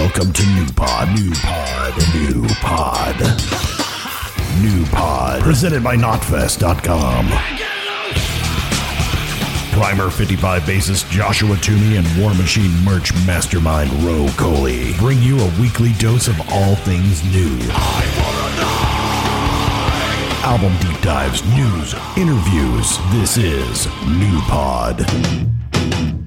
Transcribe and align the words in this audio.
Welcome 0.00 0.32
to 0.32 0.46
New 0.54 0.66
Pod, 0.72 1.08
New 1.14 1.30
Pod, 1.34 1.94
New 2.14 2.48
Pod, 2.54 3.20
New 4.62 4.86
Pod, 4.86 5.42
presented 5.42 5.84
by 5.84 5.94
Knotfest.com. 5.94 7.26
Primer 9.78 10.08
55 10.08 10.62
bassist 10.62 11.10
Joshua 11.10 11.54
Toomey 11.58 11.98
and 11.98 12.06
War 12.18 12.32
Machine 12.32 12.72
merch 12.82 13.12
mastermind 13.26 13.92
Ro 14.02 14.26
Coley 14.38 14.94
bring 14.96 15.18
you 15.20 15.38
a 15.38 15.60
weekly 15.60 15.92
dose 15.98 16.28
of 16.28 16.40
all 16.50 16.76
things 16.76 17.22
new. 17.24 17.58
Album 20.42 20.74
deep 20.80 20.98
dives, 21.02 21.44
news, 21.54 21.94
interviews. 22.16 22.98
This 23.12 23.36
is 23.36 23.86
New 24.06 24.40
Pod. 24.48 26.19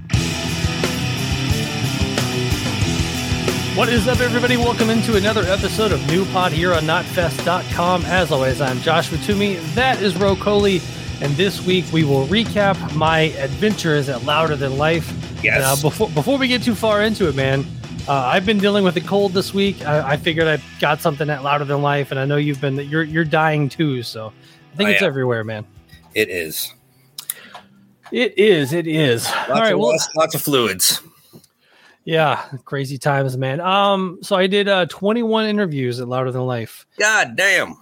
What 3.75 3.89
is 3.89 4.07
up, 4.07 4.19
everybody? 4.19 4.55
Welcome 4.55 4.91
into 4.91 5.15
another 5.17 5.41
episode 5.43 5.91
of 5.91 6.05
New 6.07 6.25
Pod 6.25 6.51
here 6.51 6.73
on 6.73 6.83
Knotfest.com. 6.83 8.05
As 8.05 8.31
always, 8.31 8.61
I'm 8.61 8.77
Joshua 8.79 9.17
Toomey. 9.19 9.55
That 9.73 9.99
is 9.99 10.15
Ro 10.15 10.35
Coley. 10.35 10.79
And 11.21 11.33
this 11.35 11.65
week 11.65 11.85
we 11.91 12.03
will 12.03 12.27
recap 12.27 12.95
my 12.95 13.19
adventures 13.39 14.09
at 14.09 14.23
Louder 14.25 14.55
Than 14.55 14.77
Life. 14.77 15.11
Yes. 15.43 15.63
Uh, 15.63 15.81
before, 15.89 16.09
before 16.09 16.37
we 16.37 16.47
get 16.47 16.61
too 16.61 16.75
far 16.75 17.01
into 17.01 17.27
it, 17.27 17.35
man, 17.35 17.65
uh, 18.07 18.13
I've 18.13 18.45
been 18.45 18.59
dealing 18.59 18.83
with 18.83 18.95
a 18.97 19.01
cold 19.01 19.33
this 19.33 19.53
week. 19.55 19.83
I, 19.85 20.11
I 20.11 20.17
figured 20.17 20.47
I 20.47 20.61
got 20.79 21.01
something 21.01 21.29
at 21.31 21.41
Louder 21.43 21.65
Than 21.65 21.81
Life, 21.81 22.11
and 22.11 22.19
I 22.19 22.25
know 22.25 22.37
you've 22.37 22.61
been 22.61 22.75
you're 22.77 23.03
you're 23.03 23.25
dying 23.25 23.69
too. 23.69 24.03
So 24.03 24.31
I 24.73 24.77
think 24.77 24.89
I 24.89 24.93
it's 24.93 25.01
am. 25.01 25.07
everywhere, 25.07 25.43
man. 25.43 25.65
It 26.13 26.29
is. 26.29 26.71
It 28.11 28.37
is. 28.37 28.71
It 28.71 28.85
is. 28.85 29.25
Lots, 29.25 29.49
All 29.49 29.55
right. 29.61 29.73
of, 29.73 29.79
Well, 29.79 29.89
lots, 29.89 30.09
lots 30.15 30.35
of 30.35 30.41
fluids. 30.43 31.01
Yeah, 32.05 32.45
crazy 32.65 32.97
times, 32.97 33.37
man. 33.37 33.61
Um, 33.61 34.19
so 34.21 34.35
I 34.35 34.47
did 34.47 34.67
uh 34.67 34.85
21 34.87 35.45
interviews 35.45 35.99
at 35.99 36.07
Louder 36.07 36.31
Than 36.31 36.45
Life. 36.45 36.85
God 36.97 37.35
damn. 37.35 37.75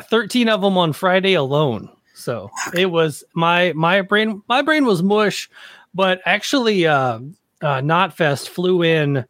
13 0.00 0.48
of 0.48 0.60
them 0.62 0.76
on 0.76 0.92
Friday 0.92 1.34
alone. 1.34 1.88
So 2.14 2.50
it 2.74 2.86
was 2.86 3.24
my 3.34 3.72
my 3.74 4.02
brain 4.02 4.42
my 4.48 4.62
brain 4.62 4.84
was 4.84 5.02
mush, 5.02 5.48
but 5.94 6.20
actually 6.24 6.86
uh 6.86 7.20
uh 7.60 7.80
Knotfest 7.80 8.48
flew 8.48 8.82
in 8.82 9.24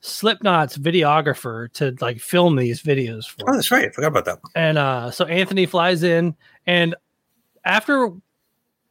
Slipknot's 0.00 0.78
videographer 0.78 1.72
to 1.72 1.96
like 2.00 2.20
film 2.20 2.56
these 2.56 2.82
videos 2.82 3.26
for. 3.26 3.50
Oh, 3.50 3.54
that's 3.54 3.70
right. 3.70 3.86
I 3.86 3.90
forgot 3.90 4.08
about 4.08 4.24
that. 4.26 4.38
And 4.54 4.78
uh 4.78 5.10
so 5.10 5.24
Anthony 5.24 5.66
flies 5.66 6.02
in 6.02 6.36
and 6.66 6.94
after 7.64 8.10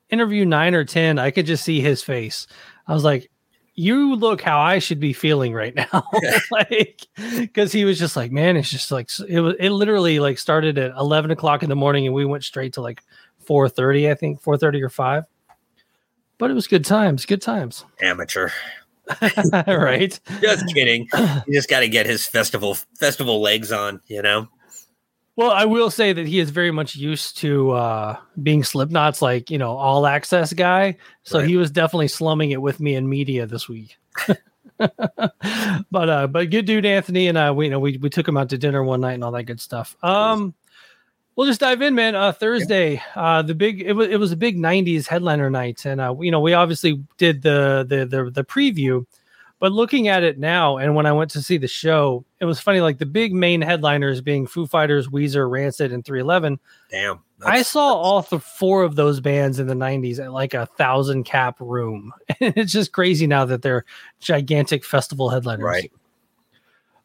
interview 0.09 0.45
9 0.45 0.75
or 0.75 0.85
10, 0.85 1.19
I 1.19 1.31
could 1.31 1.45
just 1.45 1.63
see 1.63 1.81
his 1.81 2.03
face. 2.03 2.47
I 2.87 2.93
was 2.93 3.03
like 3.03 3.29
you 3.77 4.15
look 4.15 4.41
how 4.41 4.59
I 4.59 4.79
should 4.79 4.99
be 4.99 5.13
feeling 5.13 5.53
right 5.53 5.73
now. 5.73 6.03
like, 6.51 7.07
because 7.37 7.71
he 7.71 7.85
was 7.85 7.99
just 7.99 8.15
like, 8.15 8.31
man, 8.31 8.57
it's 8.57 8.69
just 8.69 8.91
like 8.91 9.09
it 9.29 9.39
was. 9.39 9.55
It 9.59 9.69
literally 9.69 10.19
like 10.19 10.39
started 10.39 10.77
at 10.77 10.91
eleven 10.97 11.31
o'clock 11.31 11.63
in 11.63 11.69
the 11.69 11.75
morning, 11.75 12.05
and 12.05 12.13
we 12.13 12.25
went 12.25 12.43
straight 12.43 12.73
to 12.73 12.81
like 12.81 13.03
four 13.39 13.69
thirty. 13.69 14.09
I 14.09 14.15
think 14.15 14.41
four 14.41 14.57
thirty 14.57 14.81
or 14.81 14.89
five. 14.89 15.25
But 16.39 16.51
it 16.51 16.55
was 16.55 16.67
good 16.67 16.85
times. 16.85 17.25
Good 17.25 17.41
times. 17.41 17.85
Amateur. 18.01 18.49
right. 19.67 20.19
Just 20.41 20.73
kidding. 20.73 21.07
You 21.47 21.53
just 21.53 21.69
got 21.69 21.79
to 21.79 21.87
get 21.87 22.05
his 22.05 22.27
festival 22.27 22.75
festival 22.99 23.41
legs 23.41 23.71
on, 23.71 24.01
you 24.07 24.21
know? 24.21 24.49
Well, 25.37 25.51
I 25.51 25.65
will 25.65 25.91
say 25.91 26.13
that 26.13 26.25
he 26.27 26.39
is 26.39 26.49
very 26.49 26.71
much 26.71 26.95
used 26.95 27.37
to 27.37 27.71
uh, 27.71 28.17
being 28.41 28.63
Slipknot's 28.63 29.21
like 29.21 29.49
you 29.51 29.57
know 29.59 29.77
all 29.77 30.05
access 30.07 30.51
guy. 30.51 30.97
So 31.23 31.39
Right. 31.39 31.47
he 31.47 31.55
was 31.57 31.71
definitely 31.71 32.07
slumming 32.09 32.51
it 32.51 32.61
with 32.61 32.79
me 32.79 32.95
in 32.95 33.07
media 33.07 33.45
this 33.45 33.69
week. 33.69 33.97
but 34.77 36.09
uh, 36.09 36.27
but 36.27 36.49
good 36.49 36.65
dude 36.65 36.85
Anthony 36.85 37.27
and 37.27 37.37
uh, 37.37 37.53
we 37.55 37.65
you 37.65 37.71
know 37.71 37.79
we 37.79 37.97
we 37.97 38.09
took 38.09 38.27
him 38.27 38.35
out 38.35 38.49
to 38.49 38.57
dinner 38.57 38.83
one 38.83 39.01
night 39.01 39.13
and 39.13 39.23
all 39.23 39.31
that 39.31 39.43
good 39.43 39.61
stuff. 39.61 39.95
Um, 40.03 40.55
we'll 41.35 41.47
just 41.47 41.59
dive 41.59 41.83
in, 41.83 41.93
man. 41.93 42.15
Uh, 42.15 42.31
Thursday, 42.31 43.01
uh, 43.15 43.43
the 43.43 43.53
big 43.55 43.81
it 43.81 43.93
was 43.93 44.07
it 44.09 44.19
was 44.19 44.31
a 44.31 44.37
big 44.37 44.57
'90s 44.57 45.07
headliner 45.07 45.49
night, 45.51 45.85
and 45.85 46.01
uh, 46.01 46.15
you 46.19 46.31
know 46.31 46.39
we 46.41 46.53
obviously 46.53 47.03
did 47.17 47.43
the 47.43 47.85
the 47.87 48.05
the 48.05 48.31
the 48.31 48.43
preview. 48.43 49.05
But 49.59 49.71
looking 49.71 50.07
at 50.07 50.23
it 50.23 50.37
now, 50.37 50.77
and 50.77 50.93
when 50.95 51.07
I 51.07 51.11
went 51.13 51.31
to 51.31 51.41
see 51.41 51.57
the 51.57 51.67
show, 51.67 52.23
it 52.39 52.45
was 52.45 52.59
funny. 52.59 52.79
Like 52.79 52.99
the 52.99 53.07
big 53.07 53.33
main 53.33 53.61
headliners 53.61 54.21
being 54.21 54.45
Foo 54.45 54.67
Fighters, 54.67 55.07
Weezer, 55.07 55.49
Rancid, 55.49 55.91
and 55.91 56.05
311. 56.05 56.59
Damn. 56.91 57.19
I 57.45 57.63
saw 57.63 57.93
all 57.93 58.23
th- 58.23 58.41
four 58.41 58.83
of 58.83 58.95
those 58.95 59.19
bands 59.19 59.59
in 59.59 59.67
the 59.67 59.73
90s 59.73 60.19
at 60.19 60.31
like 60.31 60.53
a 60.53 60.65
thousand 60.65 61.23
cap 61.23 61.57
room. 61.59 62.13
And 62.39 62.53
it's 62.55 62.71
just 62.71 62.91
crazy 62.91 63.25
now 63.25 63.45
that 63.45 63.63
they're 63.63 63.83
gigantic 64.19 64.85
festival 64.85 65.29
headliners. 65.29 65.63
Right. 65.63 65.91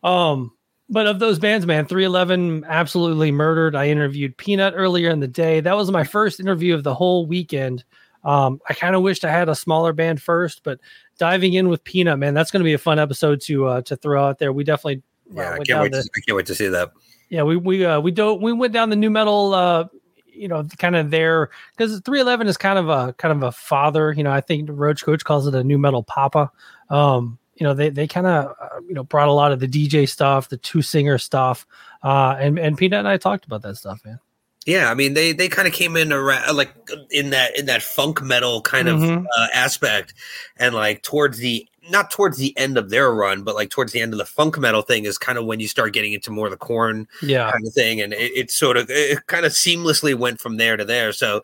Um, 0.03 0.53
but 0.91 1.07
of 1.07 1.21
those 1.21 1.39
bands, 1.39 1.65
man, 1.65 1.87
311 1.87 2.65
absolutely 2.69 3.33
murdered. 3.33 3.75
I 3.75 3.89
interviewed 3.89 4.37
P-Nut 4.37 4.75
earlier 4.77 5.09
in 5.09 5.21
the 5.21 5.29
day. 5.29 5.61
That 5.61 5.77
was 5.77 5.91
my 5.91 6.05
first 6.05 6.39
interview 6.39 6.75
of 6.75 6.85
the 6.85 6.95
whole 6.95 7.25
weekend. 7.27 7.83
Um, 8.25 8.61
I 8.69 8.75
kind 8.75 8.95
of 8.95 9.03
wished 9.03 9.25
I 9.25 9.31
had 9.31 9.49
a 9.49 9.55
smaller 9.55 9.93
band 9.93 10.23
first, 10.23 10.63
but 10.63 10.79
diving 11.19 11.55
in 11.55 11.69
with 11.69 11.83
P-Nut, 11.85 12.19
man, 12.19 12.35
that's 12.35 12.51
going 12.51 12.61
to 12.61 12.65
be 12.65 12.73
a 12.75 12.79
fun 12.79 12.99
episode 12.99 13.41
to 13.43 13.67
uh, 13.67 13.83
to 13.83 13.97
throw 13.97 14.25
out 14.25 14.39
there. 14.39 14.53
We 14.53 14.65
definitely 14.65 15.03
uh, 15.31 15.41
Yeah, 15.41 15.43
I 15.43 15.51
went 15.51 15.57
can't 15.59 15.67
down 15.69 15.83
wait. 15.83 15.93
the- 15.93 16.03
To, 16.03 16.11
I 16.17 16.21
can't 16.27 16.37
wait 16.37 16.47
to 16.47 16.55
see 16.55 16.69
that. 16.69 16.93
yeah, 17.31 17.43
we 17.43 17.57
we 17.57 17.85
uh, 17.85 18.01
we 18.01 18.11
don't 18.13 18.41
we 18.43 18.53
went 18.53 18.73
down 18.73 18.91
the 18.91 18.97
nu 18.97 19.11
metal 19.11 19.55
uh 19.55 19.87
you 20.35 20.49
know 20.49 20.65
kind 20.79 20.97
of 20.97 21.11
there 21.11 21.51
because 21.77 21.93
311 22.01 22.47
is 22.47 22.57
kind 22.57 22.79
of 22.79 22.89
a 22.89 23.13
kind 23.15 23.33
of 23.33 23.43
a 23.43 23.53
father 23.53 24.13
you 24.13 24.23
know 24.25 24.31
i 24.33 24.41
think 24.41 24.67
roach 24.73 25.05
coach 25.05 25.23
calls 25.25 25.47
it 25.47 25.55
a 25.55 25.63
nu 25.63 25.77
metal 25.77 26.03
papa 26.03 26.51
um 26.89 27.39
you 27.57 27.65
know 27.65 27.75
they 27.75 27.91
they 27.91 28.09
kind 28.09 28.27
of 28.27 28.47
uh, 28.59 28.81
you 28.89 28.95
know 28.95 29.05
brought 29.05 29.29
a 29.29 29.33
lot 29.33 29.53
of 29.53 29.61
the 29.61 29.69
dj 29.69 30.09
stuff 30.09 30.49
the 30.49 30.57
two 30.57 30.81
singer 30.81 31.19
stuff 31.19 31.67
uh 32.03 32.35
and 32.41 32.59
and 32.59 32.79
P-Nut 32.79 33.01
and 33.01 33.09
i 33.09 33.19
talked 33.19 33.45
about 33.45 33.61
that 33.61 33.77
stuff 33.77 34.01
man 34.07 34.19
Yeah, 34.67 34.91
I 34.91 34.95
mean 34.95 35.15
they 35.15 35.33
they 35.33 35.49
kind 35.49 35.67
of 35.67 35.75
came 35.75 35.97
in 35.97 36.13
around 36.13 36.57
like 36.57 36.73
in 37.11 37.31
that 37.31 37.59
in 37.59 37.67
that 37.67 37.83
funk 37.83 38.23
metal 38.23 38.61
kind 38.63 38.89
Mhm. 38.89 39.19
of 39.19 39.27
uh, 39.37 39.47
aspect, 39.53 40.15
and 40.57 40.75
like 40.75 41.03
towards 41.03 41.39
the 41.39 41.67
not 41.91 42.13
towards 42.13 42.39
the 42.39 42.57
end 42.57 42.79
of 42.79 42.91
their 42.91 43.13
run, 43.13 43.43
but 43.43 43.57
like 43.57 43.71
towards 43.71 43.91
the 43.91 44.01
end 44.01 44.13
of 44.13 44.19
the 44.19 44.25
funk 44.25 44.57
metal 44.59 44.83
thing 44.83 45.05
is 45.05 45.19
kind 45.19 45.37
of 45.37 45.47
when 45.47 45.59
you 45.59 45.67
start 45.67 45.93
getting 45.93 46.13
into 46.13 46.31
more 46.31 46.47
of 46.47 46.53
the 46.53 46.57
Korn 46.57 47.09
yeah 47.23 47.51
kind 47.51 47.67
of 47.67 47.73
thing, 47.75 48.01
and 48.01 48.13
it, 48.13 48.31
it 48.37 48.51
sort 48.53 48.77
of 48.77 48.87
it 48.89 49.27
kind 49.27 49.45
of 49.45 49.51
seamlessly 49.53 50.15
went 50.15 50.41
from 50.41 50.59
there 50.59 50.77
to 50.77 50.85
there. 50.85 51.13
So 51.13 51.43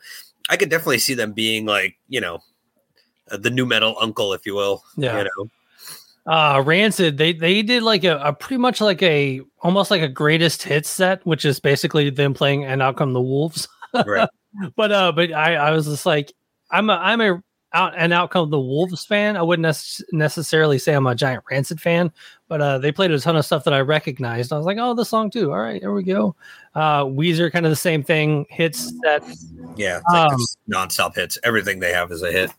I 0.49 0.57
could 0.57 0.71
definitely 0.71 0.99
see 1.01 1.15
them 1.15 1.33
being 1.33 1.67
like 1.67 1.97
you 2.09 2.21
know 2.21 2.39
uh, 3.33 3.37
the 3.37 3.51
nu 3.51 3.67
metal 3.67 3.97
uncle, 4.01 4.33
if 4.33 4.47
you 4.47 4.55
will. 4.55 4.85
Yeah. 4.97 5.19
you 5.19 5.25
know, 5.25 5.51
uh 6.29 6.63
rancid 6.65 7.17
they 7.19 7.33
they 7.33 7.63
did 7.63 7.83
like 7.83 8.05
a, 8.05 8.19
a 8.19 8.33
pretty 8.33 8.59
much 8.59 8.81
like 8.81 9.03
a 9.03 9.41
almost 9.61 9.91
like 9.91 10.03
a 10.03 10.09
greatest 10.09 10.63
hits 10.63 10.89
set 10.89 11.25
which 11.27 11.45
is 11.45 11.59
basically 11.59 12.11
them 12.11 12.35
playing 12.35 12.65
and 12.65 12.83
out 12.83 12.97
come 12.97 13.13
the 13.13 13.21
wolves 13.21 13.67
right? 14.07 14.29
but 14.77 14.93
uh 14.93 15.11
but 15.13 15.33
i 15.33 15.55
i 15.55 15.71
was 15.71 15.87
just 15.87 16.07
like 16.07 16.33
i'm 16.71 16.91
a 16.91 16.95
i'm 16.95 17.21
a 17.21 17.43
out 17.75 17.93
and 17.99 18.15
outcome 18.15 18.49
the 18.49 18.59
wolves 18.59 19.05
fan 19.05 19.37
i 19.37 19.43
wouldn't 19.43 19.63
nec- 19.63 20.07
necessarily 20.13 20.79
say 20.79 20.95
i'm 20.95 21.07
a 21.07 21.15
giant 21.15 21.45
rancid 21.51 21.79
fan 21.79 22.11
but 22.49 22.63
uh 22.63 22.79
they 22.79 22.91
played 22.91 23.11
a 23.11 23.21
ton 23.21 23.37
of 23.37 23.45
stuff 23.45 23.65
that 23.65 23.75
i 23.75 23.81
recognized 23.81 24.53
i 24.53 24.57
was 24.57 24.65
like 24.65 24.79
oh 24.81 24.95
the 24.95 25.05
song 25.05 25.31
too 25.31 25.51
all 25.53 25.59
right 25.59 25.83
here 25.83 25.93
we 25.93 26.03
go 26.03 26.35
uh 26.75 27.05
weezer 27.05 27.53
kind 27.53 27.67
of 27.67 27.71
the 27.71 27.77
same 27.77 28.03
thing 28.03 28.47
hits 28.49 28.91
that 29.03 29.23
Yeah, 29.77 30.01
like 30.11 30.33
Um, 30.33 30.41
nonstop 30.69 31.15
hits. 31.15 31.39
Everything 31.45 31.79
they 31.79 31.93
have 31.93 32.11
is 32.11 32.23
a 32.23 32.33
hit. 32.33 32.51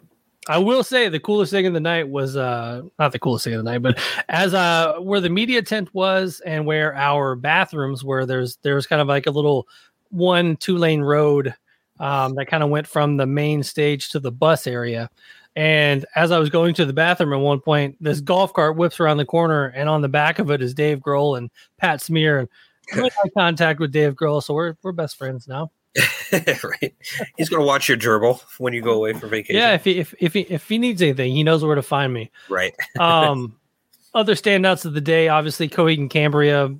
I 0.49 0.57
will 0.57 0.83
say 0.83 1.07
the 1.09 1.19
coolest 1.19 1.51
thing 1.51 1.67
of 1.67 1.73
the 1.73 1.79
night 1.79 2.09
was 2.09 2.35
uh 2.35 2.81
not 2.97 3.11
the 3.11 3.19
coolest 3.19 3.45
thing 3.45 3.53
of 3.53 3.63
the 3.63 3.71
night, 3.71 3.83
but 3.83 3.99
as 4.29 4.53
uh 4.55 4.95
where 4.99 5.21
the 5.21 5.29
media 5.29 5.61
tent 5.61 5.93
was 5.93 6.41
and 6.41 6.65
where 6.65 6.95
our 6.95 7.35
bathrooms 7.35 8.03
were, 8.03 8.25
there's 8.25 8.57
there's 8.63 8.88
kind 8.88 9.01
of 9.01 9.07
like 9.07 9.27
a 9.27 9.31
little 9.31 9.67
one 10.09 10.57
two 10.57 10.75
lane 10.77 11.01
road 11.01 11.53
um 11.99 12.33
that 12.33 12.47
kind 12.47 12.63
of 12.63 12.69
went 12.71 12.88
from 12.88 13.17
the 13.17 13.27
main 13.27 13.61
stage 13.61 14.09
to 14.09 14.19
the 14.19 14.31
bus 14.31 14.65
area. 14.65 15.09
And 15.55 16.06
as 16.15 16.31
I 16.31 16.39
was 16.39 16.50
going 16.50 16.74
to 16.75 16.85
the 16.85 16.94
bathroom 16.94 17.33
at 17.33 17.39
one 17.39 17.59
point, 17.59 17.95
this 18.01 18.19
golf 18.19 18.51
cart 18.53 18.75
whips 18.75 19.00
around 19.00 19.18
the 19.18 19.25
corner, 19.25 19.65
and 19.68 19.88
on 19.88 20.01
the 20.01 20.09
back 20.09 20.39
of 20.39 20.50
it 20.50 20.62
is 20.63 20.74
Dave 20.74 21.00
Grohl 21.00 21.38
and 21.38 21.51
Pat 21.77 22.01
Smear. 22.01 22.39
And 22.39 22.50
I 22.94 23.01
made 23.01 23.12
eye 23.24 23.29
contact 23.38 23.79
with 23.79 23.91
Dave 23.91 24.15
Grohl, 24.15 24.41
so 24.41 24.56
we're 24.56 24.75
we're 24.81 24.94
best 24.94 25.15
friends 25.15 25.47
now. 25.47 25.71
right. 26.31 26.94
He's 27.38 27.50
gonna 27.50 27.63
watch 27.66 27.88
your 27.90 27.98
gerbil 27.98 28.42
when 28.57 28.74
you 28.74 28.81
go 28.81 28.92
away 28.94 29.13
for 29.13 29.28
vacation. 29.28 29.56
Yeah, 29.56 29.74
if 29.74 29.84
he 29.84 30.00
if 30.00 30.13
if 30.19 30.34
he 30.34 30.42
if 30.42 30.68
he 30.68 30.78
needs 30.78 31.01
anything, 31.01 31.31
he 31.34 31.44
knows 31.44 31.63
where 31.63 31.75
to 31.75 31.81
find 31.81 32.13
me. 32.13 32.31
Right. 32.50 32.74
um 33.00 33.56
other 34.13 34.34
standouts 34.36 34.86
of 34.86 34.94
the 34.94 35.01
day 35.01 35.28
obviously 35.28 35.69
coheed 35.69 36.00
and 36.00 36.10
cambria 36.10 36.74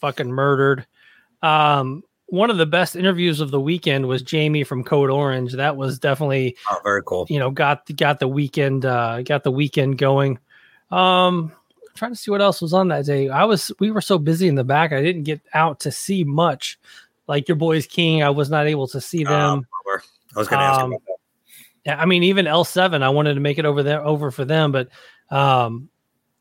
fucking 0.00 0.30
murdered 0.30 0.86
um 1.42 2.02
one 2.26 2.50
of 2.50 2.56
the 2.58 2.66
best 2.66 2.94
interviews 2.94 3.40
of 3.40 3.50
the 3.50 3.60
weekend 3.60 4.06
was 4.06 4.20
jamie 4.20 4.64
from 4.64 4.84
code 4.84 5.08
orange 5.08 5.52
that 5.54 5.78
was 5.78 5.98
definitely 5.98 6.54
Oh, 6.70 6.78
very 6.84 7.02
cool. 7.02 7.26
you 7.30 7.38
know 7.38 7.50
got 7.50 7.84
got 7.96 8.18
the 8.20 8.28
weekend 8.28 8.84
uh 8.84 9.22
got 9.22 9.44
the 9.44 9.50
weekend 9.50 9.96
going 9.96 10.38
um 10.90 11.52
trying 11.94 12.12
to 12.12 12.16
see 12.16 12.30
what 12.30 12.42
else 12.42 12.60
was 12.60 12.74
on 12.74 12.88
that 12.88 13.06
day 13.06 13.30
i 13.30 13.44
was 13.44 13.72
we 13.80 13.90
were 13.90 14.02
so 14.02 14.18
busy 14.18 14.46
in 14.46 14.54
the 14.54 14.64
back 14.64 14.92
i 14.92 15.00
didn't 15.00 15.22
get 15.22 15.40
out 15.54 15.80
to 15.80 15.90
see 15.90 16.22
much 16.22 16.78
like 17.26 17.48
your 17.48 17.56
boys 17.56 17.86
king 17.86 18.22
i 18.22 18.30
was 18.30 18.50
not 18.50 18.66
able 18.66 18.86
to 18.86 19.00
see 19.00 19.24
them 19.24 19.58
Um. 19.58 19.66
I 20.34 20.38
was 20.38 20.48
gonna 20.48 20.62
ask 20.62 20.80
um, 20.80 20.92
about 20.92 21.02
that. 21.06 21.16
yeah, 21.86 22.00
I 22.00 22.06
mean, 22.06 22.22
even 22.24 22.46
L7, 22.46 23.02
I 23.02 23.08
wanted 23.08 23.34
to 23.34 23.40
make 23.40 23.58
it 23.58 23.64
over 23.64 23.82
there 23.82 24.04
over 24.04 24.30
for 24.30 24.44
them, 24.44 24.72
but 24.72 24.88
um, 25.30 25.88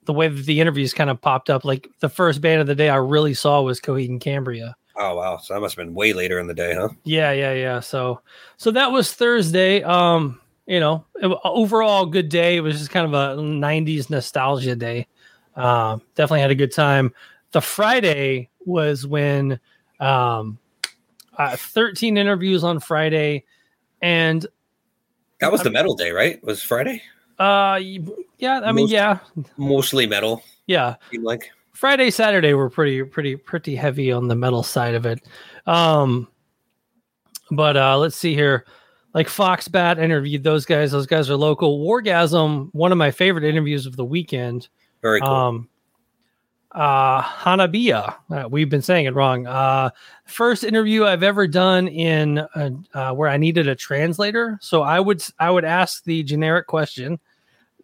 the 0.06 0.14
way 0.14 0.28
that 0.28 0.46
the 0.46 0.60
interviews 0.60 0.94
kind 0.94 1.10
of 1.10 1.22
popped 1.22 1.50
up. 1.50 1.64
Like 1.64 1.88
the 2.00 2.10
first 2.10 2.42
band 2.42 2.62
of 2.62 2.68
the 2.68 2.76
day 2.76 2.90
I 2.90 2.98
really 2.98 3.34
saw 3.34 3.62
was 3.62 3.80
Coheed 3.80 4.10
and 4.10 4.20
Cambria. 4.20 4.76
Oh 4.96 5.16
wow, 5.16 5.38
so 5.38 5.54
that 5.54 5.60
must 5.60 5.76
have 5.76 5.86
been 5.86 5.96
way 5.96 6.14
later 6.14 6.40
in 6.40 6.48
the 6.48 6.54
day, 6.54 6.74
huh? 6.76 6.90
Yeah, 7.04 7.32
yeah, 7.32 7.54
yeah. 7.54 7.80
So, 7.80 8.22
so 8.58 8.72
that 8.72 8.92
was 8.92 9.14
Thursday. 9.14 9.82
Um, 9.84 10.40
you 10.68 10.80
know, 10.80 11.06
it, 11.16 11.32
overall 11.44 12.06
good 12.06 12.30
day. 12.30 12.58
It 12.58 12.62
was 12.62 12.78
just 12.78 12.92
kind 12.92 13.06
of 13.06 13.14
a 13.14 13.42
'90s 13.42 14.10
nostalgia 14.10 14.76
day. 14.76 15.08
Uh, 15.56 15.98
definitely 16.16 16.42
had 16.42 16.52
a 16.52 16.56
good 16.56 16.72
time. 16.72 17.14
The 17.52 17.62
Friday 17.62 18.50
was 18.66 19.06
when 19.06 19.60
um, 20.00 20.60
uh, 21.38 21.56
13 21.56 22.18
interviews 22.18 22.64
on 22.64 22.80
Friday, 22.80 23.44
and 24.02 24.46
that 25.40 25.52
was 25.52 25.62
the 25.62 25.72
metal 25.72 25.96
day, 25.96 26.12
right? 26.12 26.44
Was 26.44 26.62
Friday? 26.62 27.02
Uh, 27.40 27.80
yeah. 28.38 28.62
I 28.64 28.72
mean, 28.72 28.86
Most, 28.86 28.92
yeah, 28.92 29.20
mostly 29.58 30.08
metal. 30.08 30.44
Yeah, 30.68 30.96
like 31.22 31.52
Friday, 31.74 32.12
Saturday 32.12 32.54
were 32.54 32.70
pretty, 32.70 33.04
pretty, 33.04 33.36
pretty 33.36 33.76
heavy 33.76 34.12
on 34.12 34.28
the 34.28 34.36
metal 34.36 34.64
side 34.64 34.96
of 34.96 35.06
it. 35.06 35.22
Um, 35.66 36.28
but 37.52 37.76
uh, 37.76 37.98
let's 37.98 38.16
see 38.16 38.34
here. 38.34 38.66
Like 39.14 39.28
Foxbat 39.28 40.00
interviewed 40.00 40.44
those 40.44 40.66
guys. 40.66 40.92
Those 40.92 41.06
guys 41.06 41.30
are 41.30 41.36
local. 41.36 41.80
Wargasm, 41.86 42.70
one 42.72 42.92
of 42.92 42.98
my 42.98 43.12
favorite 43.12 43.44
interviews 43.44 43.86
of 43.86 43.96
the 43.96 44.06
weekend. 44.06 44.70
Very 45.02 45.22
cool. 45.22 45.30
Um, 45.30 45.70
uh, 46.74 47.22
Hanabiya. 47.22 48.16
Uh, 48.30 48.48
we've 48.50 48.70
been 48.70 48.82
saying 48.82 49.06
it 49.06 49.14
wrong. 49.14 49.48
Uh, 49.48 49.92
first 50.26 50.64
interview 50.64 51.06
I've 51.06 51.24
ever 51.24 51.48
done 51.48 51.88
in 51.88 52.40
uh, 52.40 52.70
uh, 52.94 53.14
where 53.14 53.30
I 53.30 53.38
needed 53.38 53.68
a 53.68 53.76
translator. 53.76 54.58
So 54.62 54.82
I 54.82 55.00
would 55.00 55.24
I 55.40 55.52
would 55.52 55.66
ask 55.66 56.04
the 56.04 56.24
generic 56.24 56.68
question. 56.68 57.20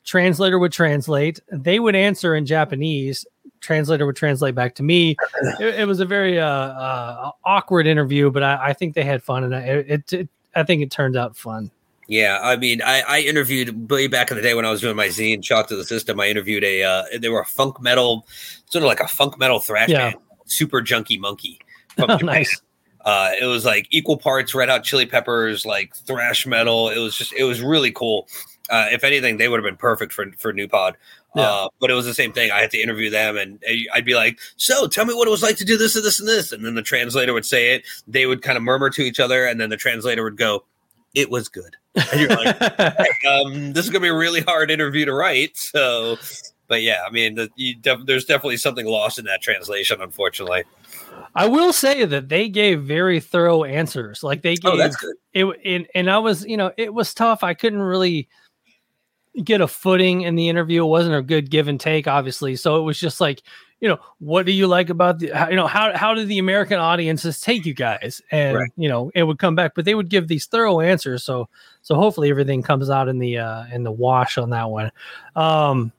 Translator 0.04 0.58
would 0.58 0.72
translate. 0.72 1.40
They 1.52 1.80
would 1.80 1.96
answer 1.96 2.36
in 2.36 2.46
Japanese, 2.46 3.26
translator 3.60 4.06
would 4.06 4.16
translate 4.16 4.56
back 4.56 4.76
to 4.76 4.84
me. 4.84 5.16
It, 5.60 5.82
it 5.82 5.88
was 5.88 6.00
a 6.00 6.06
very 6.06 6.40
uh, 6.40 6.48
uh, 6.48 7.32
awkward 7.44 7.86
interview, 7.86 8.32
but 8.32 8.44
I, 8.44 8.70
I, 8.70 8.74
think 8.74 8.96
they 8.96 9.04
had 9.04 9.22
fun, 9.22 9.44
and 9.44 9.54
it, 9.54 10.14
it, 10.14 10.30
I 10.56 10.64
think 10.64 10.82
it 10.82 10.90
turned 10.90 11.18
out 11.18 11.36
fun. 11.36 11.70
Yeah, 12.10 12.40
I 12.42 12.56
mean, 12.56 12.82
I, 12.82 13.04
I, 13.08 13.20
interviewed 13.20 13.92
way 13.92 14.08
back 14.08 14.32
in 14.32 14.38
the 14.38 14.42
day 14.42 14.56
when 14.56 14.66
I 14.66 14.72
was 14.72 14.82
doing 14.82 14.96
my 14.96 15.10
zine 15.10 15.46
"Shock 15.46 15.68
to 15.68 15.76
the 15.76 15.86
System." 15.86 16.20
I 16.20 16.28
interviewed 16.28 16.64
a 16.64 16.82
uh, 16.82 17.04
they 17.20 17.30
were 17.30 17.42
a 17.42 17.46
funk 17.46 17.80
metal, 17.80 18.26
sort 18.66 18.84
of 18.84 18.88
like 18.88 19.00
a 19.00 19.08
funk 19.08 19.38
metal 19.38 19.60
thrash 19.60 19.90
yeah. 19.90 20.12
band, 20.12 20.16
Super 20.46 20.82
Junky 20.82 21.20
Monkey. 21.20 21.60
Oh, 22.02 22.16
nice. 22.18 22.62
Uh, 23.04 23.32
it 23.42 23.46
was 23.46 23.66
like 23.66 23.86
equal 23.90 24.16
parts 24.16 24.56
Red 24.56 24.70
Hot 24.70 24.86
Chili 24.86 25.06
Peppers, 25.06 25.66
like 25.66 25.94
thrash 25.94 26.48
metal. 26.48 26.88
It 26.88 27.00
was 27.00 27.14
just, 27.14 27.34
it 27.34 27.44
was 27.44 27.62
really 27.62 27.92
cool. 27.92 28.30
Uh, 28.70 28.88
if 28.90 29.04
anything, 29.04 29.36
they 29.36 29.50
would 29.50 29.58
have 29.58 29.66
been 29.66 29.76
perfect 29.76 30.14
for 30.14 30.32
for 30.38 30.54
New 30.54 30.68
Pod. 30.68 30.96
Yeah. 31.36 31.44
Uh, 31.44 31.70
but 31.80 31.92
it 31.92 31.94
was 31.94 32.06
the 32.06 32.14
same 32.14 32.32
thing. 32.32 32.52
I 32.52 32.62
had 32.62 32.72
to 32.72 32.82
interview 32.82 33.10
them, 33.10 33.38
and 33.38 33.62
I'd 33.94 34.06
be 34.06 34.16
like, 34.16 34.40
"So, 34.56 34.88
tell 34.88 35.06
me 35.06 35.14
what 35.14 35.28
it 35.28 35.32
was 35.32 35.44
like 35.44 35.58
to 35.58 35.66
do 35.66 35.78
this 35.78 35.96
and 35.96 36.06
this 36.06 36.20
and 36.20 36.28
this." 36.28 36.52
And 36.52 36.66
then 36.66 36.76
the 36.76 36.82
translator 36.82 37.34
would 37.34 37.46
say 37.46 37.76
it. 37.76 37.86
They 38.08 38.26
would 38.26 38.42
kind 38.42 38.58
of 38.58 38.64
murmur 38.64 38.90
to 38.92 39.02
each 39.02 39.20
other, 39.20 39.46
and 39.46 39.60
then 39.60 39.70
the 39.70 39.78
translator 39.78 40.24
would 40.24 40.38
go, 40.38 40.64
"It 41.14 41.30
was 41.30 41.50
good." 41.50 41.76
And 42.12 42.22
you're 42.22 42.30
like, 42.30 43.26
um, 43.30 43.74
"This 43.74 43.86
is 43.86 43.90
gonna 43.90 44.04
be 44.04 44.10
a 44.10 44.16
really 44.16 44.42
hard 44.42 44.72
interview 44.72 45.06
to 45.06 45.14
write." 45.14 45.58
So, 45.58 46.18
but 46.68 46.82
yeah, 46.82 47.00
I 47.06 47.12
mean, 47.12 47.36
the, 47.36 47.76
def- 47.82 48.06
there's 48.06 48.26
definitely 48.26 48.58
something 48.58 48.86
lost 48.86 49.20
in 49.20 49.26
that 49.26 49.42
translation, 49.42 50.02
unfortunately. 50.02 50.64
I 51.36 51.48
will 51.48 51.74
say 51.74 52.06
that 52.06 52.30
they 52.30 52.50
gave 52.50 52.84
very 52.84 53.20
thorough 53.20 53.64
answers. 53.64 54.24
Like 54.24 54.42
they 54.42 54.56
gave 54.56 54.74
oh, 54.74 54.78
that's 54.78 54.96
good. 54.96 55.16
it, 55.34 55.46
and, 55.66 55.88
and 55.94 56.10
I 56.10 56.18
was, 56.18 56.46
you 56.46 56.58
know, 56.58 56.72
it 56.78 56.94
was 56.94 57.14
tough. 57.14 57.44
I 57.44 57.54
couldn't 57.54 57.82
really 57.82 58.28
get 59.44 59.62
a 59.62 59.68
footing 59.68 60.22
in 60.22 60.36
the 60.36 60.50
interview. 60.50 60.84
It 60.84 60.88
wasn't 60.88 61.16
a 61.16 61.22
good 61.22 61.50
give 61.50 61.68
and 61.68 61.80
take, 61.80 62.08
obviously. 62.08 62.56
So 62.56 62.78
it 62.78 62.82
was 62.82 63.00
just 63.00 63.22
like, 63.22 63.42
you 63.80 63.88
know, 63.88 64.00
what 64.20 64.46
do 64.46 64.52
you 64.52 64.68
like 64.68 64.90
about 64.90 65.20
the, 65.20 65.28
you 65.50 65.56
know, 65.56 65.68
how 65.68 65.96
how 65.96 66.14
do 66.14 66.26
the 66.26 66.40
American 66.40 66.80
audiences 66.80 67.40
take 67.40 67.66
you 67.66 67.74
guys? 67.74 68.22
And 68.32 68.58
right. 68.58 68.72
you 68.76 68.90
know, 68.90 69.12
it 69.16 69.24
would 69.24 69.40
come 69.40 69.56
back, 69.56 69.74
but 69.76 69.86
they 69.86 69.96
would 69.96 70.10
give 70.10 70.28
these 70.28 70.46
thorough 70.46 70.82
answers. 70.82 71.24
So 71.24 71.48
so 71.82 71.96
hopefully 71.96 72.30
everything 72.30 72.62
comes 72.62 72.90
out 72.90 73.08
in 73.08 73.20
the 73.20 73.38
uh 73.38 73.66
in 73.72 73.84
the 73.84 73.92
wash 73.92 74.38
on 74.38 74.50
that 74.50 74.70
one. 74.70 74.92
Um 75.36 75.92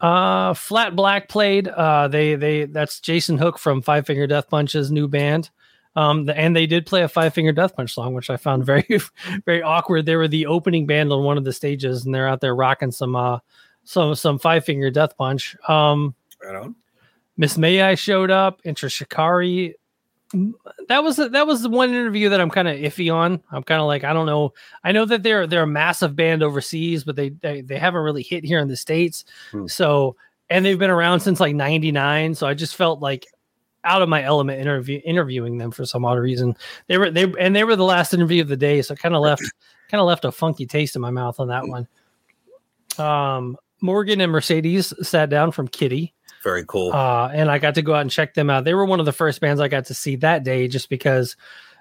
uh 0.00 0.54
Flat 0.54 0.96
Black 0.96 1.28
played. 1.28 1.68
Uh 1.68 2.08
they 2.08 2.34
they 2.34 2.64
that's 2.64 3.00
Jason 3.00 3.38
Hook 3.38 3.58
from 3.58 3.82
Five 3.82 4.06
Finger 4.06 4.26
Death 4.26 4.48
Punch's 4.48 4.90
new 4.90 5.06
band. 5.06 5.50
Um, 5.96 6.28
and 6.28 6.56
they 6.56 6.66
did 6.66 6.86
play 6.86 7.02
a 7.02 7.08
Five 7.08 7.34
Finger 7.34 7.52
Death 7.52 7.76
Punch 7.76 7.94
song, 7.94 8.14
which 8.14 8.28
I 8.28 8.36
found 8.36 8.66
very, 8.66 8.98
very 9.46 9.62
awkward. 9.62 10.06
They 10.06 10.16
were 10.16 10.26
the 10.26 10.46
opening 10.46 10.86
band 10.86 11.12
on 11.12 11.22
one 11.22 11.38
of 11.38 11.44
the 11.44 11.52
stages, 11.52 12.04
and 12.04 12.12
they're 12.12 12.26
out 12.26 12.40
there 12.40 12.56
rocking 12.56 12.90
some, 12.90 13.14
uh, 13.14 13.38
some, 13.84 14.16
some 14.16 14.40
Five 14.40 14.64
Finger 14.64 14.90
Death 14.90 15.16
Punch. 15.16 15.56
Um, 15.68 16.16
right 16.42 16.56
on. 16.56 16.74
Miss 17.36 17.58
May 17.58 17.82
I 17.82 17.94
showed 17.94 18.30
up. 18.30 18.60
Enter 18.64 18.88
Shikari. 18.88 19.74
That 20.88 21.04
was 21.04 21.16
that 21.16 21.46
was 21.46 21.62
the 21.62 21.68
one 21.68 21.90
interview 21.90 22.28
that 22.30 22.40
I'm 22.40 22.50
kind 22.50 22.68
of 22.68 22.76
iffy 22.76 23.12
on. 23.14 23.40
I'm 23.52 23.62
kind 23.62 23.80
of 23.80 23.86
like 23.86 24.04
I 24.04 24.12
don't 24.12 24.26
know. 24.26 24.52
I 24.82 24.92
know 24.92 25.04
that 25.04 25.22
they're 25.22 25.46
they're 25.46 25.62
a 25.62 25.66
massive 25.66 26.16
band 26.16 26.42
overseas, 26.42 27.04
but 27.04 27.16
they 27.16 27.28
they, 27.28 27.60
they 27.60 27.78
haven't 27.78 28.02
really 28.02 28.22
hit 28.22 28.44
here 28.44 28.58
in 28.58 28.68
the 28.68 28.76
states. 28.76 29.24
Hmm. 29.52 29.66
So 29.66 30.16
and 30.50 30.64
they've 30.64 30.78
been 30.78 30.90
around 30.90 31.20
since 31.20 31.40
like 31.40 31.54
99 31.54 32.34
so 32.34 32.46
i 32.46 32.52
just 32.52 32.76
felt 32.76 33.00
like 33.00 33.26
out 33.84 34.02
of 34.02 34.08
my 34.08 34.22
element 34.22 34.60
interview, 34.60 35.00
interviewing 35.04 35.58
them 35.58 35.70
for 35.70 35.84
some 35.84 36.04
odd 36.04 36.18
reason. 36.18 36.56
They 36.86 36.98
were 36.98 37.10
they 37.10 37.32
and 37.38 37.54
they 37.54 37.64
were 37.64 37.76
the 37.76 37.84
last 37.84 38.14
interview 38.14 38.42
of 38.42 38.48
the 38.48 38.56
day, 38.56 38.82
so 38.82 38.94
kind 38.94 39.14
of 39.14 39.22
left 39.22 39.42
kind 39.90 40.00
of 40.00 40.06
left 40.06 40.24
a 40.24 40.32
funky 40.32 40.66
taste 40.66 40.96
in 40.96 41.02
my 41.02 41.10
mouth 41.10 41.38
on 41.38 41.48
that 41.48 41.68
one. 41.68 41.86
Um, 42.98 43.56
Morgan 43.80 44.20
and 44.20 44.32
Mercedes 44.32 44.92
sat 45.02 45.28
down 45.28 45.52
from 45.52 45.68
Kittie. 45.68 46.13
Very 46.44 46.64
cool. 46.66 46.92
Uh, 46.92 47.28
and 47.28 47.50
I 47.50 47.58
got 47.58 47.74
to 47.74 47.82
go 47.82 47.94
out 47.94 48.02
and 48.02 48.10
check 48.10 48.34
them 48.34 48.50
out. 48.50 48.64
They 48.64 48.74
were 48.74 48.84
one 48.84 49.00
of 49.00 49.06
the 49.06 49.12
first 49.12 49.40
bands 49.40 49.60
I 49.60 49.68
got 49.68 49.86
to 49.86 49.94
see 49.94 50.14
that 50.16 50.44
day, 50.44 50.68
just 50.68 50.88
because 50.88 51.36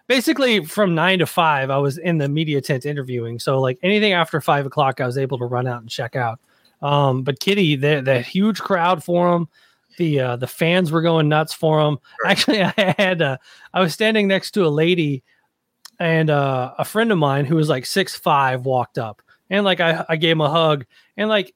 basically 0.08 0.66
from 0.66 0.96
nine 0.96 1.20
to 1.20 1.28
five, 1.28 1.70
I 1.70 1.78
was 1.78 2.00
in 2.00 2.18
the 2.18 2.30
media 2.30 2.62
tent 2.62 2.86
interviewing. 2.86 3.40
So 3.40 3.60
like 3.60 3.78
anything 3.84 4.14
after 4.14 4.42
five 4.42 4.66
o'clock, 4.66 5.02
I 5.02 5.06
was 5.06 5.18
able 5.18 5.38
to 5.38 5.46
run 5.46 5.68
out 5.68 5.82
and 5.82 5.90
check 5.90 6.16
out. 6.16 6.40
Um, 6.82 7.24
but 7.24 7.40
Kittie, 7.40 7.76
the 7.76 8.02
the 8.02 8.22
huge 8.22 8.60
crowd 8.60 9.04
for 9.04 9.32
them 9.32 9.50
the 9.98 10.20
uh, 10.20 10.36
the 10.36 10.48
fans 10.48 10.92
were 10.92 11.02
going 11.02 11.30
nuts 11.30 11.54
for 11.54 11.80
him. 11.80 11.98
Actually, 12.26 12.64
I 12.78 12.96
had 12.98 13.22
uh, 13.22 13.38
I 13.74 13.82
was 13.82 13.94
standing 13.94 14.28
next 14.28 14.52
to 14.52 14.66
a 14.66 14.70
lady, 14.70 15.24
and 16.00 16.30
uh, 16.30 16.74
a 16.78 16.86
friend 16.86 17.12
of 17.12 17.18
mine 17.18 17.46
who 17.46 17.56
was 17.56 17.70
like 17.70 17.86
six 17.86 18.16
five 18.16 18.66
walked 18.66 18.98
up, 18.98 19.22
and 19.50 19.66
like 19.66 19.80
I 19.80 20.06
I 20.10 20.16
gave 20.16 20.32
him 20.32 20.42
a 20.42 20.50
hug, 20.50 20.86
and 21.18 21.30
like 21.30 21.54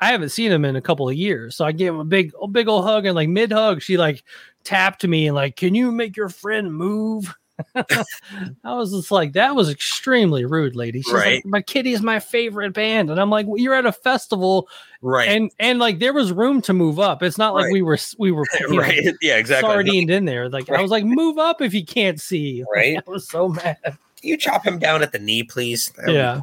I 0.00 0.12
haven't 0.12 0.30
seen 0.30 0.50
him 0.50 0.64
in 0.64 0.76
a 0.76 0.80
couple 0.80 1.08
of 1.08 1.14
years, 1.14 1.56
so 1.56 1.64
I 1.64 1.72
gave 1.72 1.92
him 1.92 2.00
a 2.00 2.04
big 2.04 2.32
a 2.40 2.48
big 2.48 2.68
old 2.68 2.84
hug, 2.84 3.06
and 3.06 3.14
like 3.14 3.28
mid 3.28 3.52
hug, 3.52 3.82
she 3.82 3.96
like 3.96 4.24
tapped 4.64 5.06
me 5.06 5.26
and 5.26 5.34
like, 5.34 5.56
can 5.56 5.74
you 5.74 5.92
make 5.92 6.16
your 6.16 6.28
friend 6.28 6.72
move? 6.72 7.34
I 7.74 8.74
was 8.74 8.92
just 8.92 9.10
like, 9.10 9.34
that 9.34 9.54
was 9.54 9.68
extremely 9.68 10.44
rude, 10.44 10.76
lady. 10.76 11.02
She's 11.02 11.12
right. 11.12 11.44
like, 11.44 11.66
my 11.68 11.80
is 11.80 12.02
my 12.02 12.18
favorite 12.20 12.72
band, 12.72 13.10
and 13.10 13.20
I'm 13.20 13.30
like, 13.30 13.46
well, 13.46 13.58
you're 13.58 13.74
at 13.74 13.86
a 13.86 13.92
festival, 13.92 14.68
right? 15.02 15.28
And 15.28 15.50
and 15.58 15.78
like 15.78 15.98
there 15.98 16.12
was 16.12 16.32
room 16.32 16.62
to 16.62 16.72
move 16.72 16.98
up. 16.98 17.22
It's 17.22 17.38
not 17.38 17.54
like 17.54 17.64
right. 17.64 17.72
we 17.72 17.82
were 17.82 17.98
we 18.18 18.32
were 18.32 18.46
right, 18.70 19.04
know, 19.04 19.12
yeah, 19.20 19.36
exactly, 19.36 19.68
sardined 19.68 20.10
in 20.10 20.24
there. 20.24 20.48
Like 20.48 20.68
right. 20.68 20.78
I 20.78 20.82
was 20.82 20.90
like, 20.90 21.04
move 21.04 21.38
up 21.38 21.60
if 21.60 21.74
you 21.74 21.84
can't 21.84 22.20
see. 22.20 22.64
Right, 22.74 22.96
I 22.96 23.10
was 23.10 23.28
so 23.28 23.48
mad. 23.48 23.78
Can 23.82 23.96
you 24.22 24.36
chop 24.36 24.64
him 24.64 24.78
down 24.78 25.02
at 25.02 25.12
the 25.12 25.18
knee, 25.18 25.42
please? 25.42 25.92
That 25.96 26.12
yeah. 26.12 26.40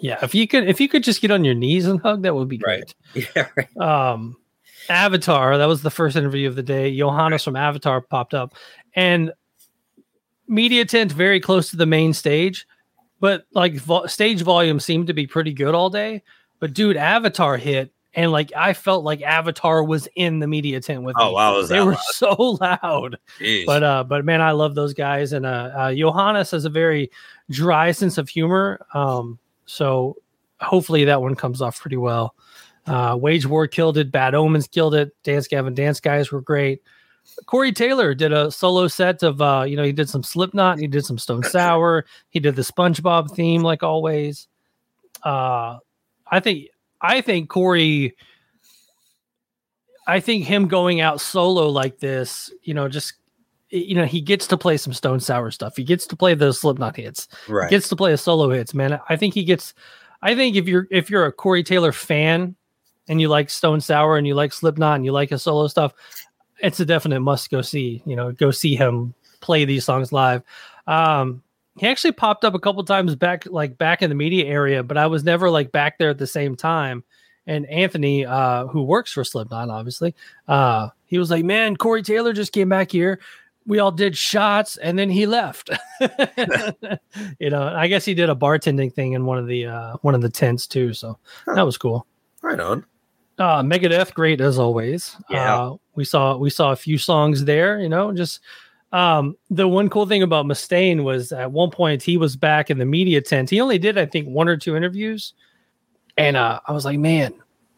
Yeah, 0.00 0.18
if 0.22 0.34
you 0.34 0.46
could, 0.46 0.68
if 0.68 0.80
you 0.80 0.88
could 0.88 1.02
just 1.02 1.20
get 1.20 1.30
on 1.30 1.44
your 1.44 1.54
knees 1.54 1.86
and 1.86 2.00
hug, 2.00 2.22
that 2.22 2.34
would 2.34 2.48
be 2.48 2.58
great. 2.58 2.94
Right. 3.14 3.28
Yeah. 3.36 3.48
Right. 3.56 3.76
Um, 3.76 4.36
Avatar. 4.88 5.58
That 5.58 5.66
was 5.66 5.82
the 5.82 5.90
first 5.90 6.16
interview 6.16 6.48
of 6.48 6.56
the 6.56 6.62
day. 6.62 6.96
Johannes 6.96 7.42
from 7.42 7.56
Avatar 7.56 8.00
popped 8.00 8.34
up, 8.34 8.54
and 8.94 9.32
media 10.46 10.84
tent 10.84 11.12
very 11.12 11.40
close 11.40 11.70
to 11.70 11.76
the 11.76 11.86
main 11.86 12.12
stage, 12.12 12.66
but 13.20 13.46
like 13.52 13.74
vo- 13.74 14.06
stage 14.06 14.42
volume 14.42 14.80
seemed 14.80 15.06
to 15.08 15.14
be 15.14 15.26
pretty 15.26 15.52
good 15.52 15.74
all 15.74 15.90
day. 15.90 16.22
But 16.60 16.74
dude, 16.74 16.96
Avatar 16.96 17.56
hit, 17.56 17.92
and 18.14 18.32
like 18.32 18.52
I 18.56 18.72
felt 18.72 19.04
like 19.04 19.22
Avatar 19.22 19.84
was 19.84 20.08
in 20.16 20.38
the 20.38 20.46
media 20.46 20.80
tent 20.80 21.02
with 21.02 21.14
oh, 21.18 21.28
me. 21.28 21.34
wow, 21.34 21.62
they 21.62 21.80
were 21.80 21.92
loud? 21.92 22.00
so 22.10 22.34
loud. 22.60 23.18
Jeez. 23.38 23.66
But 23.66 23.82
uh, 23.82 24.04
but 24.04 24.24
man, 24.24 24.40
I 24.40 24.52
love 24.52 24.74
those 24.74 24.94
guys, 24.94 25.32
and 25.32 25.46
uh, 25.46 25.70
uh, 25.74 25.94
Johannes 25.94 26.50
has 26.50 26.64
a 26.64 26.70
very 26.70 27.10
dry 27.50 27.92
sense 27.92 28.18
of 28.18 28.28
humor. 28.28 28.84
Um, 28.94 29.38
so 29.68 30.16
hopefully 30.60 31.04
that 31.04 31.22
one 31.22 31.34
comes 31.34 31.62
off 31.62 31.80
pretty 31.80 31.96
well. 31.96 32.34
Uh, 32.86 33.16
Wage 33.20 33.46
War 33.46 33.66
killed 33.66 33.98
it. 33.98 34.10
Bad 34.10 34.34
Omens 34.34 34.66
killed 34.66 34.94
it. 34.94 35.14
Dance 35.22 35.46
Gavin 35.46 35.74
Dance 35.74 36.00
guys 36.00 36.32
were 36.32 36.40
great. 36.40 36.82
Corey 37.44 37.72
Taylor 37.72 38.14
did 38.14 38.32
a 38.32 38.50
solo 38.50 38.88
set 38.88 39.22
of 39.22 39.42
uh, 39.42 39.64
you 39.68 39.76
know, 39.76 39.82
he 39.84 39.92
did 39.92 40.08
some 40.08 40.22
Slipknot, 40.22 40.78
he 40.78 40.86
did 40.86 41.04
some 41.04 41.18
Stone 41.18 41.44
Sour, 41.44 42.06
he 42.30 42.40
did 42.40 42.56
the 42.56 42.62
SpongeBob 42.62 43.30
theme 43.34 43.62
like 43.62 43.82
always. 43.82 44.48
Uh 45.22 45.78
I 46.26 46.40
think 46.40 46.68
I 47.00 47.20
think 47.20 47.50
Corey 47.50 48.16
I 50.06 50.20
think 50.20 50.44
him 50.44 50.68
going 50.68 51.02
out 51.02 51.20
solo 51.20 51.68
like 51.68 51.98
this, 51.98 52.50
you 52.62 52.72
know, 52.72 52.88
just 52.88 53.14
you 53.70 53.94
know, 53.94 54.06
he 54.06 54.20
gets 54.20 54.46
to 54.48 54.56
play 54.56 54.76
some 54.76 54.92
Stone 54.92 55.20
Sour 55.20 55.50
stuff. 55.50 55.76
He 55.76 55.84
gets 55.84 56.06
to 56.06 56.16
play 56.16 56.34
those 56.34 56.60
Slipknot 56.60 56.96
hits. 56.96 57.28
Right. 57.48 57.68
He 57.68 57.76
gets 57.76 57.88
to 57.88 57.96
play 57.96 58.12
a 58.12 58.18
solo 58.18 58.50
hits, 58.50 58.74
man. 58.74 58.98
I 59.08 59.16
think 59.16 59.34
he 59.34 59.44
gets 59.44 59.74
I 60.22 60.34
think 60.34 60.56
if 60.56 60.66
you're 60.66 60.88
if 60.90 61.10
you're 61.10 61.26
a 61.26 61.32
Corey 61.32 61.62
Taylor 61.62 61.92
fan, 61.92 62.56
and 63.08 63.20
you 63.20 63.28
like 63.28 63.50
Stone 63.50 63.80
Sour 63.80 64.16
and 64.16 64.26
you 64.26 64.34
like 64.34 64.52
Slipknot 64.52 64.96
and 64.96 65.04
you 65.04 65.12
like 65.12 65.30
his 65.30 65.42
solo 65.42 65.66
stuff, 65.66 65.94
it's 66.60 66.78
a 66.80 66.84
definite 66.84 67.20
must 67.20 67.50
go 67.50 67.62
see. 67.62 68.02
You 68.04 68.16
know, 68.16 68.32
go 68.32 68.50
see 68.50 68.76
him 68.76 69.14
play 69.40 69.64
these 69.64 69.84
songs 69.84 70.12
live. 70.12 70.42
Um, 70.86 71.42
he 71.78 71.86
actually 71.86 72.12
popped 72.12 72.44
up 72.44 72.54
a 72.54 72.58
couple 72.58 72.82
times 72.84 73.14
back, 73.14 73.46
like 73.46 73.78
back 73.78 74.02
in 74.02 74.10
the 74.10 74.16
media 74.16 74.46
area, 74.46 74.82
but 74.82 74.96
I 74.96 75.06
was 75.06 75.24
never 75.24 75.48
like 75.48 75.72
back 75.72 75.98
there 75.98 76.10
at 76.10 76.18
the 76.18 76.26
same 76.26 76.56
time. 76.56 77.04
And 77.46 77.64
Anthony, 77.66 78.26
uh, 78.26 78.66
who 78.66 78.82
works 78.82 79.12
for 79.12 79.24
Slipknot, 79.24 79.70
obviously, 79.70 80.14
uh, 80.48 80.90
he 81.06 81.18
was 81.18 81.30
like, 81.30 81.46
"Man, 81.46 81.76
Corey 81.76 82.02
Taylor 82.02 82.34
just 82.34 82.52
came 82.52 82.68
back 82.68 82.92
here. 82.92 83.20
We 83.68 83.78
all 83.78 83.92
did 83.92 84.16
shots, 84.16 84.76
and 84.78 84.98
then 84.98 85.10
he 85.10 85.26
left." 85.26 85.70
you 87.38 87.50
know, 87.50 87.62
I 87.62 87.86
guess 87.86 88.04
he 88.04 88.14
did 88.14 88.30
a 88.30 88.34
bartending 88.34 88.92
thing 88.92 89.12
in 89.12 89.24
one 89.24 89.38
of 89.38 89.46
the 89.46 89.66
uh, 89.66 89.96
one 90.02 90.16
of 90.16 90.22
the 90.22 90.28
tents 90.28 90.66
too. 90.66 90.92
So 90.92 91.16
huh. 91.46 91.54
that 91.54 91.66
was 91.66 91.78
cool. 91.78 92.04
Right 92.42 92.58
on. 92.58 92.84
Uh, 93.38 93.62
Megadeth, 93.62 94.12
great 94.14 94.40
as 94.40 94.58
always. 94.58 95.16
Yeah, 95.30 95.56
uh, 95.56 95.76
we 95.94 96.04
saw 96.04 96.36
we 96.36 96.50
saw 96.50 96.72
a 96.72 96.76
few 96.76 96.98
songs 96.98 97.44
there. 97.44 97.78
You 97.78 97.88
know, 97.88 98.12
just 98.12 98.40
um, 98.92 99.36
the 99.50 99.68
one 99.68 99.90
cool 99.90 100.06
thing 100.06 100.22
about 100.22 100.46
Mustaine 100.46 101.04
was 101.04 101.32
at 101.32 101.52
one 101.52 101.70
point 101.70 102.02
he 102.02 102.16
was 102.16 102.36
back 102.36 102.70
in 102.70 102.78
the 102.78 102.86
media 102.86 103.20
tent. 103.20 103.50
He 103.50 103.60
only 103.60 103.78
did, 103.78 103.98
I 103.98 104.06
think, 104.06 104.28
one 104.28 104.48
or 104.48 104.56
two 104.56 104.76
interviews. 104.76 105.34
And 106.16 106.36
uh, 106.36 106.60
I 106.66 106.72
was 106.72 106.84
like, 106.84 106.98
man, 106.98 107.34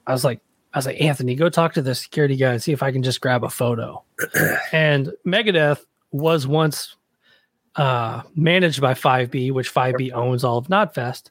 I 0.07 0.13
was 0.13 0.25
like, 0.25 0.41
I 0.73 0.79
was 0.79 0.87
like, 0.87 1.01
Anthony, 1.01 1.35
go 1.35 1.49
talk 1.49 1.75
to 1.75 1.83
the 1.83 1.95
security 1.95 2.37
guy 2.37 2.53
and 2.53 2.63
see 2.63 2.73
if 2.73 2.83
I 2.83 2.93
can 2.93 3.03
just 3.03 3.21
grab 3.21 3.45
a 3.45 3.51
photo. 3.51 4.05
and 4.73 5.13
Megadeth 5.27 5.85
was 6.13 6.47
once 6.47 6.97
uh, 7.77 8.23
managed 8.35 8.81
by 8.81 8.95
5B, 8.95 9.53
which 9.53 9.73
5B 9.73 10.13
owns 10.13 10.45
all 10.45 10.59
of 10.59 10.69
Knotfest. 10.69 11.31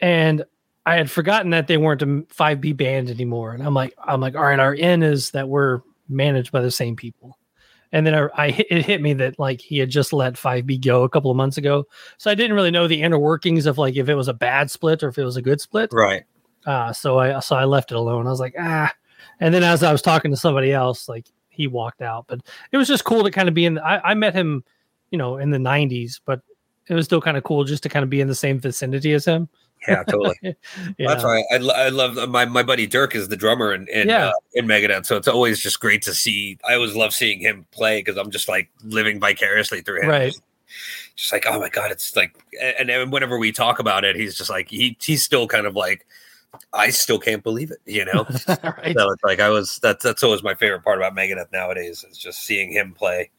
And 0.00 0.44
I 0.84 0.96
had 0.96 1.10
forgotten 1.10 1.50
that 1.50 1.68
they 1.68 1.78
weren't 1.78 2.02
a 2.02 2.06
5B 2.06 2.76
band 2.76 3.08
anymore. 3.08 3.52
And 3.52 3.62
I'm 3.62 3.74
like, 3.74 3.94
I'm 4.04 4.20
like, 4.20 4.36
all 4.36 4.42
right, 4.42 4.60
our 4.60 4.74
in 4.74 5.02
is 5.02 5.30
that 5.30 5.48
we're 5.48 5.80
managed 6.08 6.52
by 6.52 6.60
the 6.60 6.70
same 6.70 6.96
people 6.96 7.38
and 7.92 8.06
then 8.06 8.14
I, 8.14 8.28
I 8.34 8.50
hit, 8.50 8.66
it 8.70 8.84
hit 8.84 9.00
me 9.00 9.14
that 9.14 9.38
like 9.38 9.60
he 9.60 9.78
had 9.78 9.90
just 9.90 10.12
let 10.12 10.34
5B 10.34 10.84
go 10.84 11.04
a 11.04 11.08
couple 11.08 11.30
of 11.30 11.36
months 11.36 11.56
ago, 11.56 11.86
so 12.18 12.30
I 12.30 12.34
didn't 12.34 12.54
really 12.54 12.70
know 12.70 12.86
the 12.86 13.02
inner 13.02 13.18
workings 13.18 13.66
of 13.66 13.78
like 13.78 13.96
if 13.96 14.08
it 14.08 14.14
was 14.14 14.28
a 14.28 14.34
bad 14.34 14.70
split 14.70 15.02
or 15.02 15.08
if 15.08 15.18
it 15.18 15.24
was 15.24 15.36
a 15.36 15.42
good 15.42 15.60
split. 15.60 15.90
Right. 15.92 16.24
Uh, 16.66 16.92
so 16.92 17.18
I 17.18 17.38
so 17.40 17.56
I 17.56 17.64
left 17.64 17.92
it 17.92 17.96
alone. 17.96 18.26
I 18.26 18.30
was 18.30 18.40
like 18.40 18.54
ah, 18.58 18.92
and 19.40 19.54
then 19.54 19.62
as 19.62 19.82
I 19.82 19.92
was 19.92 20.02
talking 20.02 20.30
to 20.30 20.36
somebody 20.36 20.72
else, 20.72 21.08
like 21.08 21.26
he 21.48 21.66
walked 21.66 22.02
out, 22.02 22.26
but 22.28 22.40
it 22.72 22.76
was 22.76 22.88
just 22.88 23.04
cool 23.04 23.24
to 23.24 23.30
kind 23.30 23.48
of 23.48 23.54
be 23.54 23.64
in. 23.64 23.78
I, 23.78 24.00
I 24.10 24.14
met 24.14 24.34
him, 24.34 24.64
you 25.10 25.18
know, 25.18 25.38
in 25.38 25.50
the 25.50 25.58
'90s, 25.58 26.20
but 26.24 26.40
it 26.88 26.94
was 26.94 27.06
still 27.06 27.20
kind 27.20 27.36
of 27.36 27.44
cool 27.44 27.64
just 27.64 27.82
to 27.82 27.88
kind 27.88 28.02
of 28.02 28.10
be 28.10 28.20
in 28.20 28.28
the 28.28 28.34
same 28.34 28.58
vicinity 28.58 29.12
as 29.12 29.24
him. 29.24 29.48
Yeah, 29.86 30.02
totally. 30.04 30.36
yeah. 30.42 30.54
That's 30.98 31.24
why 31.24 31.44
I, 31.50 31.56
I 31.56 31.88
love 31.88 32.28
my 32.28 32.44
my 32.44 32.62
buddy 32.62 32.86
Dirk 32.86 33.14
is 33.14 33.28
the 33.28 33.36
drummer 33.36 33.72
in 33.72 33.86
in, 33.88 34.08
yeah. 34.08 34.28
uh, 34.28 34.32
in 34.54 34.66
Megadeth, 34.66 35.06
so 35.06 35.16
it's 35.16 35.28
always 35.28 35.60
just 35.60 35.80
great 35.80 36.02
to 36.02 36.14
see. 36.14 36.58
I 36.68 36.74
always 36.74 36.94
love 36.94 37.12
seeing 37.12 37.40
him 37.40 37.66
play 37.70 38.00
because 38.00 38.16
I'm 38.16 38.30
just 38.30 38.48
like 38.48 38.70
living 38.82 39.20
vicariously 39.20 39.82
through 39.82 40.02
him. 40.02 40.08
Right. 40.08 40.34
Just, 41.14 41.32
like 41.32 41.46
oh 41.48 41.60
my 41.60 41.68
god, 41.68 41.90
it's 41.90 42.16
like, 42.16 42.36
and, 42.60 42.90
and 42.90 43.12
whenever 43.12 43.38
we 43.38 43.52
talk 43.52 43.78
about 43.78 44.04
it, 44.04 44.16
he's 44.16 44.36
just 44.36 44.50
like 44.50 44.68
he 44.68 44.96
he's 45.00 45.22
still 45.22 45.46
kind 45.46 45.66
of 45.66 45.74
like. 45.74 46.06
I 46.72 46.90
still 46.90 47.18
can't 47.18 47.42
believe 47.42 47.70
it, 47.70 47.78
you 47.86 48.04
know. 48.04 48.24
right. 48.48 48.96
So 48.96 49.10
it's 49.10 49.24
like 49.24 49.40
I 49.40 49.48
was. 49.48 49.78
That's 49.82 50.02
that's 50.02 50.22
always 50.22 50.42
my 50.42 50.54
favorite 50.54 50.82
part 50.82 50.98
about 50.98 51.14
Megadeth 51.14 51.52
nowadays 51.52 52.04
is 52.08 52.18
just 52.18 52.42
seeing 52.42 52.72
him 52.72 52.92
play. 52.92 53.30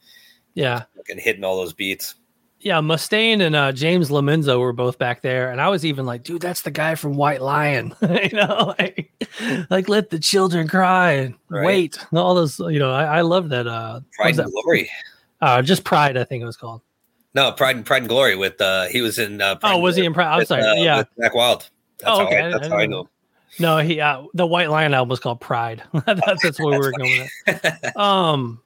Yeah, 0.54 0.84
and 1.08 1.20
hitting 1.20 1.44
all 1.44 1.56
those 1.56 1.72
beats 1.72 2.14
yeah, 2.60 2.80
Mustaine 2.80 3.40
and 3.40 3.54
uh, 3.54 3.72
James 3.72 4.10
LoMenzo 4.10 4.58
were 4.58 4.72
both 4.72 4.98
back 4.98 5.22
there, 5.22 5.50
and 5.50 5.60
I 5.60 5.68
was 5.68 5.86
even 5.86 6.06
like, 6.06 6.24
dude, 6.24 6.42
that's 6.42 6.62
the 6.62 6.70
guy 6.70 6.96
from 6.96 7.14
White 7.14 7.40
Lion, 7.40 7.94
you 8.02 8.30
know, 8.32 8.74
like, 8.78 9.12
like 9.70 9.88
let 9.88 10.10
the 10.10 10.18
children 10.18 10.66
cry 10.66 11.12
and 11.12 11.34
right. 11.48 11.64
wait, 11.64 11.98
all 12.12 12.34
those, 12.34 12.58
you 12.58 12.78
know, 12.78 12.90
I, 12.90 13.18
I 13.18 13.20
love 13.20 13.50
that. 13.50 13.66
Uh, 13.66 14.00
Pride 14.16 14.30
and 14.30 14.38
that? 14.38 14.50
Glory, 14.50 14.90
uh, 15.40 15.62
just 15.62 15.84
Pride, 15.84 16.16
I 16.16 16.24
think 16.24 16.42
it 16.42 16.46
was 16.46 16.56
called. 16.56 16.82
No, 17.34 17.52
Pride 17.52 17.76
and 17.76 17.86
Pride 17.86 18.02
and 18.02 18.08
Glory 18.08 18.34
with 18.34 18.60
uh, 18.60 18.86
he 18.86 19.02
was 19.02 19.18
in. 19.18 19.40
Uh, 19.40 19.54
Pride 19.56 19.74
oh, 19.74 19.78
was 19.78 19.94
he 19.94 20.04
in 20.04 20.12
Pride? 20.12 20.40
I'm 20.40 20.44
sorry, 20.44 20.62
uh, 20.62 20.74
yeah, 20.74 21.04
Zakk 21.20 21.34
Wylde. 21.34 21.68
That's 22.00 22.18
oh, 22.18 22.26
okay. 22.26 22.40
How 22.40 22.46
I, 22.46 22.50
that's 22.50 22.66
I, 22.66 22.68
how 22.70 22.78
I 22.78 22.86
know. 22.86 23.08
No, 23.58 23.78
he 23.78 24.00
uh, 24.00 24.24
the 24.34 24.46
White 24.46 24.70
Lion 24.70 24.94
album 24.94 25.08
was 25.08 25.20
called 25.20 25.40
Pride. 25.40 25.82
that's, 26.06 26.42
that's 26.42 26.60
where 26.60 26.78
we 26.78 26.78
were 26.78 26.92
going 26.92 27.28
with 27.46 27.96
Um 27.96 28.60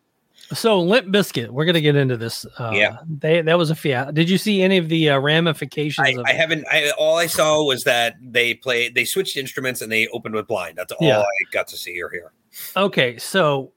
so 0.54 0.80
Limp 0.80 1.08
Bizkit, 1.08 1.48
we're 1.48 1.64
gonna 1.64 1.80
get 1.80 1.96
into 1.96 2.16
this. 2.16 2.44
Uh, 2.58 2.72
yeah, 2.74 2.98
they 3.08 3.40
that 3.42 3.56
was 3.56 3.70
a 3.70 3.74
fiat. 3.74 4.14
Did 4.14 4.28
you 4.28 4.38
see 4.38 4.62
any 4.62 4.76
of 4.76 4.88
the 4.88 5.10
uh, 5.10 5.18
ramifications? 5.18 6.18
I, 6.18 6.30
I 6.30 6.32
haven't. 6.32 6.66
I, 6.70 6.90
all 6.98 7.16
I 7.16 7.26
saw 7.26 7.62
was 7.64 7.84
that 7.84 8.16
they 8.20 8.54
played. 8.54 8.94
They 8.94 9.04
switched 9.04 9.36
instruments 9.36 9.80
and 9.80 9.90
they 9.90 10.08
opened 10.08 10.34
with 10.34 10.46
blind. 10.46 10.76
That's 10.76 10.92
all 10.92 11.06
yeah. 11.06 11.20
I 11.20 11.26
got 11.52 11.68
to 11.68 11.76
see 11.76 12.00
or 12.02 12.10
hear. 12.10 12.32
Okay, 12.76 13.16
so 13.18 13.72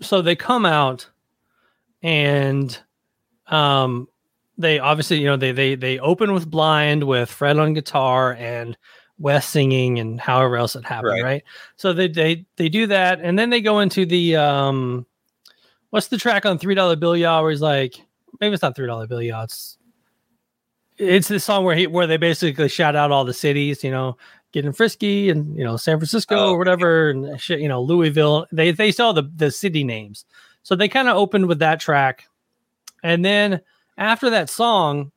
so 0.00 0.22
they 0.22 0.36
come 0.36 0.64
out 0.64 1.08
and 2.02 2.78
um 3.48 4.08
they 4.62 4.78
obviously 4.78 5.18
you 5.18 5.26
know 5.26 5.36
they 5.36 5.52
they 5.52 5.74
they 5.74 5.98
open 5.98 6.32
with 6.32 6.50
blind 6.50 7.04
with 7.04 7.30
Fred 7.30 7.58
on 7.58 7.74
guitar 7.74 8.34
and 8.34 8.76
Wes 9.18 9.46
singing 9.46 9.98
and 9.98 10.20
however 10.20 10.56
else 10.56 10.74
it 10.74 10.84
happened, 10.84 11.12
right? 11.12 11.22
right? 11.22 11.42
So 11.76 11.92
they 11.92 12.08
they 12.08 12.46
they 12.56 12.68
do 12.68 12.86
that 12.86 13.20
and 13.20 13.38
then 13.38 13.50
they 13.50 13.60
go 13.60 13.80
into 13.80 14.06
the 14.06 14.36
um 14.36 15.06
what's 15.90 16.08
the 16.08 16.18
track 16.18 16.46
on 16.46 16.58
Three 16.58 16.74
Dollar 16.74 16.96
Bill 16.96 17.16
Y'all 17.16 17.42
where 17.42 17.50
he's 17.50 17.60
like, 17.60 18.00
maybe 18.40 18.54
it's 18.54 18.62
not 18.62 18.74
Three 18.74 18.86
Dollar 18.86 19.06
Bill 19.06 19.22
Y'all. 19.22 19.44
It's 19.44 19.78
it's 20.98 21.28
the 21.28 21.40
song 21.40 21.64
where 21.64 21.76
he 21.76 21.86
where 21.86 22.06
they 22.06 22.16
basically 22.16 22.68
shout 22.68 22.96
out 22.96 23.12
all 23.12 23.24
the 23.24 23.34
cities, 23.34 23.84
you 23.84 23.90
know, 23.90 24.16
getting 24.52 24.72
frisky 24.72 25.30
and 25.30 25.56
you 25.56 25.64
know 25.64 25.76
San 25.76 25.98
Francisco 25.98 26.36
oh, 26.36 26.52
or 26.52 26.58
whatever 26.58 27.10
and 27.10 27.40
shit, 27.40 27.60
you 27.60 27.68
know 27.68 27.82
Louisville. 27.82 28.46
They 28.52 28.72
they 28.72 28.92
saw 28.92 29.12
the 29.12 29.30
the 29.36 29.50
city 29.50 29.84
names, 29.84 30.24
so 30.62 30.76
they 30.76 30.88
kind 30.88 31.08
of 31.08 31.16
opened 31.16 31.46
with 31.46 31.58
that 31.60 31.80
track, 31.80 32.26
and 33.02 33.24
then 33.24 33.60
after 33.98 34.30
that 34.30 34.50
song, 34.50 35.12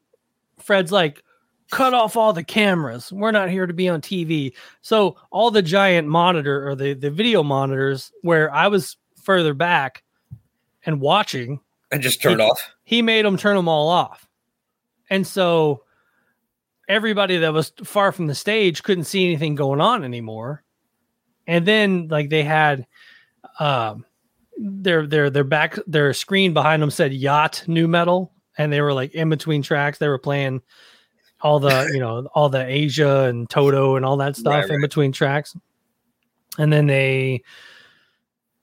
Fred's 0.59 0.91
like, 0.91 1.23
cut 1.71 1.93
off 1.93 2.15
all 2.15 2.33
the 2.33 2.43
cameras. 2.43 3.11
We're 3.11 3.31
not 3.31 3.49
here 3.49 3.65
to 3.65 3.73
be 3.73 3.89
on 3.89 4.01
TV. 4.01 4.53
So 4.81 5.17
all 5.31 5.51
the 5.51 5.61
giant 5.61 6.07
monitor 6.07 6.67
or 6.67 6.75
the 6.75 6.93
the 6.93 7.09
video 7.09 7.43
monitors 7.43 8.11
where 8.21 8.53
I 8.53 8.67
was 8.67 8.97
further 9.21 9.53
back 9.53 10.03
and 10.85 11.01
watching 11.01 11.59
and 11.91 12.01
just 12.01 12.21
turned 12.21 12.41
he, 12.41 12.47
off. 12.47 12.73
He 12.83 13.01
made 13.01 13.25
them 13.25 13.37
turn 13.37 13.55
them 13.55 13.67
all 13.67 13.89
off. 13.89 14.27
And 15.09 15.25
so 15.25 15.83
everybody 16.87 17.37
that 17.37 17.53
was 17.53 17.73
far 17.83 18.11
from 18.11 18.27
the 18.27 18.35
stage 18.35 18.83
couldn't 18.83 19.05
see 19.05 19.25
anything 19.25 19.55
going 19.55 19.81
on 19.81 20.03
anymore. 20.03 20.63
And 21.47 21.65
then 21.65 22.07
like 22.09 22.29
they 22.29 22.43
had 22.43 22.85
um 23.59 24.05
their 24.57 25.05
their 25.05 25.29
their 25.29 25.43
back 25.43 25.77
their 25.87 26.13
screen 26.13 26.53
behind 26.53 26.81
them 26.81 26.91
said 26.91 27.13
yacht 27.13 27.63
nu 27.67 27.87
metal 27.87 28.31
and 28.57 28.71
they 28.71 28.81
were 28.81 28.93
like 28.93 29.13
in 29.13 29.29
between 29.29 29.61
tracks 29.61 29.97
they 29.97 30.07
were 30.07 30.17
playing 30.17 30.61
all 31.41 31.59
the 31.59 31.89
you 31.93 31.99
know 31.99 32.27
all 32.33 32.49
the 32.49 32.65
Asia 32.65 33.25
and 33.25 33.49
Toto 33.49 33.95
and 33.95 34.05
all 34.05 34.17
that 34.17 34.35
stuff 34.35 34.53
right, 34.53 34.63
right. 34.63 34.71
in 34.71 34.81
between 34.81 35.11
tracks. 35.11 35.55
And 36.57 36.71
then 36.71 36.87
they 36.87 37.43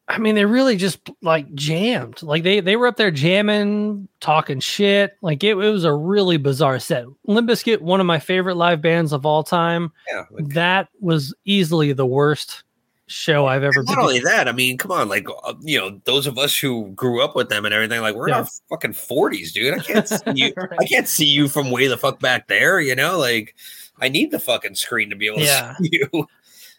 I 0.08 0.18
mean, 0.18 0.34
they 0.34 0.44
really 0.44 0.76
just 0.76 1.11
like 1.22 1.52
jammed. 1.54 2.22
Like 2.22 2.42
they 2.42 2.61
they 2.61 2.76
were 2.76 2.87
up 2.87 2.96
there 2.96 3.11
jamming, 3.11 4.08
talking 4.20 4.61
shit. 4.61 5.16
Like 5.22 5.42
it, 5.44 5.52
it 5.52 5.54
was 5.54 5.84
a 5.84 5.94
really 5.94 6.37
bizarre 6.37 6.78
set. 6.80 7.06
Limp 7.26 7.49
Bizkit, 7.49 7.80
one 7.80 8.00
of 8.00 8.06
my 8.06 8.18
favorite 8.18 8.56
live 8.56 8.82
bands 8.82 9.12
of 9.12 9.25
all 9.25 9.42
time. 9.42 9.92
Yeah, 10.11 10.25
like, 10.30 10.49
that 10.49 10.88
was 11.00 11.34
easily 11.44 11.92
the 11.92 12.06
worst 12.06 12.64
show 13.12 13.47
I've 13.47 13.62
ever. 13.62 13.83
Not 13.83 13.97
been. 13.97 13.99
only 13.99 14.21
that, 14.21 14.49
I 14.49 14.52
mean, 14.52 14.78
come 14.78 14.90
on, 14.90 15.09
like 15.09 15.26
uh, 15.45 15.54
you 15.61 15.78
know, 15.78 16.00
those 16.04 16.26
of 16.26 16.38
us 16.38 16.57
who 16.57 16.88
grew 16.90 17.23
up 17.23 17.37
with 17.37 17.49
them 17.49 17.64
and 17.64 17.75
everything, 17.75 18.00
like 18.00 18.14
we're 18.14 18.28
yeah. 18.28 18.38
in 18.38 18.45
our 18.45 18.50
fucking 18.69 18.95
forties, 18.95 19.52
dude. 19.52 19.75
I 19.75 19.78
can't 19.78 20.09
see 20.09 20.33
you. 20.35 20.52
right. 20.57 20.71
I 20.81 20.85
can't 20.85 21.09
see 21.09 21.26
you 21.26 21.49
from 21.49 21.71
way 21.71 21.87
the 21.87 21.97
fuck 21.97 22.21
back 22.21 22.49
there. 22.49 22.81
You 22.81 22.95
know, 22.95 23.19
like 23.19 23.54
I 24.00 24.09
need 24.09 24.31
the 24.31 24.40
fucking 24.40 24.75
screen 24.75 25.11
to 25.11 25.16
be 25.16 25.26
able 25.26 25.38
to 25.38 25.45
yeah. 25.45 25.76
see 25.76 25.90
you. 25.92 26.26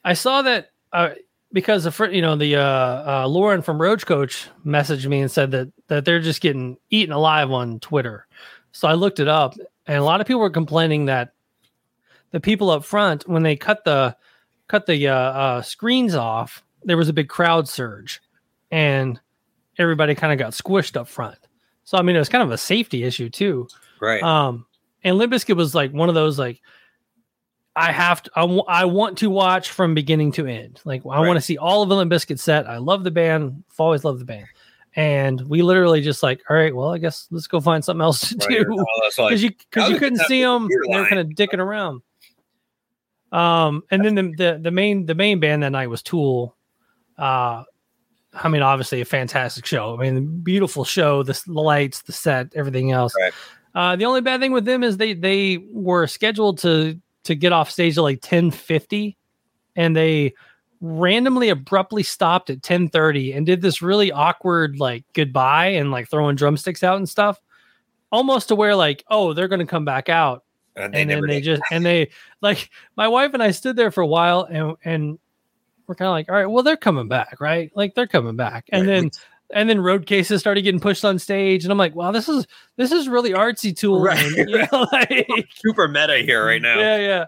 I 0.03 0.13
saw 0.13 0.41
that. 0.41 0.69
Uh, 0.91 1.09
because 1.53 1.83
the 1.83 2.09
you 2.11 2.21
know 2.21 2.35
the 2.35 2.55
uh, 2.55 2.61
uh, 3.23 3.27
Lauren 3.27 3.61
from 3.61 3.81
Roach 3.81 4.05
Coach 4.05 4.49
messaged 4.65 5.05
me 5.05 5.21
and 5.21 5.31
said 5.31 5.51
that 5.51 5.71
that 5.87 6.03
they're 6.03 6.19
just 6.19 6.41
getting 6.41 6.77
eaten 6.89 7.13
alive 7.13 7.51
on 7.51 7.79
Twitter. 7.79 8.27
So 8.71 8.87
I 8.87 8.93
looked 8.93 9.19
it 9.19 9.27
up, 9.27 9.55
and 9.85 9.97
a 9.97 10.03
lot 10.03 10.19
of 10.19 10.27
people 10.27 10.41
were 10.41 10.49
complaining 10.49 11.05
that 11.05 11.33
the 12.31 12.39
people 12.39 12.71
up 12.71 12.83
front 12.83 13.27
when 13.29 13.43
they 13.43 13.55
cut 13.55 13.85
the 13.85 14.17
cut 14.67 14.85
the 14.85 15.07
uh, 15.07 15.15
uh, 15.15 15.61
screens 15.61 16.15
off, 16.15 16.63
there 16.83 16.97
was 16.97 17.09
a 17.09 17.13
big 17.13 17.29
crowd 17.29 17.67
surge, 17.67 18.21
and 18.71 19.19
everybody 19.77 20.15
kind 20.15 20.33
of 20.33 20.39
got 20.39 20.53
squished 20.53 20.97
up 20.97 21.07
front. 21.07 21.37
So 21.83 21.97
I 21.97 22.01
mean, 22.01 22.15
it 22.15 22.19
was 22.19 22.29
kind 22.29 22.43
of 22.43 22.51
a 22.51 22.57
safety 22.57 23.03
issue 23.03 23.29
too, 23.29 23.67
right? 24.01 24.23
Um, 24.23 24.65
and 25.03 25.17
Limp 25.17 25.33
Bizkit 25.33 25.55
was 25.55 25.75
like 25.75 25.91
one 25.91 26.09
of 26.09 26.15
those 26.15 26.39
like 26.39 26.61
I 27.75 27.91
have 27.91 28.23
to, 28.23 28.31
I, 28.35 28.41
w- 28.41 28.63
I 28.67 28.85
want 28.85 29.17
to 29.19 29.29
watch 29.29 29.71
from 29.71 29.93
beginning 29.93 30.31
to 30.33 30.45
end. 30.45 30.79
Like 30.85 31.01
I 31.05 31.19
right. 31.19 31.27
want 31.27 31.37
to 31.37 31.41
see 31.41 31.57
all 31.57 31.81
of 31.81 31.89
the 31.89 31.95
Limp 31.95 32.11
Bizkit 32.11 32.39
set. 32.39 32.67
I 32.69 32.77
love 32.77 33.03
the 33.03 33.11
band. 33.11 33.63
I've 33.71 33.79
always 33.79 34.03
loved 34.03 34.19
the 34.19 34.25
band. 34.25 34.45
And 34.95 35.41
we 35.49 35.63
literally 35.63 36.01
just 36.01 36.21
like, 36.21 36.41
all 36.49 36.55
right, 36.55 36.75
well, 36.75 36.93
I 36.93 36.99
guess 36.99 37.27
let's 37.31 37.47
go 37.47 37.59
find 37.59 37.83
something 37.83 38.01
else 38.01 38.29
to 38.29 38.47
right. 38.47 38.59
do 38.59 38.85
because 39.17 39.41
you 39.43 39.49
because 39.49 39.89
you 39.89 39.97
couldn't 39.97 40.19
see 40.27 40.43
them. 40.43 40.69
They're 40.87 41.07
kind 41.07 41.19
of 41.19 41.29
dicking 41.29 41.57
around. 41.57 42.01
Um, 43.33 43.83
and 43.89 44.05
then 44.05 44.15
the, 44.15 44.21
the 44.37 44.59
the 44.61 44.71
main 44.71 45.07
the 45.07 45.15
main 45.15 45.39
band 45.39 45.63
that 45.63 45.71
night 45.71 45.87
was 45.87 46.03
Tool. 46.03 46.55
Uh, 47.17 47.63
I 48.33 48.47
mean, 48.47 48.61
obviously 48.61 49.01
a 49.01 49.05
fantastic 49.05 49.65
show. 49.65 49.97
I 49.99 50.01
mean, 50.01 50.41
beautiful 50.41 50.85
show. 50.85 51.23
The, 51.23 51.39
lights, 51.47 52.03
the 52.03 52.11
set, 52.11 52.53
everything 52.55 52.91
else. 52.91 53.13
Right. 53.19 53.33
Uh, 53.75 53.95
the 53.95 54.05
only 54.05 54.21
bad 54.21 54.39
thing 54.39 54.51
with 54.51 54.65
them 54.65 54.83
is 54.83 54.97
they 54.97 55.13
they 55.13 55.57
were 55.71 56.05
scheduled 56.05 56.59
to 56.59 56.99
to 57.23 57.35
get 57.35 57.53
off 57.53 57.71
stage 57.71 57.97
at 57.97 58.03
like 58.03 58.19
ten 58.21 58.51
fifty, 58.51 59.17
and 59.75 59.95
they 59.95 60.33
randomly 60.79 61.49
abruptly 61.49 62.03
stopped 62.03 62.49
at 62.49 62.61
10:30 62.61 63.35
and 63.35 63.45
did 63.45 63.61
this 63.61 63.81
really 63.81 64.11
awkward 64.11 64.77
like 64.77 65.05
goodbye 65.13 65.67
and 65.67 65.91
like 65.91 66.09
throwing 66.09 66.35
drumsticks 66.35 66.83
out 66.83 66.97
and 66.97 67.07
stuff 67.07 67.39
almost 68.11 68.49
to 68.49 68.55
where 68.55 68.75
like 68.75 69.01
oh 69.09 69.31
they're 69.31 69.47
going 69.47 69.61
to 69.61 69.65
come 69.65 69.85
back 69.85 70.09
out 70.09 70.42
And, 70.75 70.93
they 70.93 71.01
and 71.01 71.11
then 71.11 71.21
they 71.27 71.41
did. 71.41 71.43
just 71.43 71.61
and 71.71 71.85
they 71.85 72.09
like 72.41 72.69
my 72.97 73.07
wife 73.07 73.33
and 73.33 73.43
I 73.43 73.51
stood 73.51 73.75
there 73.75 73.91
for 73.91 74.01
a 74.01 74.07
while 74.07 74.47
and 74.49 74.75
and 74.83 75.19
we're 75.87 75.95
kind 75.95 76.07
of 76.07 76.13
like 76.13 76.29
all 76.29 76.35
right 76.35 76.45
well 76.45 76.63
they're 76.63 76.77
coming 76.77 77.07
back 77.07 77.39
right 77.41 77.71
like 77.75 77.93
they're 77.93 78.07
coming 78.07 78.35
back 78.35 78.65
and 78.71 78.87
Right, 78.87 78.93
then 79.01 79.11
and 79.53 79.69
then 79.69 79.81
road 79.81 80.05
cases 80.05 80.39
started 80.39 80.61
getting 80.63 80.79
pushed 80.79 81.03
on 81.05 81.19
stage 81.19 81.63
and 81.65 81.71
I'm 81.71 81.77
like 81.77 81.93
wow 81.93 82.11
this 82.11 82.27
is 82.29 82.47
this 82.77 82.91
is 82.91 83.07
really 83.07 83.31
artsy 83.31 83.75
tool 83.75 84.01
Right, 84.01 84.25
you 84.31 84.45
know, 84.45 84.87
like 84.91 85.27
super 85.55 85.87
meta 85.87 86.19
here 86.19 86.45
right 86.45 86.61
now. 86.61 86.79
yeah, 86.79 86.97
yeah. 86.97 87.25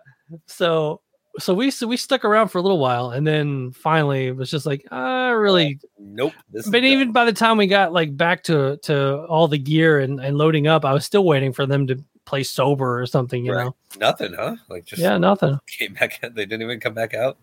So 0.47 1.01
so 1.37 1.53
we 1.53 1.69
so 1.69 1.85
we 1.85 1.97
stuck 1.97 2.23
around 2.23 2.47
for 2.47 2.57
a 2.59 2.61
little 2.61 2.79
while 2.79 3.09
and 3.11 3.27
then 3.27 3.73
finally 3.73 4.27
it 4.27 4.35
was 4.37 4.49
just 4.49 4.65
like 4.65 4.85
uh 4.91 5.33
really 5.35 5.77
Nope. 5.99 6.33
This 6.49 6.67
but 6.69 6.83
even 6.85 7.11
by 7.11 7.25
the 7.25 7.33
time 7.33 7.57
we 7.57 7.67
got 7.67 7.91
like 7.91 8.15
back 8.15 8.43
to 8.43 8.77
to 8.83 9.25
all 9.25 9.49
the 9.49 9.57
gear 9.57 9.99
and, 9.99 10.19
and 10.21 10.37
loading 10.37 10.65
up, 10.65 10.85
I 10.85 10.93
was 10.93 11.03
still 11.05 11.25
waiting 11.25 11.51
for 11.51 11.65
them 11.65 11.87
to 11.87 12.01
play 12.25 12.43
sober 12.43 12.99
or 13.01 13.05
something, 13.05 13.45
you 13.45 13.53
Right. 13.53 13.65
know. 13.65 13.75
nothing, 13.99 14.33
huh? 14.33 14.55
Like 14.69 14.85
just 14.85 15.01
Yeah, 15.01 15.17
nothing. 15.17 15.59
came 15.67 15.93
back. 15.93 16.19
They 16.21 16.45
didn't 16.45 16.63
even 16.63 16.79
come 16.79 16.93
back 16.93 17.13
out. 17.13 17.37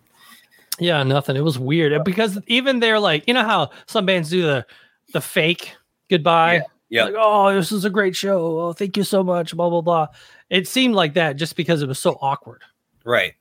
Yeah, 0.78 1.02
nothing. 1.02 1.36
It 1.36 1.44
was 1.44 1.58
weird. 1.58 2.02
Because 2.04 2.38
even 2.46 2.80
they're 2.80 2.98
like, 3.00 3.24
you 3.28 3.34
know 3.34 3.44
how 3.44 3.70
some 3.86 4.06
bands 4.06 4.30
do 4.30 4.42
the 4.42 4.66
the 5.12 5.20
fake 5.20 5.74
goodbye. 6.10 6.62
Yeah. 6.88 7.04
Like, 7.04 7.14
oh, 7.16 7.54
this 7.54 7.72
is 7.72 7.84
a 7.84 7.90
great 7.90 8.14
show. 8.16 8.60
Oh, 8.60 8.72
thank 8.72 8.96
you 8.96 9.04
so 9.04 9.22
much. 9.22 9.54
Blah 9.56 9.70
blah 9.70 9.80
blah. 9.82 10.06
It 10.50 10.66
seemed 10.68 10.94
like 10.94 11.14
that 11.14 11.36
just 11.36 11.56
because 11.56 11.82
it 11.82 11.88
was 11.88 11.98
so 11.98 12.18
awkward. 12.20 12.62
Right. 13.04 13.34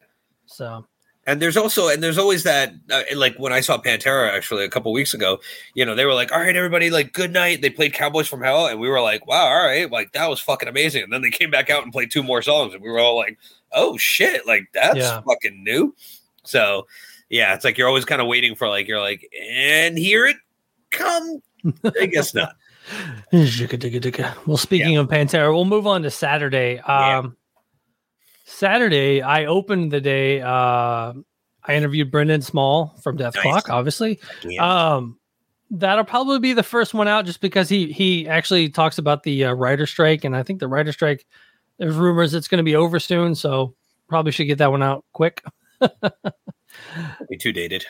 So 0.45 0.85
And 1.27 1.39
there's 1.39 1.55
also 1.55 1.87
and 1.87 2.01
there's 2.01 2.17
always 2.17 2.43
that 2.43 2.73
uh, 2.89 3.03
like 3.15 3.35
when 3.37 3.53
I 3.53 3.61
saw 3.61 3.77
Pantera 3.79 4.31
actually 4.31 4.65
a 4.65 4.69
couple 4.69 4.91
weeks 4.91 5.13
ago, 5.13 5.39
you 5.75 5.85
know, 5.85 5.93
they 5.93 6.05
were 6.05 6.15
like, 6.15 6.31
"All 6.31 6.39
right, 6.39 6.55
everybody, 6.55 6.89
like 6.89 7.13
good 7.13 7.31
night." 7.31 7.61
They 7.61 7.69
played 7.69 7.93
Cowboys 7.93 8.27
from 8.27 8.41
Hell, 8.41 8.65
and 8.65 8.79
we 8.79 8.89
were 8.89 9.01
like, 9.01 9.27
"Wow, 9.27 9.45
all 9.45 9.63
right, 9.63 9.89
like 9.91 10.13
that 10.13 10.27
was 10.31 10.39
fucking 10.39 10.67
amazing." 10.67 11.03
And 11.03 11.13
then 11.13 11.21
they 11.21 11.29
came 11.29 11.51
back 11.51 11.69
out 11.69 11.83
and 11.83 11.91
played 11.93 12.09
two 12.09 12.23
more 12.23 12.41
songs, 12.41 12.73
and 12.73 12.81
we 12.81 12.89
were 12.89 12.97
all 12.99 13.15
like, 13.15 13.37
"Oh 13.71 13.97
shit, 13.97 14.47
like 14.47 14.63
that's 14.73 14.97
Yeah. 14.97 15.21
fucking 15.21 15.63
new." 15.63 15.95
So 16.43 16.87
yeah, 17.29 17.53
it's 17.53 17.63
like 17.63 17.77
you're 17.77 17.87
always 17.87 18.03
kind 18.05 18.19
of 18.19 18.27
waiting 18.27 18.55
for 18.55 18.67
like 18.67 18.87
you're 18.87 18.99
like, 18.99 19.31
and 19.39 19.97
here 19.99 20.25
it 20.25 20.37
come. 20.89 21.41
I 22.01 22.07
guess 22.07 22.33
not. 22.33 22.55
Well, 24.47 24.57
speaking 24.57 24.97
of 24.97 25.07
Pantera, 25.07 25.53
we'll 25.53 25.65
move 25.65 25.85
on 25.85 26.01
to 26.01 26.09
Saturday. 26.09 26.81
Yeah. 26.87 27.21
Saturday, 28.51 29.21
I 29.21 29.45
opened 29.45 29.91
the 29.91 30.01
day. 30.01 30.41
Uh, 30.41 31.13
I 31.63 31.75
interviewed 31.75 32.11
Brendan 32.11 32.41
Small 32.41 32.95
from 33.01 33.17
Death 33.17 33.35
Nice. 33.35 33.43
Clock, 33.43 33.69
obviously. 33.69 34.19
Yeah. 34.43 34.95
Um, 34.95 35.17
that'll 35.69 36.05
probably 36.05 36.39
be 36.39 36.53
the 36.53 36.63
first 36.63 36.93
one 36.93 37.07
out, 37.07 37.25
just 37.25 37.41
because 37.41 37.69
he 37.69 37.91
he 37.91 38.27
actually 38.27 38.69
talks 38.69 38.97
about 38.97 39.23
the 39.23 39.45
uh, 39.45 39.53
writer 39.53 39.85
strike, 39.85 40.23
and 40.23 40.35
I 40.35 40.43
think 40.43 40.59
the 40.59 40.67
writer 40.67 40.91
strike. 40.91 41.25
There's 41.77 41.95
rumors 41.95 42.33
it's 42.33 42.47
going 42.47 42.57
to 42.59 42.63
be 42.63 42.75
over 42.75 42.99
soon, 42.99 43.33
so 43.33 43.75
probably 44.07 44.31
should 44.31 44.45
get 44.45 44.59
that 44.59 44.71
one 44.71 44.83
out 44.83 45.05
quick. 45.13 45.43
be 47.29 47.37
too 47.39 47.51
dated. 47.51 47.85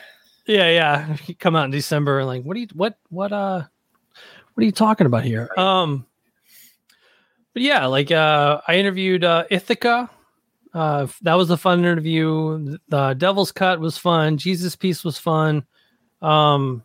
Yeah, 0.46 0.70
yeah. 0.70 1.16
Come 1.38 1.56
out 1.56 1.66
in 1.66 1.70
December 1.70 2.20
and 2.20 2.26
like, 2.26 2.42
what 2.42 2.54
do 2.54 2.60
you 2.60 2.68
what 2.72 2.98
what 3.10 3.32
uh 3.32 3.62
what 4.54 4.62
are 4.62 4.64
you 4.64 4.72
talking 4.72 5.06
about 5.06 5.24
here? 5.24 5.50
Um 5.56 6.06
but 7.52 7.62
yeah, 7.62 7.86
like 7.86 8.10
uh 8.10 8.60
I 8.66 8.76
interviewed 8.76 9.24
uh 9.24 9.44
Ithaca. 9.50 10.10
Uh 10.74 11.06
that 11.22 11.34
was 11.34 11.50
a 11.50 11.56
fun 11.56 11.80
interview. 11.80 12.78
The 12.88 13.14
Devil's 13.14 13.52
Cut 13.52 13.80
was 13.80 13.98
fun. 13.98 14.36
Jesus 14.38 14.74
Piece 14.76 15.04
was 15.04 15.18
fun. 15.18 15.64
Um 16.20 16.82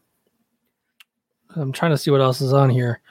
I'm 1.56 1.72
trying 1.72 1.92
to 1.92 1.98
see 1.98 2.12
what 2.12 2.22
else 2.22 2.42
is 2.42 2.54
on 2.54 2.70
here. 2.70 3.02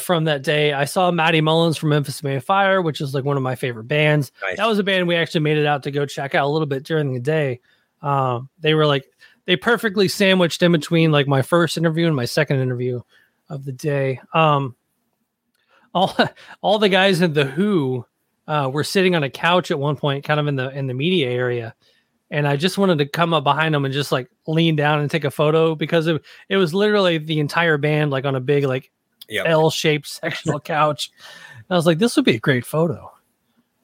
From 0.00 0.24
that 0.24 0.42
day, 0.42 0.72
I 0.74 0.84
saw 0.84 1.10
Matty 1.10 1.40
Mullins 1.40 1.78
from 1.78 1.90
Memphis 1.90 2.22
May 2.22 2.40
Fire, 2.40 2.82
which 2.82 3.00
is 3.00 3.14
like 3.14 3.24
one 3.24 3.38
of 3.38 3.42
my 3.42 3.54
favorite 3.54 3.84
bands 3.84 4.30
Nice. 4.42 4.58
that 4.58 4.66
was 4.66 4.78
a 4.78 4.82
band 4.82 5.08
we 5.08 5.16
actually 5.16 5.40
made 5.40 5.56
it 5.56 5.64
out 5.64 5.84
to 5.84 5.90
go 5.90 6.04
check 6.04 6.34
out 6.34 6.46
a 6.46 6.50
little 6.50 6.66
bit 6.66 6.82
during 6.82 7.14
the 7.14 7.20
day. 7.20 7.60
Um, 8.02 8.50
they 8.60 8.74
were 8.74 8.84
like 8.86 9.06
they 9.46 9.56
perfectly 9.56 10.08
sandwiched 10.08 10.62
in 10.62 10.72
between 10.72 11.10
like 11.12 11.26
my 11.26 11.40
first 11.42 11.78
interview 11.78 12.06
and 12.06 12.14
my 12.16 12.26
second 12.26 12.58
interview 12.60 13.00
of 13.48 13.64
the 13.64 13.72
day. 13.72 14.20
Um, 14.34 14.74
all 15.94 16.14
all 16.60 16.78
the 16.78 16.88
guys 16.90 17.22
in 17.22 17.32
the 17.32 17.44
Who 17.46 18.04
uh, 18.46 18.70
were 18.72 18.84
sitting 18.84 19.14
on 19.14 19.22
a 19.22 19.30
couch 19.30 19.70
at 19.70 19.78
one 19.78 19.96
point, 19.96 20.24
kind 20.24 20.40
of 20.40 20.46
in 20.46 20.56
the 20.56 20.70
in 20.70 20.86
the 20.86 20.94
media 20.94 21.30
area, 21.30 21.74
and 22.30 22.46
I 22.46 22.56
just 22.56 22.78
wanted 22.78 22.98
to 22.98 23.06
come 23.06 23.34
up 23.34 23.44
behind 23.44 23.74
them 23.74 23.84
and 23.84 23.94
just 23.94 24.12
like 24.12 24.30
lean 24.46 24.76
down 24.76 25.00
and 25.00 25.10
take 25.10 25.24
a 25.24 25.30
photo 25.30 25.74
because 25.74 26.06
it, 26.06 26.22
it 26.48 26.56
was 26.56 26.74
literally 26.74 27.18
the 27.18 27.40
entire 27.40 27.78
band 27.78 28.10
like 28.10 28.24
on 28.24 28.34
a 28.34 28.40
big 28.40 28.64
like 28.64 28.90
Yep. 29.28 29.46
L-shaped 29.46 30.06
sectional 30.22 30.60
couch. 30.60 31.10
And 31.56 31.66
I 31.70 31.74
was 31.74 31.86
like, 31.86 31.98
this 31.98 32.16
would 32.16 32.24
be 32.24 32.36
a 32.36 32.40
great 32.40 32.66
photo. 32.66 33.10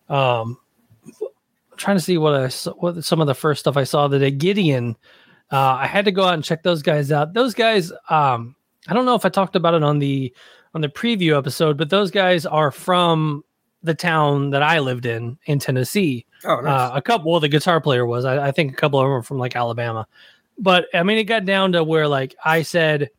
Um, 0.09 0.59
I'm 1.05 1.77
trying 1.77 1.97
to 1.97 2.03
see 2.03 2.19
what 2.19 2.35
I 2.35 2.49
saw, 2.49 2.73
what 2.73 3.05
some 3.05 3.21
of 3.21 3.27
the 3.27 3.35
first 3.35 3.61
stuff 3.61 3.77
I 3.77 3.85
saw 3.85 4.09
today. 4.09 4.31
Gideon, 4.31 4.97
uh, 5.51 5.57
I 5.75 5.87
had 5.87 6.05
to 6.05 6.13
go 6.13 6.25
out 6.25 6.35
and 6.35 6.45
check 6.45 6.63
those 6.63 6.83
guys 6.83 7.13
out. 7.13 7.35
Those 7.35 7.55
guys, 7.55 7.93
um, 8.11 8.57
I 8.89 8.95
don't 8.95 9.07
know 9.07 9.15
if 9.15 9.25
I 9.25 9.29
talked 9.29 9.57
about 9.57 9.75
it 9.75 9.83
on 9.83 9.99
the 9.99 10.35
on 10.75 10.81
the 10.83 10.89
preview 10.89 11.37
episode, 11.37 11.79
but 11.79 11.89
those 11.91 12.11
guys 12.11 12.45
are 12.45 12.71
from 12.71 13.43
the 13.83 13.95
town 13.95 14.51
that 14.51 14.63
I 14.63 14.81
lived 14.81 15.07
in 15.07 15.39
in 15.47 15.59
Tennessee. 15.59 16.27
Oh, 16.45 16.61
nice. 16.61 16.91
Uh, 16.91 16.93
a 16.95 17.03
couple, 17.03 17.31
well, 17.31 17.41
the 17.41 17.49
guitar 17.49 17.81
player 17.81 18.07
was. 18.07 18.25
I, 18.25 18.49
I 18.49 18.51
think 18.53 18.73
a 18.73 18.77
couple 18.77 18.99
of 18.99 19.05
them 19.05 19.11
were 19.11 19.23
from 19.23 19.39
like 19.39 19.57
Alabama, 19.57 20.07
but 20.59 20.87
I 20.95 21.03
mean, 21.03 21.19
it 21.19 21.25
got 21.25 21.45
down 21.45 21.73
to 21.73 21.85
where 21.85 22.09
like 22.09 22.35
I 22.45 22.63
said, 22.63 23.11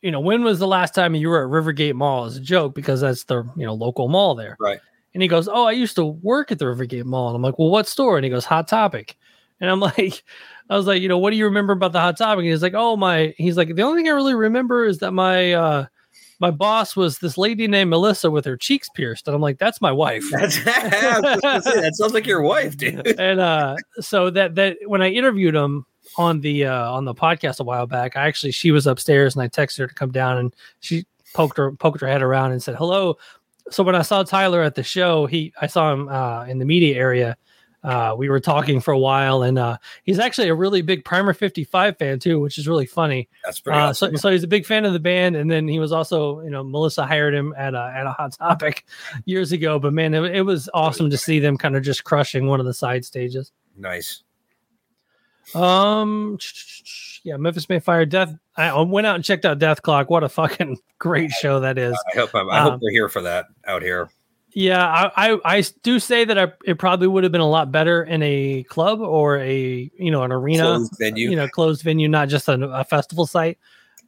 you 0.00 0.10
know, 0.10 0.20
when 0.20 0.42
was 0.42 0.58
the 0.58 0.66
last 0.66 0.94
time 0.94 1.14
you 1.14 1.28
were 1.28 1.44
at 1.44 1.50
Rivergate 1.50 1.94
Mall 1.94 2.24
as 2.24 2.36
a 2.36 2.40
joke 2.40 2.74
because 2.74 3.00
that's 3.00 3.24
the 3.24 3.44
you 3.56 3.64
know 3.66 3.74
local 3.74 4.08
mall 4.08 4.34
there, 4.34 4.56
Right. 4.60 4.80
And 5.14 5.22
he 5.22 5.28
goes, 5.28 5.46
"Oh, 5.46 5.64
I 5.64 5.72
used 5.72 5.96
to 5.96 6.04
work 6.04 6.50
at 6.50 6.58
the 6.58 6.64
Rivergate 6.64 7.04
Mall," 7.04 7.28
and 7.28 7.36
I'm 7.36 7.42
like, 7.42 7.58
"Well, 7.58 7.70
what 7.70 7.86
store?" 7.86 8.16
And 8.16 8.24
he 8.24 8.30
goes, 8.30 8.44
"Hot 8.46 8.66
Topic," 8.68 9.16
and 9.60 9.70
I'm 9.70 9.80
like. 9.98 10.24
I 10.70 10.76
was 10.76 10.86
like, 10.86 11.02
you 11.02 11.08
know, 11.08 11.18
what 11.18 11.30
do 11.30 11.36
you 11.36 11.44
remember 11.44 11.74
about 11.74 11.92
the 11.92 12.00
hot 12.00 12.16
topic? 12.16 12.44
And 12.44 12.48
he's 12.48 12.62
like, 12.62 12.72
oh 12.74 12.96
my, 12.96 13.34
he's 13.36 13.58
like, 13.58 13.74
the 13.74 13.82
only 13.82 13.98
thing 14.00 14.08
I 14.08 14.14
really 14.14 14.34
remember 14.34 14.86
is 14.86 14.98
that 14.98 15.10
my 15.10 15.52
uh 15.52 15.86
my 16.42 16.50
boss 16.50 16.96
was 16.96 17.20
this 17.20 17.38
lady 17.38 17.68
named 17.68 17.90
Melissa 17.90 18.28
with 18.28 18.44
her 18.46 18.56
cheeks 18.56 18.88
pierced. 18.88 19.28
And 19.28 19.34
I'm 19.34 19.40
like, 19.40 19.58
that's 19.58 19.80
my 19.80 19.92
wife. 19.92 20.24
That's, 20.32 20.58
I 20.66 21.20
was 21.20 21.22
just 21.22 21.42
gonna 21.42 21.62
say, 21.62 21.80
that 21.80 21.94
sounds 21.94 22.12
like 22.12 22.26
your 22.26 22.42
wife, 22.42 22.76
dude. 22.76 23.06
and 23.18 23.38
uh 23.38 23.76
so 24.00 24.28
that 24.30 24.56
that 24.56 24.76
when 24.86 25.02
I 25.02 25.10
interviewed 25.10 25.54
him 25.54 25.86
on 26.18 26.40
the 26.40 26.66
uh 26.66 26.90
on 26.90 27.04
the 27.04 27.14
podcast 27.14 27.60
a 27.60 27.62
while 27.62 27.86
back, 27.86 28.16
I 28.16 28.26
actually 28.26 28.50
she 28.50 28.72
was 28.72 28.88
upstairs 28.88 29.36
and 29.36 29.42
I 29.42 29.48
texted 29.48 29.78
her 29.78 29.86
to 29.86 29.94
come 29.94 30.10
down 30.10 30.36
and 30.36 30.54
she 30.80 31.06
poked 31.32 31.56
her 31.58 31.70
poked 31.70 32.00
her 32.00 32.08
head 32.08 32.22
around 32.22 32.50
and 32.50 32.60
said 32.60 32.74
hello. 32.74 33.18
So 33.70 33.84
when 33.84 33.94
I 33.94 34.02
saw 34.02 34.24
Tyler 34.24 34.62
at 34.62 34.74
the 34.74 34.82
show, 34.82 35.26
he 35.26 35.52
I 35.60 35.68
saw 35.68 35.92
him 35.92 36.08
uh 36.08 36.44
in 36.46 36.58
the 36.58 36.64
media 36.64 36.96
area. 36.96 37.36
Uh, 37.84 38.14
we 38.16 38.28
were 38.28 38.38
talking 38.38 38.80
for 38.80 38.92
a 38.92 38.98
while, 38.98 39.42
and 39.42 39.58
uh, 39.58 39.76
he's 40.04 40.18
actually 40.20 40.48
a 40.48 40.54
really 40.54 40.82
big 40.82 41.04
Primer 41.04 41.32
55 41.34 41.98
fan 41.98 42.18
too, 42.20 42.38
which 42.40 42.56
is 42.58 42.68
really 42.68 42.86
funny. 42.86 43.28
That's 43.44 43.58
pretty 43.58 43.78
Uh, 43.78 43.88
awesome. 43.88 44.16
so, 44.16 44.20
so 44.20 44.30
he's 44.30 44.44
a 44.44 44.48
big 44.48 44.64
fan 44.66 44.84
of 44.84 44.92
the 44.92 45.00
band, 45.00 45.34
and 45.34 45.50
then 45.50 45.66
he 45.66 45.78
was 45.80 45.90
also, 45.90 46.40
you 46.42 46.50
know, 46.50 46.62
Melissa 46.62 47.04
hired 47.06 47.34
him 47.34 47.52
at 47.56 47.74
a 47.74 47.92
at 47.96 48.06
a 48.06 48.12
Hot 48.12 48.32
Topic 48.38 48.84
years 49.24 49.50
ago. 49.50 49.78
But 49.80 49.92
man, 49.94 50.14
it, 50.14 50.22
it 50.36 50.42
was 50.42 50.70
awesome 50.72 51.10
to 51.10 51.16
see 51.18 51.40
them 51.40 51.58
kind 51.58 51.74
of 51.76 51.82
just 51.82 52.04
crushing 52.04 52.46
one 52.46 52.60
of 52.60 52.66
the 52.66 52.74
side 52.74 53.04
stages. 53.04 53.50
nice. 53.76 54.22
Um, 55.54 56.38
yeah, 57.24 57.36
Memphis 57.36 57.68
May 57.68 57.80
Fire 57.80 58.06
Death. 58.06 58.32
I 58.56 58.80
went 58.80 59.06
out 59.08 59.16
and 59.16 59.24
checked 59.24 59.44
out 59.44 59.58
Dethklok. 59.58 60.08
What 60.08 60.22
a 60.24 60.28
fucking 60.28 60.78
great 60.98 61.30
show 61.32 61.60
that 61.60 61.78
is. 61.78 61.96
I 62.14 62.18
hope 62.18 62.34
I'm, 62.34 62.48
I 62.48 62.60
hope 62.60 62.74
Um, 62.74 62.80
we're 62.82 62.90
here 62.92 63.08
for 63.08 63.22
that 63.22 63.46
out 63.66 63.82
here. 63.82 64.08
Yeah, 64.54 64.84
I, 64.86 65.32
I, 65.32 65.38
I 65.44 65.64
do 65.82 65.98
say 65.98 66.24
that 66.24 66.38
I, 66.38 66.52
it 66.64 66.78
probably 66.78 67.08
would 67.08 67.24
have 67.24 67.32
been 67.32 67.40
a 67.40 67.48
lot 67.48 67.72
better 67.72 68.04
in 68.04 68.22
a 68.22 68.64
club 68.64 69.00
or 69.00 69.38
a 69.38 69.90
you 69.96 70.10
know 70.10 70.22
an 70.22 70.32
arena, 70.32 70.64
Closed 70.64 70.98
venue. 70.98 71.30
you 71.30 71.36
know, 71.36 71.48
closed 71.48 71.82
venue, 71.82 72.08
not 72.08 72.28
just 72.28 72.48
a, 72.48 72.54
a 72.54 72.84
festival 72.84 73.26
site. 73.26 73.58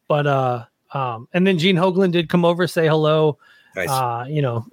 But 0.07 0.27
uh, 0.27 0.65
um, 0.93 1.29
and 1.33 1.47
then 1.47 1.59
Gene 1.59 1.77
Hoglan 1.77 2.13
did 2.13 2.29
come 2.29 2.45
over 2.45 2.67
say 2.67 2.87
hello. 2.87 3.39
nice. 3.75 3.89
Uh, 3.89 4.27
you 4.29 4.43
know, 4.43 4.67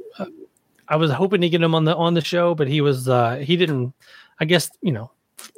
I 0.90 0.98
was 0.98 1.10
hoping 1.12 1.40
to 1.42 1.50
get 1.50 1.62
him 1.62 1.74
on 1.74 1.86
the 1.86 1.96
on 1.96 2.16
the 2.16 2.22
show, 2.22 2.54
but 2.54 2.68
he 2.68 2.82
was 2.82 3.08
uh, 3.08 3.38
he 3.38 3.56
didn't. 3.56 3.94
I 4.42 4.46
guess 4.46 4.70
you 4.82 4.92
know, 4.92 5.12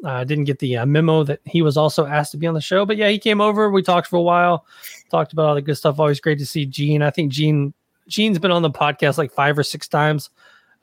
uh, 0.04 0.24
didn't 0.26 0.44
get 0.44 0.60
the 0.60 0.78
uh, 0.78 0.86
memo 0.86 1.24
that 1.24 1.40
he 1.46 1.64
was 1.64 1.76
also 1.76 2.06
asked 2.06 2.32
to 2.32 2.38
be 2.38 2.46
on 2.46 2.54
the 2.54 2.62
show. 2.62 2.86
But 2.86 2.98
yeah, 2.98 3.10
he 3.10 3.18
came 3.18 3.42
over. 3.42 3.72
We 3.72 3.82
talked 3.82 4.08
for 4.08 4.18
a 4.18 4.22
while, 4.22 4.66
talked 5.10 5.34
about 5.34 5.46
all 5.48 5.56
the 5.56 5.62
good 5.62 5.76
stuff. 5.76 6.00
Always 6.00 6.20
great 6.20 6.38
to 6.38 6.46
see 6.46 6.68
Gene. 6.68 7.02
I 7.02 7.10
think 7.10 7.32
Gene 7.32 7.74
Gene's 8.08 8.40
been 8.40 8.52
on 8.52 8.62
the 8.62 8.72
podcast 8.72 9.18
like 9.18 9.32
five 9.32 9.58
or 9.58 9.64
six 9.64 9.88
times. 9.88 10.30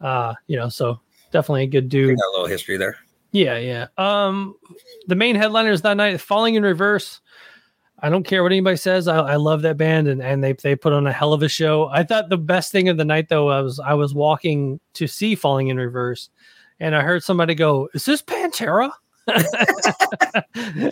Uh, 0.01 0.35
you 0.47 0.57
know, 0.57 0.69
so 0.69 1.01
definitely 1.31 1.65
a 1.65 1.67
good 1.67 1.89
dude. 1.89 2.17
Got 2.17 2.29
a 2.29 2.33
little 2.33 2.47
history 2.47 2.77
there. 2.77 2.97
Yeah, 3.33 3.59
yeah. 3.59 3.87
Um, 3.97 4.57
the 5.07 5.15
main 5.15 5.37
headliners 5.37 5.83
that 5.83 5.97
night, 5.97 6.21
Falling 6.21 6.55
in 6.55 6.63
Reverse. 6.63 7.21
I 8.03 8.09
don't 8.09 8.25
care 8.25 8.43
what 8.43 8.53
anybody 8.53 8.77
says. 8.77 9.09
I, 9.09 9.19
I 9.19 9.37
love 9.37 9.63
that 9.63 9.77
band, 9.77 10.09
and, 10.09 10.23
and 10.23 10.43
they 10.43 10.55
they 10.55 10.75
put 10.75 10.93
on 10.93 11.07
a 11.07 11.13
hell 11.13 11.33
of 11.33 11.43
a 11.43 11.49
show. 11.49 11.89
I 11.89 12.03
thought 12.03 12.31
the 12.31 12.39
best 12.39 12.73
thing 12.73 12.89
of 12.89 12.97
the 12.97 13.05
night 13.05 13.29
though 13.29 13.51
I 13.51 13.61
was 13.61 13.79
I 13.79 13.95
was 13.95 14.15
walking 14.15 14.81
to 14.95 15.07
see 15.07 15.35
Falling 15.35 15.69
in 15.69 15.77
Reverse, 15.77 16.31
and 16.81 16.97
I 16.97 17.03
heard 17.03 17.23
somebody 17.23 17.55
go, 17.55 17.89
"Is 17.93 18.07
this 18.07 18.23
Pantera?" 18.23 18.91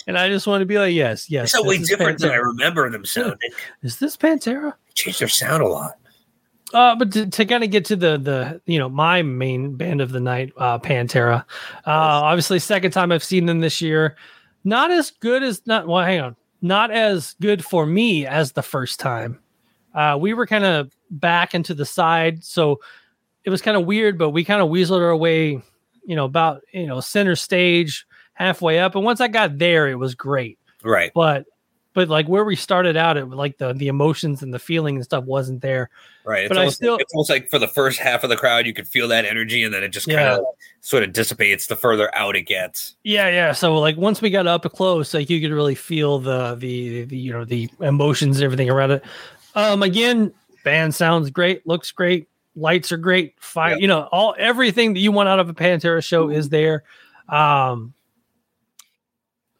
and 0.06 0.18
I 0.18 0.28
just 0.28 0.46
want 0.46 0.60
to 0.60 0.66
be 0.66 0.78
like, 0.78 0.92
"Yes, 0.92 1.30
yes." 1.30 1.44
It's 1.44 1.52
so 1.52 1.64
way 1.64 1.78
different 1.78 2.18
than 2.20 2.30
I 2.30 2.36
remember 2.36 2.88
them 2.90 3.06
sounding. 3.06 3.50
Is 3.82 3.98
this 3.98 4.16
Pantera? 4.16 4.72
They 4.72 4.92
Changed 4.94 5.20
their 5.20 5.28
sound 5.28 5.62
a 5.62 5.66
lot. 5.66 5.97
Uh, 6.74 6.94
but 6.94 7.12
to, 7.12 7.26
to 7.26 7.44
kind 7.46 7.64
of 7.64 7.70
get 7.70 7.84
to 7.86 7.96
the 7.96 8.18
the 8.18 8.60
you 8.66 8.78
know 8.78 8.88
my 8.88 9.22
main 9.22 9.74
band 9.74 10.00
of 10.00 10.12
the 10.12 10.20
night, 10.20 10.52
uh, 10.58 10.78
Pantera. 10.78 11.40
Uh, 11.86 11.90
obviously, 11.90 12.58
second 12.58 12.90
time 12.90 13.10
I've 13.10 13.24
seen 13.24 13.46
them 13.46 13.60
this 13.60 13.80
year. 13.80 14.16
Not 14.64 14.90
as 14.90 15.10
good 15.10 15.42
as 15.42 15.66
not. 15.66 15.86
Well, 15.86 16.04
hang 16.04 16.20
on. 16.20 16.36
Not 16.60 16.90
as 16.90 17.34
good 17.40 17.64
for 17.64 17.86
me 17.86 18.26
as 18.26 18.52
the 18.52 18.62
first 18.62 19.00
time. 19.00 19.38
Uh, 19.94 20.18
we 20.20 20.34
were 20.34 20.46
kind 20.46 20.64
of 20.64 20.90
back 21.10 21.54
into 21.54 21.72
the 21.72 21.86
side, 21.86 22.44
so 22.44 22.80
it 23.44 23.50
was 23.50 23.62
kind 23.62 23.76
of 23.76 23.86
weird. 23.86 24.18
But 24.18 24.30
we 24.30 24.44
kind 24.44 24.60
of 24.60 24.68
weaseled 24.68 25.00
our 25.00 25.16
way, 25.16 25.62
you 26.04 26.16
know, 26.16 26.26
about 26.26 26.62
you 26.72 26.86
know 26.86 27.00
center 27.00 27.36
stage, 27.36 28.06
halfway 28.34 28.78
up. 28.78 28.94
And 28.94 29.04
once 29.04 29.20
I 29.20 29.28
got 29.28 29.56
there, 29.58 29.88
it 29.88 29.96
was 29.96 30.14
great. 30.14 30.58
Right. 30.84 31.12
But 31.14 31.46
but 31.98 32.08
like 32.08 32.28
where 32.28 32.44
we 32.44 32.54
started 32.54 32.96
out, 32.96 33.16
it 33.16 33.24
like 33.26 33.58
the 33.58 33.72
the 33.72 33.88
emotions 33.88 34.40
and 34.40 34.54
the 34.54 34.58
feeling 34.60 34.94
and 34.94 35.04
stuff 35.04 35.24
wasn't 35.24 35.60
there. 35.62 35.90
Right. 36.24 36.44
It's 36.44 36.48
But 36.48 36.58
I 36.58 36.60
almost, 36.60 36.76
still- 36.76 36.96
it's 36.96 37.12
almost 37.12 37.28
like 37.28 37.50
for 37.50 37.58
the 37.58 37.66
first 37.66 37.98
half 37.98 38.22
of 38.22 38.30
the 38.30 38.36
crowd, 38.36 38.66
you 38.66 38.72
could 38.72 38.86
feel 38.86 39.08
that 39.08 39.24
energy, 39.24 39.64
and 39.64 39.74
then 39.74 39.82
it 39.82 39.88
just 39.88 40.06
kind 40.06 40.20
of 40.20 40.44
sort 40.80 41.02
of 41.02 41.12
dissipates 41.12 41.66
the 41.66 41.74
further 41.74 42.14
out 42.14 42.36
it 42.36 42.42
gets. 42.42 42.94
Yeah, 43.02 43.28
yeah. 43.30 43.50
So 43.50 43.76
like 43.78 43.96
once 43.96 44.22
we 44.22 44.30
got 44.30 44.46
up 44.46 44.62
close, 44.72 45.12
like 45.12 45.28
you 45.28 45.40
could 45.40 45.50
really 45.50 45.74
feel 45.74 46.20
the 46.20 46.54
the, 46.54 47.02
the 47.06 47.16
you 47.18 47.32
know 47.32 47.44
the 47.44 47.68
emotions 47.80 48.36
and 48.36 48.44
everything 48.44 48.70
around 48.70 48.92
it. 48.92 49.04
Um, 49.56 49.82
again, 49.82 50.32
band 50.62 50.94
sounds 50.94 51.30
great, 51.30 51.66
looks 51.66 51.90
great, 51.90 52.28
lights 52.54 52.92
are 52.92 52.96
great, 52.96 53.34
fire. 53.40 53.72
Yeah. 53.72 53.78
You 53.78 53.88
know, 53.88 54.08
all 54.12 54.36
everything 54.38 54.94
that 54.94 55.00
you 55.00 55.10
want 55.10 55.28
out 55.28 55.40
of 55.40 55.48
a 55.48 55.54
Pantera 55.54 56.04
show 56.04 56.30
is 56.30 56.48
there. 56.48 56.84
Um, 57.28 57.92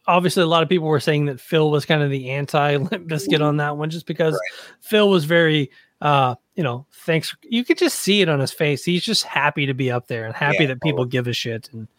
obviously, 0.07 0.43
a 0.43 0.47
lot 0.47 0.63
of 0.63 0.69
people 0.69 0.87
were 0.87 0.99
saying 0.99 1.25
that 1.25 1.39
Phil 1.39 1.69
was 1.71 1.85
kind 1.85 2.01
of 2.01 2.09
the 2.09 2.31
anti 2.31 2.75
Limp 2.77 3.07
Bizkit 3.07 3.41
on 3.41 3.57
that 3.57 3.77
one, 3.77 3.89
just 3.89 4.05
because 4.05 4.39
Phil 4.81 5.09
was 5.09 5.25
very. 5.25 5.71
Uh, 6.01 6.33
you 6.55 6.63
know, 6.63 6.85
thanks. 7.05 7.35
You 7.43 7.65
could 7.65 7.77
just 7.77 7.99
see 7.99 8.21
it 8.21 8.29
on 8.29 8.39
his 8.39 8.53
face. 8.53 8.85
He's 8.85 9.03
just 9.03 9.23
happy 9.23 9.65
to 9.65 9.73
be 9.73 9.91
up 9.91 10.07
there 10.07 10.25
and 10.25 10.33
happy 10.33 10.59
Yeah, 10.61 10.67
that 10.67 10.81
people 10.81 11.03
give 11.03 11.27
a 11.27 11.33
shit 11.33 11.69
and 11.73 11.89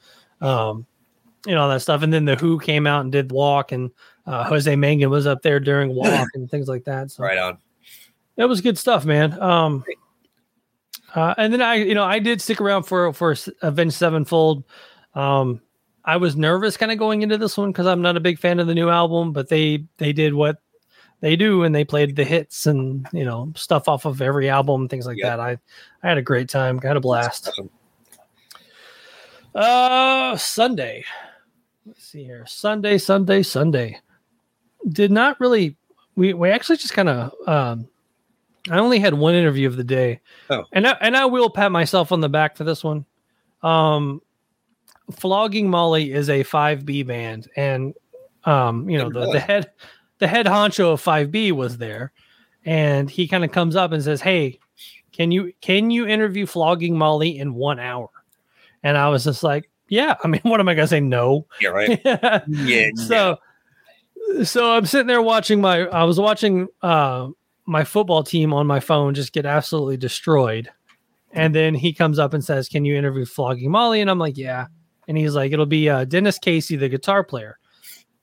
um, 0.40 0.86
you 1.46 1.54
know, 1.54 1.62
all 1.62 1.68
that 1.68 1.80
stuff. 1.80 2.02
And 2.02 2.12
then 2.12 2.24
the 2.24 2.36
Who 2.36 2.58
came 2.58 2.86
out 2.86 3.02
and 3.02 3.12
did 3.12 3.32
Walk, 3.32 3.72
and 3.72 3.90
uh, 4.26 4.44
Jose 4.44 4.72
Mangin 4.74 5.10
was 5.10 5.26
up 5.26 5.42
there 5.42 5.60
during 5.60 5.94
Walk 5.94 6.28
and 6.34 6.50
things 6.50 6.68
like 6.68 6.84
that. 6.84 7.10
So 7.10 7.24
Right 7.24 7.38
on. 7.38 7.58
That 8.36 8.48
was 8.48 8.60
good 8.60 8.78
stuff, 8.78 9.04
man. 9.04 9.40
Um, 9.40 9.84
uh, 11.14 11.34
and 11.36 11.52
then 11.52 11.60
I, 11.60 11.74
you 11.74 11.94
know, 11.94 12.04
I 12.04 12.20
did 12.20 12.40
stick 12.40 12.60
around 12.60 12.84
for 12.84 13.12
for 13.12 13.34
Avenged 13.62 13.96
Sevenfold. 13.96 14.64
Um, 15.14 15.60
I 16.04 16.16
was 16.16 16.36
nervous 16.36 16.76
kind 16.76 16.90
of 16.92 16.98
going 16.98 17.22
into 17.22 17.36
this 17.38 17.56
one 17.56 17.70
because 17.72 17.86
I'm 17.86 18.02
not 18.02 18.16
a 18.16 18.20
big 18.20 18.38
fan 18.38 18.58
of 18.60 18.66
the 18.66 18.74
new 18.74 18.88
album, 18.88 19.32
but 19.32 19.48
they 19.48 19.84
they 19.98 20.12
did 20.12 20.34
what 20.34 20.56
they 21.20 21.36
do 21.36 21.62
and 21.64 21.74
they 21.74 21.84
played 21.84 22.16
the 22.16 22.24
hits 22.24 22.66
and 22.66 23.06
you 23.12 23.24
know 23.24 23.52
stuff 23.54 23.88
off 23.88 24.06
of 24.06 24.22
every 24.22 24.48
album, 24.48 24.88
things 24.88 25.06
like 25.06 25.18
Yeah. 25.18 25.36
that. 25.36 25.40
I 25.40 25.58
I 26.02 26.08
had 26.08 26.18
a 26.18 26.22
great 26.22 26.48
time, 26.48 26.78
got 26.78 26.96
a 26.96 27.00
blast. 27.00 27.48
Awesome. 27.48 27.70
Uh, 29.54 30.36
Sunday. 30.36 31.04
Let's 31.86 32.04
see 32.04 32.24
here. 32.24 32.44
Sunday, 32.46 32.98
Sunday, 32.98 33.42
Sunday. 33.42 33.98
Did 34.88 35.10
not 35.10 35.38
really. 35.40 35.76
We 36.16 36.34
we 36.34 36.50
actually 36.50 36.76
just 36.76 36.94
kind 36.94 37.08
of. 37.08 37.32
Um, 37.46 37.88
I 38.70 38.78
only 38.78 38.98
had 38.98 39.14
one 39.14 39.34
interview 39.34 39.66
of 39.66 39.76
the 39.76 39.84
day. 39.84 40.20
Oh. 40.50 40.64
and 40.72 40.86
I, 40.86 40.92
and 41.00 41.16
I 41.16 41.24
will 41.24 41.48
pat 41.50 41.72
myself 41.72 42.12
on 42.12 42.20
the 42.20 42.28
back 42.28 42.56
for 42.56 42.64
this 42.64 42.84
one. 42.84 43.06
Um, 43.62 44.20
flogging 45.10 45.68
Molly 45.68 46.12
is 46.12 46.28
a 46.28 46.42
five 46.42 46.84
B 46.84 47.02
band, 47.02 47.48
and 47.56 47.94
um, 48.44 48.88
you 48.88 48.98
know 48.98 49.10
the, 49.10 49.32
the 49.32 49.40
head 49.40 49.70
the 50.18 50.28
head 50.28 50.46
honcho 50.46 50.92
of 50.92 51.00
five 51.00 51.30
B 51.30 51.52
was 51.52 51.78
there, 51.78 52.12
and 52.64 53.10
he 53.10 53.26
kind 53.28 53.44
of 53.44 53.52
comes 53.52 53.76
up 53.76 53.92
and 53.92 54.02
says, 54.02 54.20
"Hey, 54.20 54.58
can 55.12 55.30
you 55.30 55.52
can 55.60 55.90
you 55.90 56.06
interview 56.06 56.46
flogging 56.46 56.96
Molly 56.96 57.38
in 57.38 57.54
one 57.54 57.78
hour?" 57.80 58.08
And 58.82 58.96
I 58.96 59.08
was 59.08 59.24
just 59.24 59.42
like, 59.42 59.68
"Yeah." 59.88 60.16
I 60.22 60.28
mean, 60.28 60.40
what 60.44 60.60
am 60.60 60.68
I 60.68 60.74
gonna 60.74 60.86
say? 60.86 61.00
No. 61.00 61.46
Yeah. 61.60 61.70
Right. 61.70 62.00
Yeah. 62.48 62.90
so 62.94 63.38
so 64.44 64.72
I'm 64.72 64.86
sitting 64.86 65.06
there 65.08 65.22
watching 65.22 65.60
my 65.60 65.86
I 65.86 66.04
was 66.04 66.20
watching 66.20 66.68
uh 66.82 67.28
my 67.66 67.84
football 67.84 68.22
team 68.22 68.52
on 68.52 68.66
my 68.66 68.80
phone 68.80 69.14
just 69.14 69.32
get 69.32 69.46
absolutely 69.46 69.96
destroyed. 69.96 70.70
And 71.32 71.54
then 71.54 71.74
he 71.74 71.92
comes 71.92 72.18
up 72.18 72.34
and 72.34 72.44
says, 72.44 72.68
"Can 72.68 72.84
you 72.84 72.96
interview 72.96 73.24
Flogging 73.24 73.70
Molly?" 73.70 74.00
And 74.00 74.10
I'm 74.10 74.18
like, 74.18 74.36
"Yeah." 74.36 74.66
And 75.10 75.18
he's 75.18 75.34
like, 75.34 75.50
"It'll 75.50 75.66
be 75.66 75.88
uh, 75.90 76.04
Dennis 76.04 76.38
Casey, 76.38 76.76
the 76.76 76.88
guitar 76.88 77.24
player." 77.24 77.58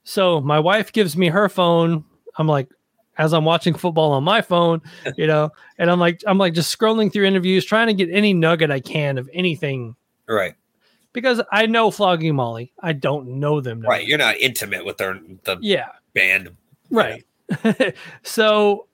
So 0.06 0.40
my 0.40 0.58
wife 0.58 0.94
gives 0.94 1.18
me 1.18 1.28
her 1.28 1.50
phone. 1.50 2.06
I'm 2.38 2.48
like, 2.48 2.70
as 3.18 3.34
I'm 3.34 3.44
watching 3.44 3.74
football 3.74 4.14
on 4.14 4.24
my 4.24 4.42
phone, 4.42 4.82
you 5.18 5.28
know, 5.28 5.50
and 5.78 5.92
I'm 5.92 6.00
like, 6.00 6.22
I'm 6.26 6.38
like 6.38 6.54
just 6.54 6.74
scrolling 6.76 7.12
through 7.12 7.26
interviews, 7.26 7.66
trying 7.66 7.88
to 7.88 7.94
get 7.94 8.10
any 8.10 8.34
nugget 8.34 8.72
I 8.72 8.80
can 8.80 9.18
of 9.18 9.30
anything 9.34 9.98
right. 10.30 10.56
because 11.12 11.42
I 11.52 11.66
know 11.66 11.92
Flogging 11.92 12.36
Molly. 12.36 12.72
I 12.80 12.94
don't 12.94 13.40
know 13.40 13.60
them. 13.60 13.82
Right. 13.82 14.08
You're 14.08 14.18
not 14.18 14.38
intimate 14.38 14.86
with 14.86 14.96
their 14.96 15.20
the 15.44 15.58
Yeah. 15.60 15.90
band. 16.14 16.52
Right. 16.90 17.26
so 18.24 18.88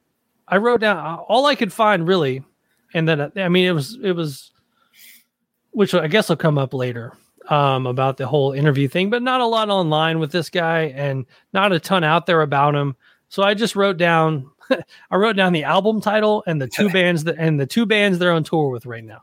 I 0.48 0.58
wrote 0.58 0.82
down 0.82 1.20
all 1.28 1.46
I 1.46 1.54
could 1.54 1.72
find 1.72 2.08
really, 2.08 2.44
and 2.96 3.08
then 3.08 3.32
I 3.36 3.50
mean 3.50 3.68
it 3.68 3.74
was 3.74 4.00
it 4.02 4.14
was, 4.14 4.52
which 5.72 5.94
I 5.94 6.08
guess 6.08 6.30
will 6.30 6.38
come 6.38 6.58
up 6.58 6.74
later 6.74 7.14
um, 7.50 7.88
about 7.88 8.18
the 8.18 8.28
whole 8.28 8.54
interview 8.54 8.88
thing, 8.88 9.10
but 9.10 9.22
not 9.22 9.42
a 9.42 9.46
lot 9.46 9.70
online 9.70 10.20
with 10.20 10.32
this 10.32 10.50
guy, 10.50 10.94
and 10.96 11.26
not 11.54 11.72
a 11.72 11.80
ton 11.80 12.04
out 12.04 12.26
there 12.26 12.42
about 12.42 12.76
him. 12.76 12.96
So 13.30 13.44
I 13.44 13.54
just 13.54 13.76
wrote 13.76 13.98
down 13.98 14.50
I 15.12 15.16
wrote 15.16 15.36
down 15.36 15.54
the 15.54 15.64
album 15.64 16.02
title 16.02 16.44
and 16.48 16.62
the 16.62 16.68
two 16.68 16.90
bands 16.94 17.24
that 17.26 17.36
and 17.38 17.60
the 17.60 17.68
two 17.68 17.86
bands 17.86 18.20
they're 18.20 18.32
on 18.32 18.44
tour 18.44 18.70
with 18.70 18.86
right 18.86 19.04
now, 19.04 19.22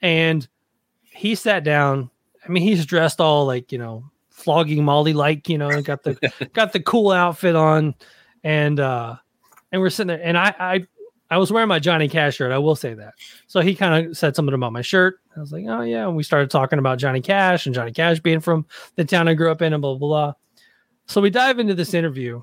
and 0.00 0.46
he 1.02 1.34
sat 1.34 1.64
down. 1.64 2.10
I 2.44 2.48
mean, 2.48 2.62
he's 2.62 2.86
dressed 2.86 3.20
all 3.20 3.46
like 3.46 3.72
you 3.72 3.78
know 3.78 4.04
flogging 4.30 4.84
Molly 4.84 5.12
like 5.12 5.48
you 5.48 5.58
know 5.58 5.82
got 5.82 6.02
the 6.02 6.48
got 6.52 6.72
the 6.72 6.80
cool 6.80 7.12
outfit 7.12 7.54
on 7.54 7.94
and 8.42 8.80
uh 8.80 9.16
and 9.70 9.80
we're 9.80 9.90
sitting 9.90 10.08
there 10.08 10.20
and 10.22 10.36
I 10.36 10.54
I 10.58 10.86
I 11.32 11.38
was 11.38 11.50
wearing 11.50 11.68
my 11.68 11.78
Johnny 11.78 12.08
Cash 12.08 12.36
shirt, 12.36 12.52
I 12.52 12.58
will 12.58 12.76
say 12.76 12.92
that. 12.92 13.14
So 13.46 13.60
he 13.60 13.74
kind 13.74 14.06
of 14.06 14.18
said 14.18 14.36
something 14.36 14.54
about 14.54 14.72
my 14.72 14.82
shirt. 14.82 15.20
I 15.34 15.40
was 15.40 15.50
like, 15.50 15.64
"Oh 15.66 15.80
yeah," 15.80 16.06
and 16.06 16.14
we 16.14 16.22
started 16.22 16.50
talking 16.50 16.78
about 16.78 16.98
Johnny 16.98 17.22
Cash 17.22 17.64
and 17.64 17.74
Johnny 17.74 17.92
Cash 17.92 18.20
being 18.20 18.40
from 18.40 18.66
the 18.96 19.04
town 19.04 19.28
I 19.28 19.34
grew 19.34 19.50
up 19.50 19.62
in 19.62 19.72
and 19.72 19.80
blah 19.80 19.94
blah 19.94 20.08
blah. 20.08 20.32
So 21.06 21.22
we 21.22 21.30
dive 21.30 21.58
into 21.58 21.74
this 21.74 21.94
interview 21.94 22.42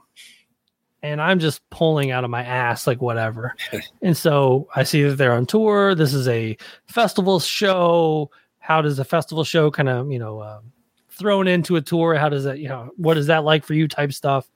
and 1.02 1.21
I'm 1.21 1.39
just 1.39 1.67
pulling 1.69 2.12
out 2.12 2.23
of 2.23 2.30
my 2.30 2.43
ass 2.43 2.88
like 2.88 3.02
whatever. 3.02 3.56
and 4.02 4.17
so 4.17 4.67
I 4.75 4.84
see 4.84 5.04
that 5.04 5.15
they're 5.15 5.34
on 5.34 5.45
tour. 5.45 5.95
This 5.95 6.13
is 6.13 6.28
a 6.28 6.58
festival 6.88 7.39
show. 7.39 8.32
How 8.58 8.82
does 8.82 8.99
a 8.99 9.06
festival 9.06 9.43
show 9.43 9.71
kind 9.71 9.89
of, 9.89 10.12
you 10.12 10.19
know, 10.19 10.41
um, 10.41 10.71
thrown 11.10 11.47
into 11.47 11.75
a 11.75 11.82
tour? 11.82 12.15
How 12.15 12.30
does 12.30 12.43
that, 12.43 12.60
you 12.60 12.69
know, 12.69 12.91
what 12.97 13.17
is 13.17 13.28
that 13.28 13.43
like 13.43 13.65
for 13.65 13.73
you 13.73 13.88
type 13.88 14.13
stuff? 14.13 14.49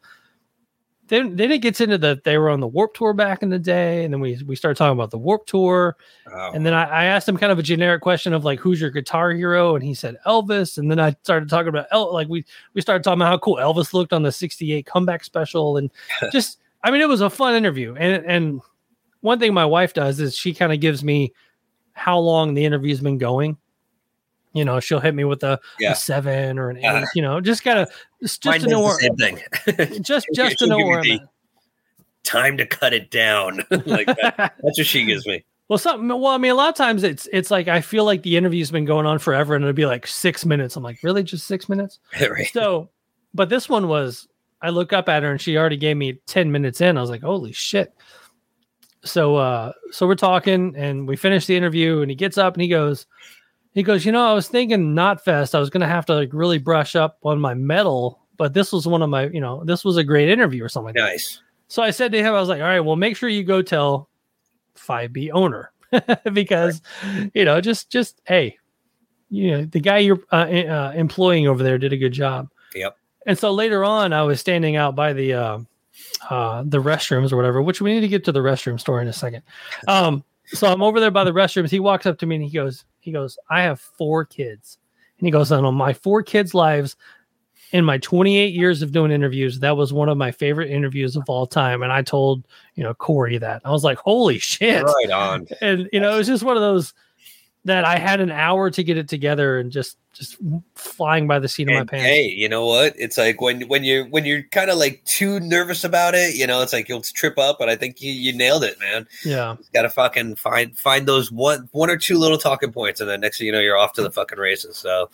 Then 1.14 1.36
then 1.36 1.52
it 1.52 1.60
gets 1.60 1.80
into 1.80 2.00
the 2.00 2.20
they 2.24 2.40
were 2.40 2.50
on 2.50 2.60
the 2.60 2.66
Warp 2.66 2.96
Tour 2.96 3.14
back 3.14 3.44
in 3.44 3.50
the 3.50 3.60
day, 3.60 4.04
and 4.04 4.12
then 4.12 4.20
we 4.20 4.42
we 4.48 4.56
started 4.56 4.78
talking 4.78 4.98
about 4.98 5.12
the 5.12 5.20
Warp 5.20 5.46
Tour, 5.46 5.96
Oh, 6.26 6.52
and 6.56 6.66
then 6.66 6.74
I, 6.74 6.86
I 6.86 7.04
asked 7.04 7.30
him 7.30 7.38
kind 7.38 7.52
of 7.52 7.60
a 7.60 7.62
generic 7.62 8.02
question 8.02 8.34
of 8.34 8.44
like 8.44 8.60
who's 8.60 8.82
your 8.82 8.90
guitar 8.90 9.30
hero, 9.32 9.76
and 9.76 9.84
he 9.84 9.94
said 9.94 10.18
Elvis, 10.26 10.80
and 10.80 10.90
then 10.90 11.00
I 11.00 11.16
started 11.22 11.50
talking 11.50 11.68
about 11.68 11.86
El- 11.92 12.12
like 12.12 12.30
we 12.30 12.44
we 12.74 12.82
started 12.82 13.04
talking 13.04 13.22
about 13.22 13.30
how 13.30 13.38
cool 13.38 13.58
Elvis 13.58 13.94
looked 13.94 14.12
on 14.12 14.24
the 14.24 14.32
'68 14.32 14.88
comeback 14.88 15.24
special, 15.24 15.78
and 15.78 15.92
just 16.32 16.58
I 16.84 16.90
mean 16.90 17.02
it 17.02 17.08
was 17.08 17.22
a 17.22 17.30
fun 17.30 17.54
interview, 17.54 17.94
and 17.94 18.26
and 18.26 18.62
one 19.22 19.38
thing 19.38 19.54
my 19.54 19.66
wife 19.66 19.94
does 19.94 20.20
is 20.20 20.36
she 20.36 20.52
kind 20.52 20.74
of 20.74 20.80
gives 20.80 21.04
me 21.04 21.32
how 21.92 22.18
long 22.18 22.56
the 22.56 22.66
interview's 22.66 23.02
been 23.02 23.20
going. 23.20 23.56
You 24.54 24.64
know, 24.66 24.80
she'll 24.80 25.00
hit 25.00 25.16
me 25.16 25.24
with 25.24 25.44
a, 25.44 25.60
a 25.86 25.96
seven 25.96 26.60
or 26.60 26.70
an 26.70 26.78
eight. 26.78 26.86
Uh, 26.86 27.06
you 27.16 27.22
know, 27.22 27.42
just 27.42 27.64
gotta 27.64 27.88
just, 28.22 28.42
just 28.44 28.62
to 28.62 28.68
know 28.68 28.82
where 28.82 28.98
the 28.98 29.02
same 29.02 29.16
thing. 29.16 30.04
just 30.04 30.28
just 30.34 30.60
to 30.60 30.68
know 30.68 30.78
where 30.78 31.00
I'm 31.00 31.12
at. 31.12 31.22
Time 32.24 32.58
to 32.58 32.66
cut 32.66 32.94
it 32.94 33.12
down. 33.12 33.64
like 33.86 34.08
that. 34.08 34.56
That's 34.62 34.78
what 34.78 34.86
she 34.86 35.06
gives 35.06 35.26
me. 35.28 35.44
Well, 35.70 35.80
something. 35.80 36.08
Well, 36.08 36.28
I 36.28 36.38
mean, 36.38 36.52
a 36.52 36.56
lot 36.56 36.70
of 36.70 36.76
times 36.76 37.04
it's 37.04 37.28
it's 37.32 37.50
like 37.50 37.68
I 37.68 37.82
feel 37.82 38.06
like 38.06 38.24
the 38.24 38.38
interview's 38.38 38.70
been 38.70 38.86
going 38.86 39.06
on 39.06 39.20
forever, 39.20 39.56
and 39.56 39.64
it'll 39.64 39.74
be 39.74 39.86
like 39.86 40.06
six 40.06 40.46
minutes. 40.46 40.76
I'm 40.76 40.84
like, 40.84 41.02
really, 41.04 41.24
just 41.24 41.48
six 41.48 41.68
minutes? 41.68 42.00
right. 42.22 42.48
So, 42.54 42.90
but 43.34 43.50
this 43.50 43.68
one 43.68 43.88
was. 43.88 44.28
I 44.62 44.70
look 44.70 44.94
up 44.94 45.10
at 45.10 45.24
her, 45.24 45.32
and 45.32 45.42
she 45.42 45.58
already 45.58 45.78
gave 45.78 45.98
me 45.98 46.20
ten 46.26 46.52
minutes 46.52 46.80
in. 46.80 46.98
I 46.98 47.02
was 47.02 47.10
like, 47.10 47.24
holy 47.24 47.54
shit. 47.54 47.94
So, 49.04 49.36
uh, 49.36 49.74
so 49.92 50.08
we're 50.08 50.16
talking, 50.16 50.76
and 50.78 51.08
we 51.08 51.18
finish 51.18 51.46
the 51.46 51.58
interview, 51.58 52.02
and 52.02 52.10
he 52.10 52.16
gets 52.16 52.38
up 52.38 52.54
and 52.54 52.62
he 52.62 52.70
goes, 52.70 53.06
He 53.74 53.84
goes, 53.84 54.06
you 54.06 54.12
know, 54.12 54.26
I 54.26 54.34
was 54.34 54.48
thinking 54.48 54.94
Knotfest, 54.94 55.56
I 55.56 55.60
was 55.60 55.70
gonna 55.70 55.88
have 55.88 56.06
to 56.08 56.16
like 56.16 56.30
really 56.32 56.60
brush 56.60 56.96
up 56.96 57.18
on 57.24 57.40
my 57.40 57.54
metal, 57.54 58.20
but 58.38 58.54
this 58.54 58.72
was 58.72 58.88
one 58.88 59.02
of 59.02 59.10
my, 59.10 59.28
you 59.28 59.42
know, 59.42 59.64
this 59.64 59.84
was 59.84 59.98
a 59.98 60.04
great 60.04 60.30
interview 60.30 60.64
or 60.64 60.70
something 60.70 60.88
like 60.88 60.96
that. 60.96 61.12
Nice. 61.12 61.42
So 61.68 61.82
I 61.82 61.90
said 61.90 62.12
to 62.12 62.20
him, 62.20 62.34
I 62.34 62.40
was 62.40 62.50
like, 62.50 62.62
all 62.62 62.68
right, 62.68 62.82
well, 62.82 62.96
make 62.96 63.18
sure 63.18 63.30
you 63.30 63.44
go 63.44 63.62
tell 63.62 64.10
5B 64.78 65.32
owner 65.34 65.72
because, 66.34 66.82
you 67.34 67.46
know, 67.46 67.62
just, 67.62 67.90
just, 67.90 68.22
hey, 68.26 68.58
you 69.30 69.52
know, 69.52 69.66
the 69.66 69.80
guy 69.80 69.98
you're 69.98 70.20
uh, 70.32 70.46
uh, 70.46 70.94
employing 70.96 71.48
over 71.48 71.64
there 71.64 71.80
did 71.80 71.94
a 71.94 71.98
good 71.98 72.14
job. 72.14 72.50
Yep. 72.76 72.96
And 73.26 73.40
so 73.40 73.52
later 73.52 73.84
on, 73.84 74.14
I 74.14 74.22
was 74.22 74.40
standing 74.40 74.76
out 74.76 74.96
by 74.96 75.14
the, 75.14 75.34
uh, 75.34 75.60
uh, 76.30 76.64
the 76.66 76.82
restrooms 76.82 77.32
or 77.32 77.38
whatever, 77.38 77.62
which 77.62 77.82
we 77.82 77.94
need 77.94 78.02
to 78.02 78.08
get 78.08 78.24
to 78.26 78.32
the 78.32 78.42
restroom 78.42 78.80
story 78.80 79.02
in 79.02 79.08
a 79.08 79.14
second. 79.14 79.44
Um, 79.88 80.24
so 80.46 80.68
I'm 80.68 80.84
over 80.84 81.00
there 81.00 81.10
by 81.10 81.24
the 81.24 81.32
restrooms. 81.32 81.70
He 81.70 81.80
walks 81.80 82.06
up 82.06 82.20
to 82.20 82.26
me 82.26 82.36
and 82.36 82.44
he 82.44 82.52
goes, 82.52 82.84
he 83.04 83.12
goes, 83.12 83.38
I 83.50 83.64
have 83.64 83.82
four 83.82 84.24
kids. 84.24 84.78
And 85.20 85.28
he 85.28 85.32
goes, 85.32 85.52
on 85.52 85.76
my 85.76 85.92
four 85.92 86.24
kids' 86.24 86.54
lives, 86.54 86.96
in 87.74 87.84
my 87.84 87.98
28 87.98 88.54
years 88.54 88.82
of 88.82 88.94
doing 88.94 89.12
interviews, 89.12 89.60
that 89.60 89.76
was 89.76 89.92
one 89.92 90.08
of 90.08 90.18
my 90.18 90.32
favorite 90.32 90.72
interviews 90.72 91.18
of 91.18 91.24
all 91.28 91.46
time. 91.46 91.84
And 91.84 91.92
I 91.92 92.02
told, 92.02 92.48
you 92.76 92.84
know, 92.84 92.94
Corey 92.94 93.38
that. 93.40 93.62
I 93.66 93.72
was 93.72 93.84
like, 93.84 93.98
holy 93.98 94.40
shit. 94.40 94.84
Right 94.84 95.12
on. 95.12 95.48
And, 95.62 95.90
you 95.92 96.00
know, 96.00 96.14
it 96.14 96.18
was 96.18 96.28
just 96.28 96.44
one 96.44 96.56
of 96.56 96.62
those 96.62 96.94
that 97.66 97.84
I 97.84 97.98
had 97.98 98.22
an 98.22 98.32
hour 98.32 98.70
to 98.70 98.84
get 98.84 98.98
it 98.98 99.10
together 99.10 99.60
and 99.60 99.70
just 99.70 99.98
just 100.14 100.38
flying 100.76 101.28
by 101.28 101.40
the 101.40 101.48
seat 101.48 101.68
of 101.68 101.74
my 101.74 101.84
pants. 101.84 102.06
hey, 102.06 102.28
you 102.28 102.48
know 102.48 102.66
what? 102.66 102.94
It's 102.98 103.18
like 103.18 103.42
when 103.42 103.62
when 103.68 103.84
you 103.84 104.06
when 104.06 104.26
you're 104.26 104.44
kind 104.44 104.70
of 104.70 104.78
like 104.78 105.04
too 105.06 105.40
nervous 105.40 105.84
about 105.84 106.14
it, 106.16 106.36
you 106.36 106.48
know, 106.48 106.62
it's 106.62 106.72
like 106.72 106.88
you'll 106.88 107.02
trip 107.02 107.38
up. 107.38 107.58
But 107.60 107.70
I 107.70 107.76
think 107.76 108.02
you 108.02 108.12
you 108.12 108.32
nailed 108.32 108.64
it, 108.64 108.80
man. 108.80 109.08
Yeah. 109.26 109.56
Got 109.74 109.82
to 109.84 109.90
fucking 109.90 110.36
find 110.36 110.78
find 110.78 111.08
those 111.08 111.32
one 111.32 111.68
one 111.72 111.90
or 111.90 111.98
two 111.98 112.18
little 112.18 112.38
talking 112.38 112.72
points, 112.72 113.02
and 113.02 113.10
then 113.10 113.22
next 113.22 113.40
thing 113.40 113.48
you 113.48 113.54
know, 113.54 113.60
you're 113.60 113.78
off 113.78 113.94
to 113.94 114.04
the 114.04 114.12
fucking 114.12 114.40
races. 114.40 114.78
So 114.78 115.10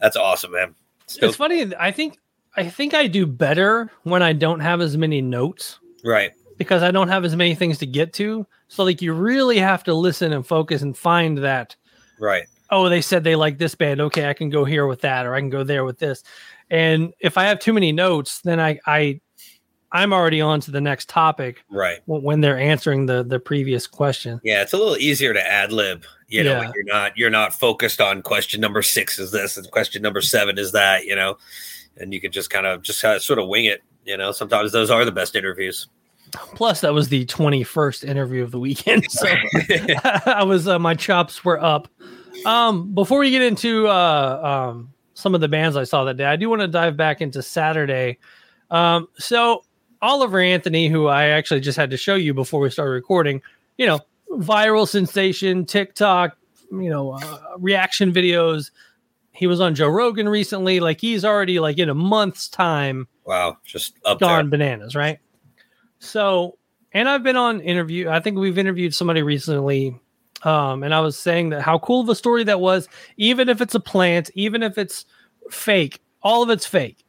that's 0.00 0.16
awesome, 0.16 0.52
man. 0.52 0.74
Still, 1.06 1.28
It's 1.28 1.36
funny. 1.36 1.74
I 1.78 1.90
think 1.90 2.18
I 2.56 2.68
think 2.68 2.94
I 2.94 3.06
do 3.06 3.26
better 3.26 3.90
when 4.04 4.22
I 4.22 4.32
don't 4.32 4.60
have 4.60 4.80
as 4.80 4.96
many 4.96 5.20
notes 5.20 5.78
right. 6.04 6.32
because 6.56 6.82
I 6.82 6.90
don't 6.90 7.08
have 7.08 7.24
as 7.24 7.36
many 7.36 7.54
things 7.54 7.78
to 7.78 7.86
get 7.86 8.12
to. 8.14 8.46
So 8.68 8.84
like 8.84 9.02
you 9.02 9.12
really 9.12 9.58
have 9.58 9.84
to 9.84 9.94
listen 9.94 10.32
and 10.32 10.46
focus 10.46 10.82
and 10.82 10.96
find 10.96 11.38
that 11.38 11.76
Right. 12.18 12.46
Oh, 12.70 12.88
they 12.88 13.00
said 13.00 13.24
they 13.24 13.36
like 13.36 13.58
this 13.58 13.74
band. 13.74 14.00
Okay, 14.00 14.28
I 14.28 14.34
can 14.34 14.50
go 14.50 14.64
here 14.64 14.86
with 14.86 15.00
that, 15.02 15.26
or 15.26 15.34
I 15.34 15.40
can 15.40 15.50
go 15.50 15.64
there 15.64 15.84
with 15.84 15.98
this. 15.98 16.22
And 16.70 17.12
if 17.20 17.38
I 17.38 17.44
have 17.44 17.60
too 17.60 17.72
many 17.72 17.92
notes, 17.92 18.40
then 18.42 18.58
I, 18.60 18.78
I 18.86 19.20
I'm 19.92 20.12
already 20.12 20.40
on 20.40 20.60
to 20.62 20.70
the 20.72 20.80
next 20.80 21.08
topic 21.08 21.62
Right. 21.70 22.00
when 22.06 22.40
they're 22.40 22.58
answering 22.58 23.06
the 23.06 23.22
the 23.22 23.38
previous 23.38 23.86
question. 23.86 24.40
Yeah, 24.42 24.62
it's 24.62 24.72
a 24.72 24.76
little 24.76 24.96
easier 24.96 25.32
to 25.32 25.40
ad 25.40 25.72
lib. 25.72 26.04
You 26.28 26.42
know, 26.42 26.52
Yeah. 26.52 26.58
when 26.60 26.72
you're 26.74 26.84
not 26.84 27.16
you're 27.16 27.30
not 27.30 27.54
focused 27.54 28.00
on 28.00 28.20
question 28.22 28.60
number 28.60 28.82
six 28.82 29.18
is 29.20 29.30
this 29.30 29.56
and 29.56 29.70
question 29.70 30.02
number 30.02 30.20
seven 30.20 30.58
is 30.58 30.72
that. 30.72 31.04
You 31.04 31.14
know, 31.14 31.38
and 31.98 32.12
you 32.12 32.20
can 32.20 32.32
just 32.32 32.50
kind 32.50 32.66
of 32.66 32.82
just 32.82 33.00
kind 33.00 33.14
of 33.14 33.22
sort 33.22 33.38
of 33.38 33.46
wing 33.48 33.66
it. 33.66 33.82
You 34.04 34.16
know, 34.16 34.32
sometimes 34.32 34.72
those 34.72 34.90
are 34.90 35.04
the 35.04 35.12
best 35.12 35.36
interviews. 35.36 35.88
Plus, 36.32 36.80
that 36.80 36.92
was 36.92 37.08
the 37.08 37.24
21st 37.26 38.02
interview 38.04 38.42
of 38.42 38.50
the 38.50 38.58
weekend, 38.58 39.08
so 39.10 39.26
I 40.26 40.42
was 40.44 40.66
uh, 40.66 40.78
my 40.80 40.94
chops 40.94 41.44
were 41.44 41.62
up. 41.62 41.86
Um, 42.44 42.92
before 42.92 43.20
we 43.20 43.30
get 43.30 43.42
into 43.42 43.88
uh, 43.88 44.70
um, 44.70 44.92
some 45.14 45.34
of 45.34 45.40
the 45.40 45.48
bands 45.48 45.76
I 45.76 45.84
saw 45.84 46.04
that 46.04 46.16
day, 46.16 46.24
I 46.24 46.36
do 46.36 46.48
want 46.48 46.62
to 46.62 46.68
dive 46.68 46.96
back 46.96 47.20
into 47.20 47.42
Saturday. 47.42 48.18
Um, 48.70 49.08
so 49.18 49.64
Oliver 50.02 50.40
Anthony, 50.40 50.88
who 50.88 51.06
I 51.06 51.26
actually 51.26 51.60
just 51.60 51.76
had 51.76 51.90
to 51.90 51.96
show 51.96 52.14
you 52.14 52.34
before 52.34 52.60
we 52.60 52.70
started 52.70 52.92
recording, 52.92 53.42
you 53.78 53.86
know, 53.86 54.00
viral 54.30 54.86
sensation, 54.86 55.64
TikTok, 55.64 56.36
you 56.70 56.90
know, 56.90 57.12
uh, 57.12 57.38
reaction 57.58 58.12
videos. 58.12 58.70
He 59.32 59.46
was 59.46 59.60
on 59.60 59.74
Joe 59.74 59.88
Rogan 59.88 60.28
recently. 60.28 60.80
Like 60.80 61.00
he's 61.00 61.24
already 61.24 61.60
like 61.60 61.78
in 61.78 61.88
a 61.88 61.94
month's 61.94 62.48
time 62.48 63.08
wow, 63.26 63.58
just 63.64 63.94
up 64.04 64.20
gone 64.20 64.48
bananas, 64.48 64.94
right? 64.94 65.18
So, 65.98 66.58
and 66.92 67.08
I've 67.08 67.22
been 67.22 67.36
on 67.36 67.60
interview. 67.60 68.08
I 68.08 68.20
think 68.20 68.38
we've 68.38 68.56
interviewed 68.56 68.94
somebody 68.94 69.22
recently, 69.22 70.00
um, 70.42 70.82
and 70.82 70.94
I 70.94 71.00
was 71.00 71.18
saying 71.18 71.50
that 71.50 71.62
how 71.62 71.78
cool 71.78 72.00
of 72.02 72.08
a 72.08 72.14
story 72.14 72.44
that 72.44 72.60
was. 72.60 72.88
Even 73.16 73.48
if 73.48 73.60
it's 73.60 73.74
a 73.74 73.80
plant, 73.80 74.30
even 74.34 74.62
if 74.62 74.78
it's 74.78 75.04
fake, 75.50 76.00
all 76.22 76.42
of 76.42 76.50
it's 76.50 76.66
fake. 76.66 77.04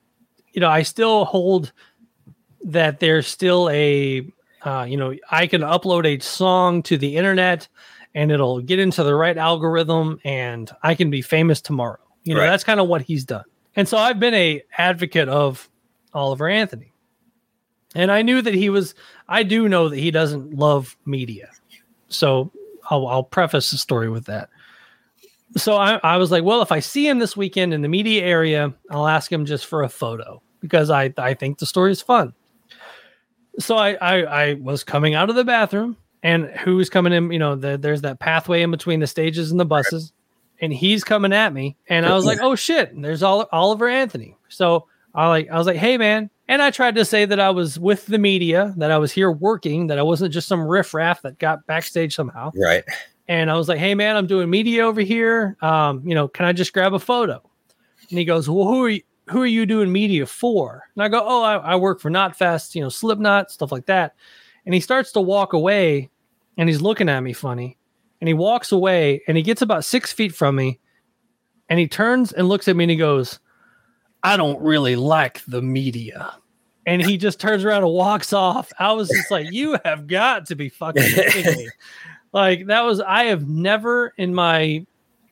You 0.54 0.62
know, 0.62 0.70
I 0.70 0.84
still 0.84 1.26
hold 1.26 1.72
that 2.64 3.00
there's 3.00 3.28
still 3.28 3.70
a, 3.70 4.26
uh, 4.64 4.86
you 4.88 4.98
know, 4.98 5.14
I 5.30 5.48
can 5.48 5.62
upload 5.62 6.06
a 6.06 6.20
song 6.24 6.84
to 6.84 6.98
the 6.98 7.16
internet, 7.18 7.68
and 8.16 8.32
it'll 8.32 8.62
get 8.62 8.80
into 8.80 9.04
the 9.04 9.14
right 9.16 9.38
algorithm, 9.38 10.20
and 10.24 10.72
I 10.82 10.96
can 10.96 11.10
be 11.10 11.22
famous 11.22 11.62
tomorrow. 11.62 12.00
You 12.24 12.34
know, 12.34 12.42
Right. 12.42 12.48
that's 12.48 12.64
kind 12.64 12.80
of 12.80 12.88
what 12.88 13.04
he's 13.04 13.24
done. 13.24 13.46
And 13.76 13.88
so 13.88 13.98
I've 13.98 14.20
been 14.20 14.34
a 14.34 14.64
advocate 14.78 15.30
of 15.30 15.70
Oliver 16.14 16.50
Anthony. 16.50 16.92
And 17.96 18.12
I 18.12 18.22
knew 18.22 18.42
that 18.42 18.54
he 18.54 18.70
was, 18.70 18.96
I 19.30 19.44
do 19.44 19.70
know 19.70 19.88
that 19.90 19.98
he 19.98 20.12
doesn't 20.12 20.56
love 20.56 20.98
media. 21.06 21.50
So 22.10 22.52
I'll, 22.90 23.08
I'll 23.08 23.24
preface 23.24 23.72
the 23.72 23.78
story 23.78 24.10
with 24.10 24.26
that. 24.26 24.50
So 25.56 25.78
I, 25.78 26.00
I 26.04 26.18
was 26.18 26.32
like, 26.32 26.44
well, 26.44 26.62
if 26.62 26.72
I 26.72 26.80
see 26.80 27.08
him 27.08 27.20
this 27.20 27.38
weekend 27.38 27.74
in 27.74 27.82
the 27.82 27.88
media 27.88 28.24
area, 28.24 28.74
I'll 28.92 29.08
ask 29.08 29.32
him 29.32 29.46
just 29.46 29.66
for 29.66 29.84
a 29.84 29.90
photo 29.90 30.42
because 30.60 30.90
I, 30.90 31.14
I 31.18 31.34
think 31.34 31.60
the 31.60 31.66
story 31.66 31.92
is 31.92 32.02
fun. 32.02 32.34
So 33.60 33.76
I, 33.78 33.94
I, 33.94 34.16
I 34.24 34.54
was 34.56 34.84
coming 34.84 35.16
out 35.16 35.30
of 35.30 35.36
the 35.36 35.44
bathroom 35.46 35.98
and 36.22 36.46
who's 36.46 36.90
coming 36.90 37.14
in, 37.14 37.32
you 37.32 37.40
know, 37.40 37.56
the, 37.56 37.78
there's 37.78 38.02
that 38.02 38.20
pathway 38.20 38.62
in 38.62 38.72
between 38.72 39.00
the 39.00 39.08
stages 39.08 39.52
and 39.52 39.60
the 39.60 39.66
buses 39.66 40.12
and 40.60 40.74
he's 40.74 41.04
coming 41.04 41.34
at 41.34 41.54
me 41.54 41.78
and 41.88 42.06
I 42.06 42.14
was 42.14 42.26
like, 42.26 42.40
oh 42.42 42.56
shit, 42.56 42.92
and 42.92 43.04
there's 43.04 43.24
Ol- 43.24 43.48
Oliver 43.52 43.88
Anthony. 43.88 44.36
So 44.50 44.88
I 45.16 45.28
like, 45.30 45.50
I 45.50 45.58
was 45.58 45.68
like, 45.68 45.78
hey 45.78 45.98
man. 45.98 46.30
And 46.48 46.62
I 46.62 46.72
tried 46.72 46.96
to 46.96 47.06
say 47.06 47.26
that 47.26 47.40
I 47.40 47.50
was 47.50 47.78
with 47.78 48.06
the 48.06 48.18
media, 48.18 48.74
that 48.78 48.92
I 48.92 48.98
was 48.98 49.12
here 49.12 49.32
working, 49.32 49.88
that 49.88 50.00
I 50.00 50.04
wasn't 50.04 50.34
just 50.34 50.48
some 50.48 50.62
riffraff 50.62 51.22
that 51.24 51.40
got 51.40 51.66
backstage 51.68 52.16
somehow. 52.16 52.52
Right. 52.56 52.86
And 53.28 53.52
I 53.52 53.58
was 53.58 53.68
like, 53.68 53.80
hey 53.80 53.94
man, 53.96 54.16
I'm 54.16 54.28
doing 54.28 54.50
media 54.50 54.86
over 54.86 55.02
here. 55.02 55.58
Um, 55.62 56.02
you 56.08 56.16
know, 56.16 56.28
can 56.28 56.46
I 56.46 56.54
just 56.54 56.72
grab 56.72 56.94
a 56.94 57.00
photo? 57.00 57.42
And 58.10 58.18
he 58.18 58.24
goes, 58.24 58.50
well, 58.50 58.66
who 58.66 58.84
are 58.86 58.90
you? 58.90 59.02
Who 59.30 59.42
are 59.42 59.46
you 59.46 59.66
doing 59.66 59.92
media 59.92 60.26
for? 60.26 60.84
And 60.96 61.04
I 61.04 61.10
go, 61.10 61.22
oh, 61.22 61.44
I, 61.44 61.58
I 61.58 61.76
work 61.76 62.00
for 62.00 62.10
Not 62.10 62.38
Knotfest, 62.38 62.76
you 62.76 62.82
know, 62.82 62.88
Slipknot, 62.88 63.52
stuff 63.52 63.74
like 63.74 63.86
that. 63.88 64.16
And 64.66 64.74
he 64.74 64.80
starts 64.80 65.12
to 65.12 65.20
walk 65.20 65.52
away 65.52 66.10
and 66.58 66.70
he's 66.70 66.82
looking 66.82 67.10
at 67.10 67.20
me 67.20 67.34
funny. 67.34 67.78
And 68.22 68.30
he 68.30 68.34
walks 68.34 68.72
away 68.72 69.22
and 69.28 69.36
he 69.36 69.44
gets 69.44 69.62
about 69.62 69.84
six 69.84 70.14
feet 70.14 70.34
from 70.34 70.56
me 70.56 70.80
and 71.68 71.78
he 71.78 71.90
turns 71.90 72.32
and 72.32 72.48
looks 72.48 72.70
at 72.70 72.78
me 72.78 72.86
and 72.86 72.92
he 72.92 72.96
goes, 72.96 73.40
I 74.24 74.38
don't 74.38 74.62
really 74.62 74.96
like 74.96 75.44
the 75.46 75.62
media. 75.62 76.36
And 76.86 77.02
he 77.02 77.18
just 77.18 77.40
turns 77.40 77.66
around 77.66 77.84
and 77.84 77.92
walks 77.92 78.32
off. 78.32 78.72
I 78.80 78.94
was 78.94 79.10
just 79.10 79.30
like, 79.30 79.52
you 79.52 79.78
have 79.84 80.08
got 80.08 80.46
to 80.48 80.56
be 80.56 80.70
fucking 80.70 81.04
kidding 81.04 81.58
me. 81.58 81.70
Like 82.34 82.68
that 82.68 82.82
was 82.82 83.00
I 83.00 83.24
have 83.24 83.48
never 83.48 84.14
in 84.18 84.36
my 84.36 84.86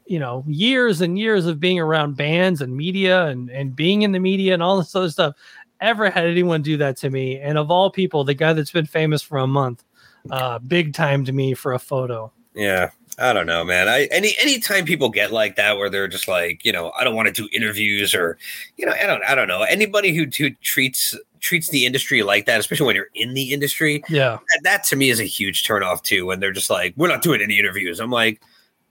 you 0.06 0.17
know 0.17 0.43
years 0.48 1.02
and 1.02 1.19
years 1.19 1.45
of 1.45 1.60
being 1.60 1.78
around 1.78 2.15
bands 2.15 2.62
and 2.62 2.76
media 2.76 3.28
and 3.28 3.50
and 3.50 3.76
being 3.76 4.04
in 4.04 4.13
the 4.13 4.19
media 4.19 4.54
and 4.54 4.63
all 4.63 4.78
this 4.78 4.95
other 4.95 5.10
stuff 5.10 5.36
ever 5.82 6.10
had 6.10 6.26
anyone 6.26 6.62
do 6.62 6.78
that 6.78 6.98
to 6.98 7.10
me. 7.10 7.39
And 7.39 7.58
of 7.58 7.69
all 7.69 7.91
people, 7.91 8.24
the 8.24 8.34
guy 8.34 8.54
that's 8.54 8.71
been 8.71 8.86
famous 8.86 9.21
for 9.21 9.38
a 9.38 9.48
month, 9.48 9.84
uh, 10.32 10.60
big 10.60 10.93
time 10.93 11.26
to 11.26 11.32
me 11.32 11.54
for 11.54 11.74
a 11.74 11.80
photo. 11.80 12.32
Yeah. 12.56 12.89
I 13.18 13.32
don't 13.32 13.46
know, 13.46 13.63
man. 13.63 13.88
I 13.88 14.06
any 14.12 14.36
anytime 14.41 14.84
people 14.84 15.08
get 15.10 15.32
like 15.32 15.56
that 15.56 15.78
where 15.78 15.89
they're 15.89 16.08
just 16.08 16.28
like, 16.28 16.65
you 16.65 16.72
know, 16.74 16.91
I 17.00 17.04
don't 17.06 17.15
want 17.15 17.34
to 17.34 17.34
do 17.34 17.48
interviews 17.54 18.13
or, 18.13 18.38
you 18.76 18.86
know, 18.86 18.91
I 18.91 19.06
don't 19.06 19.24
I 19.24 19.36
don't 19.36 19.48
know. 19.48 19.62
Anybody 19.63 20.13
who, 20.13 20.26
who 20.38 20.50
treats 20.62 21.15
treats 21.39 21.70
the 21.70 21.86
industry 21.86 22.24
like 22.24 22.46
that, 22.48 22.60
especially 22.60 22.88
when 22.88 22.96
you're 22.96 23.08
in 23.13 23.34
the 23.34 23.54
industry, 23.54 24.04
Yeah. 24.10 24.38
that, 24.50 24.60
that 24.63 24.84
to 24.86 24.96
me 24.98 25.10
is 25.10 25.20
a 25.22 25.26
huge 25.26 25.65
turnoff 25.65 26.02
too. 26.02 26.26
When 26.26 26.39
they're 26.41 26.52
just 26.52 26.70
like, 26.70 26.94
we're 26.98 27.08
not 27.08 27.22
doing 27.22 27.41
any 27.41 27.58
interviews. 27.58 28.00
I'm 28.02 28.12
like, 28.12 28.41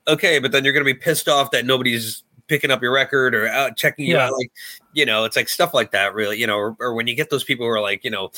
okay, 0.08 0.38
but 0.38 0.52
then 0.52 0.64
you're 0.64 0.72
gonna 0.72 0.84
be 0.86 0.94
pissed 0.94 1.28
off 1.28 1.50
that 1.50 1.66
nobody's 1.66 2.22
picking 2.46 2.70
up 2.70 2.80
your 2.82 2.92
record 2.92 3.34
or 3.34 3.48
out 3.48 3.76
checking 3.76 4.06
you 4.06 4.14
Yeah. 4.14 4.26
out. 4.28 4.32
Like, 4.34 4.50
you 4.94 5.04
know, 5.04 5.24
it's 5.24 5.36
like 5.36 5.48
stuff 5.50 5.74
like 5.74 5.90
that, 5.90 6.14
really. 6.14 6.38
You 6.38 6.46
know, 6.46 6.56
or, 6.56 6.76
or 6.80 6.94
when 6.94 7.06
you 7.06 7.14
get 7.14 7.28
those 7.28 7.44
people 7.44 7.66
who 7.66 7.70
are 7.72 7.80
like, 7.80 8.04
you 8.04 8.10
know, 8.10 8.30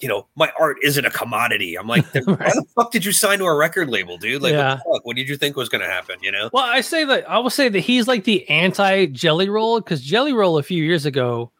you 0.00 0.08
know, 0.08 0.26
my 0.36 0.50
art 0.58 0.78
isn't 0.82 1.04
a 1.04 1.10
commodity. 1.10 1.76
I'm 1.76 1.86
like, 1.86 2.04
why 2.14 2.22
the 2.24 2.64
fuck 2.74 2.90
did 2.90 3.04
you 3.04 3.12
sign 3.12 3.38
to 3.40 3.44
a 3.44 3.54
record 3.56 3.88
label, 3.90 4.16
dude? 4.18 4.40
Like, 4.42 4.52
Yeah. 4.52 4.74
what 4.74 4.78
the 4.78 4.90
fuck? 4.98 5.06
What 5.06 5.16
did 5.16 5.28
you 5.28 5.36
think 5.36 5.56
was 5.56 5.68
gonna 5.68 5.86
happen? 5.86 6.16
You 6.22 6.32
know? 6.32 6.50
Well, 6.52 6.64
I 6.64 6.80
say 6.80 7.04
that 7.04 7.28
I 7.28 7.38
will 7.38 7.50
say 7.50 7.68
that 7.68 7.80
he's 7.80 8.08
like 8.08 8.24
the 8.24 8.48
anti 8.48 9.06
Jelly 9.06 9.48
Roll 9.48 9.80
because 9.80 10.02
Jelly 10.02 10.32
Roll 10.32 10.58
a 10.58 10.62
few 10.62 10.82
years 10.82 11.06
ago 11.06 11.52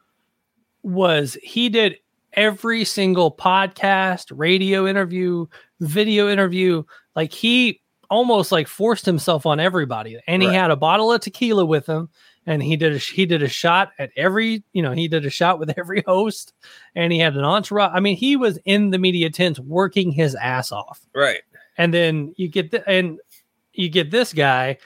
was 0.82 1.36
he 1.42 1.68
did 1.68 1.96
every 2.32 2.84
single 2.84 3.30
podcast, 3.34 4.26
radio 4.34 4.86
interview, 4.86 5.46
video 5.80 6.28
interview. 6.28 6.82
Like 7.16 7.32
he 7.32 7.80
almost 8.08 8.50
like 8.52 8.66
forced 8.68 9.06
himself 9.06 9.46
on 9.46 9.60
everybody, 9.60 10.18
and 10.26 10.42
he 10.42 10.48
Right. 10.48 10.54
had 10.56 10.70
a 10.70 10.76
bottle 10.76 11.12
of 11.12 11.20
tequila 11.20 11.64
with 11.64 11.86
him, 11.86 12.08
and 12.46 12.62
he 12.62 12.76
did 12.76 12.94
a 12.94 12.98
he 12.98 13.26
did 13.26 13.42
a 13.42 13.48
shot 13.48 13.90
at 13.98 14.10
every 14.16 14.62
you 14.72 14.82
know 14.82 14.92
he 14.92 15.08
did 15.08 15.24
a 15.26 15.30
shot 15.30 15.58
with 15.58 15.72
every 15.78 16.02
host, 16.06 16.52
and 16.94 17.12
he 17.12 17.18
had 17.18 17.36
an 17.36 17.44
entourage. 17.44 17.92
I 17.94 18.00
mean, 18.00 18.16
he 18.16 18.36
was 18.36 18.58
in 18.64 18.90
the 18.90 18.98
media 18.98 19.30
tent 19.30 19.58
working 19.60 20.12
his 20.12 20.34
ass 20.34 20.72
off 20.72 21.00
Right. 21.14 21.42
and 21.78 21.92
then 21.94 22.34
you 22.36 22.48
get 22.48 22.70
the, 22.70 22.88
and 22.88 23.18
you 23.72 23.88
get 23.88 24.10
this 24.10 24.32
guy 24.32 24.78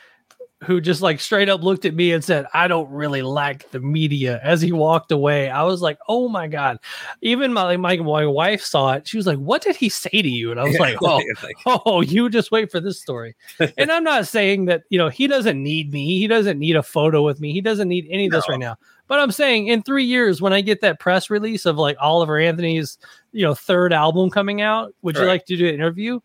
who 0.65 0.81
just 0.81 1.03
like 1.03 1.21
straight 1.21 1.49
up 1.49 1.63
looked 1.63 1.85
at 1.85 1.95
me 1.95 2.13
and 2.13 2.25
said, 2.25 2.47
I 2.53 2.69
don't 2.69 2.91
really 2.91 3.23
like 3.23 3.71
the 3.71 3.81
media 3.81 4.41
as 4.43 4.61
he 4.61 4.73
walked 4.73 5.13
away. 5.13 5.49
I 5.51 5.63
was 5.63 5.83
like, 5.83 5.99
oh 6.09 6.29
my 6.29 6.49
God. 6.49 6.79
Even 7.23 7.53
my, 7.53 7.77
my, 7.77 7.97
my 7.97 8.27
wife 8.27 8.63
saw 8.63 8.93
it. 8.93 9.07
She 9.07 9.17
was 9.17 9.27
like, 9.27 9.39
what 9.39 9.63
did 9.63 9.77
he 9.77 9.89
say 9.89 10.11
to 10.11 10.29
you? 10.29 10.51
And 10.51 10.59
I 10.59 10.65
was 10.65 10.79
like, 10.79 10.99
oh, 11.03 11.23
like, 11.43 11.57
oh, 11.67 12.01
you 12.01 12.29
just 12.29 12.51
wait 12.51 12.71
for 12.71 12.81
this 12.81 13.01
story. 13.01 13.37
and 13.79 13.93
I'm 13.93 14.05
not 14.05 14.27
saying 14.27 14.65
that, 14.67 14.83
you 14.91 14.99
know, 14.99 15.09
he 15.09 15.27
doesn't 15.27 15.63
need 15.63 15.93
me. 15.93 16.19
He 16.19 16.27
doesn't 16.27 16.59
need 16.59 16.77
a 16.77 16.83
photo 16.83 17.23
with 17.23 17.41
me. 17.41 17.53
He 17.53 17.61
doesn't 17.61 17.89
need 17.89 18.07
any 18.11 18.27
of 18.27 18.33
this 18.33 18.49
right 18.49 18.59
now. 18.59 18.77
But 19.07 19.21
I'm 19.21 19.33
saying 19.33 19.67
in 19.67 19.83
three 19.83 20.05
years, 20.05 20.41
when 20.41 20.53
I 20.53 20.63
get 20.63 20.81
that 20.81 20.99
press 20.99 21.29
release 21.29 21.67
of 21.67 21.77
like 21.77 21.97
Oliver 22.01 22.39
Anthony's, 22.39 22.99
you 23.33 23.45
know, 23.45 23.55
third 23.55 23.93
album 23.93 24.31
coming 24.31 24.63
out, 24.63 24.95
would 25.03 25.17
you 25.17 25.25
like 25.25 25.45
to 25.47 25.57
do 25.57 25.69
an 25.69 25.75
interview? 25.75 26.21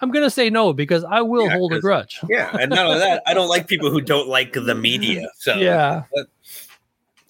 I'm 0.00 0.10
gonna 0.10 0.30
say 0.30 0.50
no 0.50 0.72
because 0.72 1.04
I 1.04 1.20
will 1.20 1.46
Yeah, 1.46 1.56
hold 1.56 1.72
a 1.72 1.80
grudge. 1.80 2.20
yeah, 2.28 2.56
and 2.58 2.70
not 2.70 2.86
only 2.86 2.98
that, 3.00 3.22
I 3.26 3.34
don't 3.34 3.48
like 3.48 3.66
people 3.66 3.90
who 3.90 4.00
don't 4.00 4.28
like 4.28 4.52
the 4.52 4.74
media. 4.74 5.28
So 5.38 5.54
Yeah, 5.58 6.04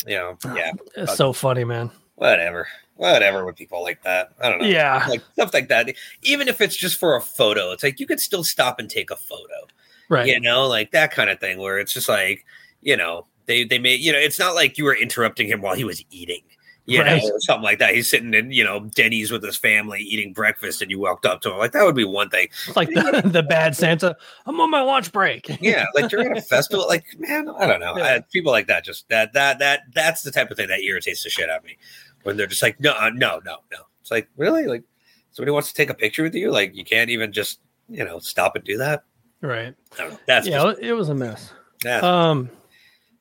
you 0.06 0.16
know, 0.16 0.38
yeah, 0.54 0.72
it's 0.96 1.16
so 1.16 1.32
funny, 1.32 1.64
man. 1.64 1.90
whatever, 2.14 2.66
whatever 2.96 3.44
with 3.44 3.56
people 3.56 3.82
like 3.82 4.02
that. 4.04 4.30
I 4.40 4.48
don't 4.48 4.60
know. 4.60 4.66
Yeah, 4.66 5.04
like 5.08 5.22
stuff 5.34 5.52
like 5.52 5.68
that. 5.68 5.92
Even 6.22 6.48
if 6.48 6.60
it's 6.60 6.76
just 6.76 6.98
for 6.98 7.16
a 7.16 7.20
photo, 7.20 7.72
it's 7.72 7.82
like 7.82 8.00
you 8.00 8.06
could 8.06 8.20
still 8.20 8.44
stop 8.44 8.78
and 8.78 8.88
take 8.88 9.10
a 9.10 9.16
photo. 9.16 9.66
right. 10.08 10.26
You 10.26 10.40
know, 10.40 10.66
like 10.66 10.92
that 10.92 11.10
kind 11.10 11.28
of 11.30 11.38
thing 11.40 11.58
where 11.58 11.78
it's 11.78 11.92
just 11.92 12.08
like, 12.08 12.44
you 12.80 12.96
know, 12.96 13.26
they 13.46 13.64
they 13.64 13.78
made 13.78 14.00
you 14.00 14.12
know, 14.12 14.18
it's 14.18 14.38
not 14.38 14.54
like 14.54 14.78
you 14.78 14.84
were 14.84 14.96
interrupting 14.96 15.48
him 15.48 15.60
while 15.60 15.74
he 15.74 15.84
was 15.84 16.02
eating. 16.10 16.42
You 16.90 17.00
Right. 17.02 17.22
know, 17.22 17.28
or 17.30 17.40
something 17.40 17.62
like 17.62 17.78
that. 17.78 17.94
He's 17.94 18.10
sitting 18.10 18.34
in, 18.34 18.50
you 18.50 18.64
know, 18.64 18.80
Denny's 18.80 19.30
with 19.30 19.44
his 19.44 19.56
family 19.56 20.00
eating 20.00 20.32
breakfast, 20.32 20.82
and 20.82 20.90
you 20.90 20.98
walked 20.98 21.24
up 21.24 21.40
to 21.42 21.52
him. 21.52 21.58
Like 21.58 21.72
that 21.72 21.84
would 21.84 21.94
be 21.94 22.04
one 22.04 22.28
thing. 22.30 22.48
It's 22.66 22.76
like 22.76 22.88
the, 22.88 23.22
the 23.32 23.42
bad 23.42 23.76
Santa. 23.76 24.16
I'm 24.46 24.60
on 24.60 24.70
my 24.70 24.80
lunch 24.82 25.12
break. 25.12 25.48
Yeah, 25.60 25.86
like 25.94 26.10
during 26.10 26.36
a 26.36 26.40
festival, 26.40 26.86
like 26.88 27.04
man, 27.18 27.48
I 27.48 27.66
don't 27.66 27.80
know. 27.80 27.96
Yeah. 27.96 28.14
I, 28.16 28.20
people 28.32 28.50
like 28.52 28.66
that 28.66 28.84
just 28.84 29.08
that 29.08 29.32
that 29.34 29.58
that 29.60 29.82
that's 29.94 30.22
the 30.22 30.30
type 30.30 30.50
of 30.50 30.56
thing 30.56 30.68
that 30.68 30.80
irritates 30.80 31.22
the 31.22 31.30
shit 31.30 31.48
out 31.48 31.58
of 31.58 31.64
me 31.64 31.76
when 32.24 32.36
they're 32.36 32.46
just 32.46 32.62
like, 32.62 32.80
no, 32.80 32.92
uh, 32.92 33.10
no, 33.14 33.40
no, 33.44 33.58
no. 33.70 33.78
It's 34.00 34.10
like 34.10 34.28
really 34.36 34.66
like 34.66 34.82
somebody 35.30 35.52
wants 35.52 35.68
to 35.68 35.74
take 35.74 35.90
a 35.90 35.94
picture 35.94 36.22
with 36.24 36.34
you, 36.34 36.50
like 36.50 36.74
you 36.74 36.84
can't 36.84 37.10
even 37.10 37.32
just 37.32 37.60
you 37.88 38.04
know 38.04 38.18
stop 38.18 38.56
and 38.56 38.64
do 38.64 38.78
that. 38.78 39.04
Right. 39.42 39.74
I 39.94 39.96
don't 39.96 40.10
know. 40.12 40.18
That's 40.26 40.46
Yeah, 40.46 40.62
just, 40.64 40.80
it 40.80 40.92
was 40.94 41.08
a 41.08 41.14
mess. 41.14 41.52
yeah. 41.84 42.00
Um. 42.00 42.50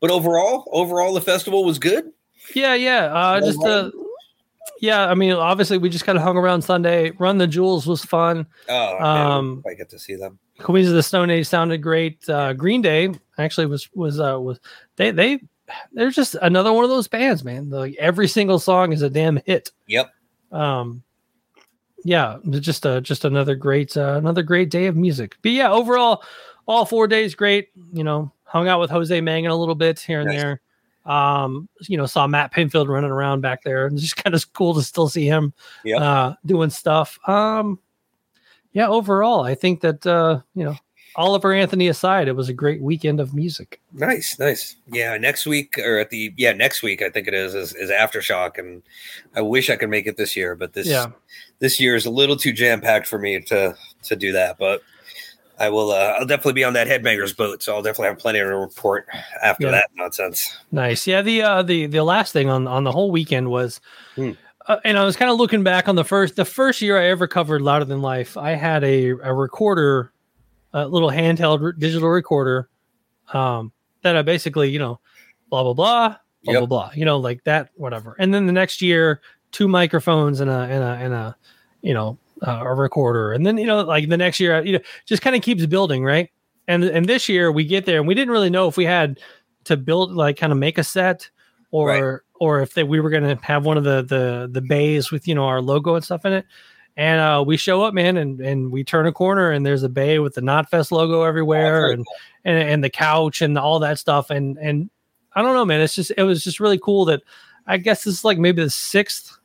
but 0.01 0.11
overall, 0.11 0.67
overall, 0.71 1.13
the 1.13 1.21
festival 1.21 1.63
was 1.63 1.77
good. 1.79 2.11
Yeah. 2.55 2.73
Yeah. 2.75 3.05
Uh. 3.13 3.39
Just 3.41 3.63
uh. 3.63 3.91
Yeah. 4.81 5.09
I 5.09 5.13
mean, 5.15 5.33
obviously, 5.33 5.77
we 5.77 5.89
just 5.89 6.05
kind 6.05 6.17
of 6.17 6.23
hung 6.23 6.37
around 6.37 6.61
Sunday. 6.61 7.11
Run 7.11 7.37
the 7.37 7.47
Jewels 7.47 7.85
was 7.87 8.03
fun. 8.03 8.45
Oh, 8.69 8.97
Um, 9.03 9.63
I 9.69 9.73
get 9.73 9.89
to 9.89 9.99
see 9.99 10.15
them. 10.15 10.39
Queens 10.59 10.89
of 10.89 10.93
the 10.93 11.03
Stone 11.03 11.29
Age 11.29 11.47
sounded 11.47 11.79
great. 11.79 12.27
Uh, 12.29 12.53
Green 12.53 12.81
Day 12.81 13.11
actually 13.37 13.65
was 13.67 13.89
was 13.93 14.19
uh 14.19 14.37
was 14.39 14.59
they 14.97 15.11
they 15.11 15.39
they're 15.93 16.09
just 16.11 16.35
another 16.41 16.73
one 16.73 16.83
of 16.83 16.89
those 16.89 17.07
bands, 17.07 17.43
man. 17.45 17.69
Like 17.69 17.95
every 17.99 18.27
single 18.27 18.59
song 18.59 18.91
is 18.91 19.01
a 19.01 19.09
damn 19.09 19.39
hit. 19.45 19.71
Yep. 19.87 20.11
Um, 20.51 21.03
yeah, 22.03 22.37
just 22.49 22.85
a 22.85 23.01
just 23.01 23.23
another 23.25 23.55
great 23.55 23.95
uh, 23.95 24.15
another 24.15 24.41
great 24.43 24.69
day 24.69 24.87
of 24.87 24.95
music. 24.95 25.35
But 25.41 25.51
yeah, 25.51 25.71
overall, 25.71 26.23
all 26.67 26.85
four 26.85 27.07
days 27.07 27.35
great. 27.35 27.69
You 27.93 28.03
know, 28.03 28.31
hung 28.43 28.67
out 28.67 28.79
with 28.79 28.89
Jose 28.89 29.17
Mangin 29.21 29.49
a 29.51 29.55
little 29.55 29.75
bit 29.75 29.99
here 29.99 30.21
and 30.21 30.29
Nice. 30.29 30.41
there. 30.41 30.61
Um, 31.09 31.67
you 31.87 31.97
know, 31.97 32.05
saw 32.05 32.27
Matt 32.27 32.53
Pinfield 32.53 32.87
running 32.87 33.09
around 33.11 33.41
back 33.41 33.63
there, 33.63 33.85
and 33.87 33.93
it's 33.93 34.03
just 34.03 34.15
kind 34.23 34.35
of 34.35 34.53
cool 34.53 34.73
to 34.75 34.81
still 34.83 35.09
see 35.09 35.25
him 35.25 35.53
Yep. 35.83 36.01
uh, 36.01 36.33
doing 36.45 36.69
stuff. 36.69 37.17
Um, 37.27 37.79
yeah, 38.73 38.87
overall, 38.87 39.43
I 39.43 39.55
think 39.55 39.81
that 39.81 40.05
uh, 40.05 40.41
you 40.53 40.63
know, 40.63 40.75
Oliver 41.15 41.51
Anthony 41.53 41.87
aside, 41.87 42.27
it 42.27 42.35
was 42.35 42.49
a 42.49 42.53
great 42.53 42.81
weekend 42.81 43.19
of 43.19 43.33
music. 43.33 43.81
Nice, 43.93 44.37
nice. 44.37 44.75
Yeah, 44.91 45.17
next 45.17 45.47
week 45.47 45.77
or 45.79 45.97
at 45.97 46.11
the 46.11 46.31
yeah 46.37 46.53
next 46.53 46.83
week 46.83 47.01
I 47.01 47.09
think 47.09 47.27
it 47.27 47.33
is 47.33 47.55
is, 47.55 47.73
is 47.73 47.89
aftershock, 47.89 48.59
and 48.59 48.83
I 49.35 49.41
wish 49.41 49.71
I 49.71 49.75
could 49.75 49.89
make 49.89 50.05
it 50.05 50.17
this 50.17 50.35
year, 50.37 50.55
but 50.55 50.73
this 50.73 50.87
Yeah. 50.87 51.07
this 51.57 51.79
year 51.79 51.95
is 51.95 52.05
a 52.05 52.11
little 52.11 52.37
too 52.37 52.53
jam 52.53 52.79
packed 52.81 53.07
for 53.07 53.17
me 53.17 53.39
to 53.41 53.75
to 54.03 54.15
do 54.15 54.31
that. 54.33 54.59
But 54.59 54.81
I 55.59 55.69
will. 55.69 55.91
Uh, 55.91 56.15
I'll 56.19 56.25
definitely 56.25 56.53
be 56.53 56.63
on 56.63 56.73
that 56.73 56.87
headbangers 56.87 57.35
boat, 57.35 57.61
so 57.61 57.75
I'll 57.75 57.81
definitely 57.81 58.07
have 58.07 58.19
plenty 58.19 58.39
to 58.39 58.45
report 58.45 59.07
after 59.43 59.65
Yeah. 59.65 59.71
that 59.71 59.89
nonsense. 59.95 60.57
Nice. 60.71 61.05
Yeah. 61.05 61.21
The 61.21 61.41
uh, 61.41 61.61
the 61.63 61.85
the 61.87 62.03
last 62.03 62.31
thing 62.33 62.49
on 62.49 62.67
on 62.67 62.83
the 62.85 62.91
whole 62.91 63.11
weekend 63.11 63.49
was, 63.49 63.81
Hmm. 64.15 64.31
uh, 64.67 64.77
and 64.85 64.97
I 64.97 65.03
was 65.03 65.15
kind 65.17 65.29
of 65.29 65.37
looking 65.37 65.63
back 65.63 65.87
on 65.89 65.95
the 65.95 66.05
first 66.05 66.35
the 66.37 66.45
first 66.45 66.81
year 66.81 66.97
I 66.97 67.07
ever 67.07 67.27
covered 67.27 67.61
Louder 67.61 67.85
Than 67.85 68.01
Life. 68.01 68.37
I 68.37 68.51
had 68.51 68.83
a 68.83 69.09
a 69.09 69.33
recorder, 69.33 70.11
a 70.73 70.87
little 70.87 71.09
handheld 71.09 71.61
re- 71.61 71.73
digital 71.77 72.09
recorder, 72.09 72.69
um, 73.33 73.71
that 74.03 74.15
I 74.15 74.21
basically 74.21 74.69
you 74.69 74.79
know, 74.79 74.99
blah 75.49 75.63
blah 75.63 75.73
blah 75.73 76.07
blah 76.45 76.53
Yep. 76.53 76.59
blah 76.61 76.65
blah. 76.67 76.91
You 76.95 77.03
know, 77.03 77.17
like 77.17 77.43
that 77.43 77.69
whatever. 77.75 78.15
And 78.17 78.33
then 78.33 78.45
the 78.45 78.53
next 78.53 78.81
year, 78.81 79.19
two 79.51 79.67
microphones 79.67 80.39
and 80.39 80.49
a 80.49 80.53
and 80.69 80.83
a 80.83 81.03
and 81.03 81.13
a, 81.13 81.35
you 81.81 81.93
know, 81.93 82.17
uh, 82.45 82.61
a 82.65 82.73
recorder. 82.73 83.31
And 83.33 83.45
then 83.45 83.57
you 83.57 83.65
know, 83.67 83.81
like 83.81 84.09
the 84.09 84.17
next 84.17 84.39
year, 84.39 84.63
you 84.63 84.73
know, 84.73 84.79
just 85.05 85.21
kind 85.21 85.35
of 85.35 85.41
keeps 85.41 85.65
building, 85.65 86.03
right? 86.03 86.29
And 86.67 86.83
and 86.83 87.05
this 87.07 87.27
year 87.29 87.51
we 87.51 87.65
get 87.65 87.85
there 87.85 87.97
and 87.99 88.07
we 88.07 88.13
didn't 88.13 88.31
really 88.31 88.49
know 88.49 88.67
if 88.67 88.77
we 88.77 88.85
had 88.85 89.19
to 89.65 89.75
build 89.77 90.13
like 90.13 90.37
kind 90.37 90.51
of 90.51 90.59
make 90.59 90.77
a 90.77 90.83
set 90.83 91.29
or 91.71 91.87
Right. 91.87 92.19
or 92.39 92.61
if 92.61 92.73
they, 92.73 92.83
we 92.83 92.99
were 92.99 93.09
going 93.09 93.23
to 93.23 93.43
have 93.43 93.65
one 93.65 93.77
of 93.77 93.83
the 93.83 94.01
the 94.03 94.49
the 94.51 94.61
bays 94.61 95.11
with 95.11 95.27
you 95.27 95.35
know 95.35 95.45
our 95.45 95.61
logo 95.61 95.95
and 95.95 96.03
stuff 96.03 96.25
in 96.25 96.33
it 96.33 96.45
and 96.97 97.19
uh 97.21 97.43
we 97.45 97.57
show 97.57 97.83
up 97.83 97.93
man 97.93 98.17
and 98.17 98.39
and 98.41 98.71
we 98.71 98.83
turn 98.83 99.05
a 99.05 99.11
corner 99.11 99.51
and 99.51 99.65
there's 99.65 99.83
a 99.83 99.89
bay 99.89 100.19
with 100.19 100.33
the 100.33 100.41
knotfest 100.41 100.91
logo 100.91 101.23
everywhere 101.23 101.81
very 101.81 101.93
and, 101.93 102.05
and 102.45 102.69
and 102.69 102.83
the 102.83 102.89
couch 102.89 103.41
and 103.41 103.57
all 103.57 103.79
that 103.79 103.99
stuff 103.99 104.29
and 104.29 104.57
and 104.57 104.89
i 105.35 105.41
don't 105.41 105.53
know 105.53 105.65
man 105.65 105.81
it's 105.81 105.95
just 105.95 106.11
it 106.17 106.23
was 106.23 106.43
just 106.43 106.59
really 106.59 106.79
cool 106.79 107.05
that 107.05 107.21
i 107.67 107.77
guess 107.77 108.03
this 108.03 108.15
is 108.15 108.25
like 108.25 108.37
maybe 108.37 108.63
the 108.63 108.69
sixth 108.69 109.38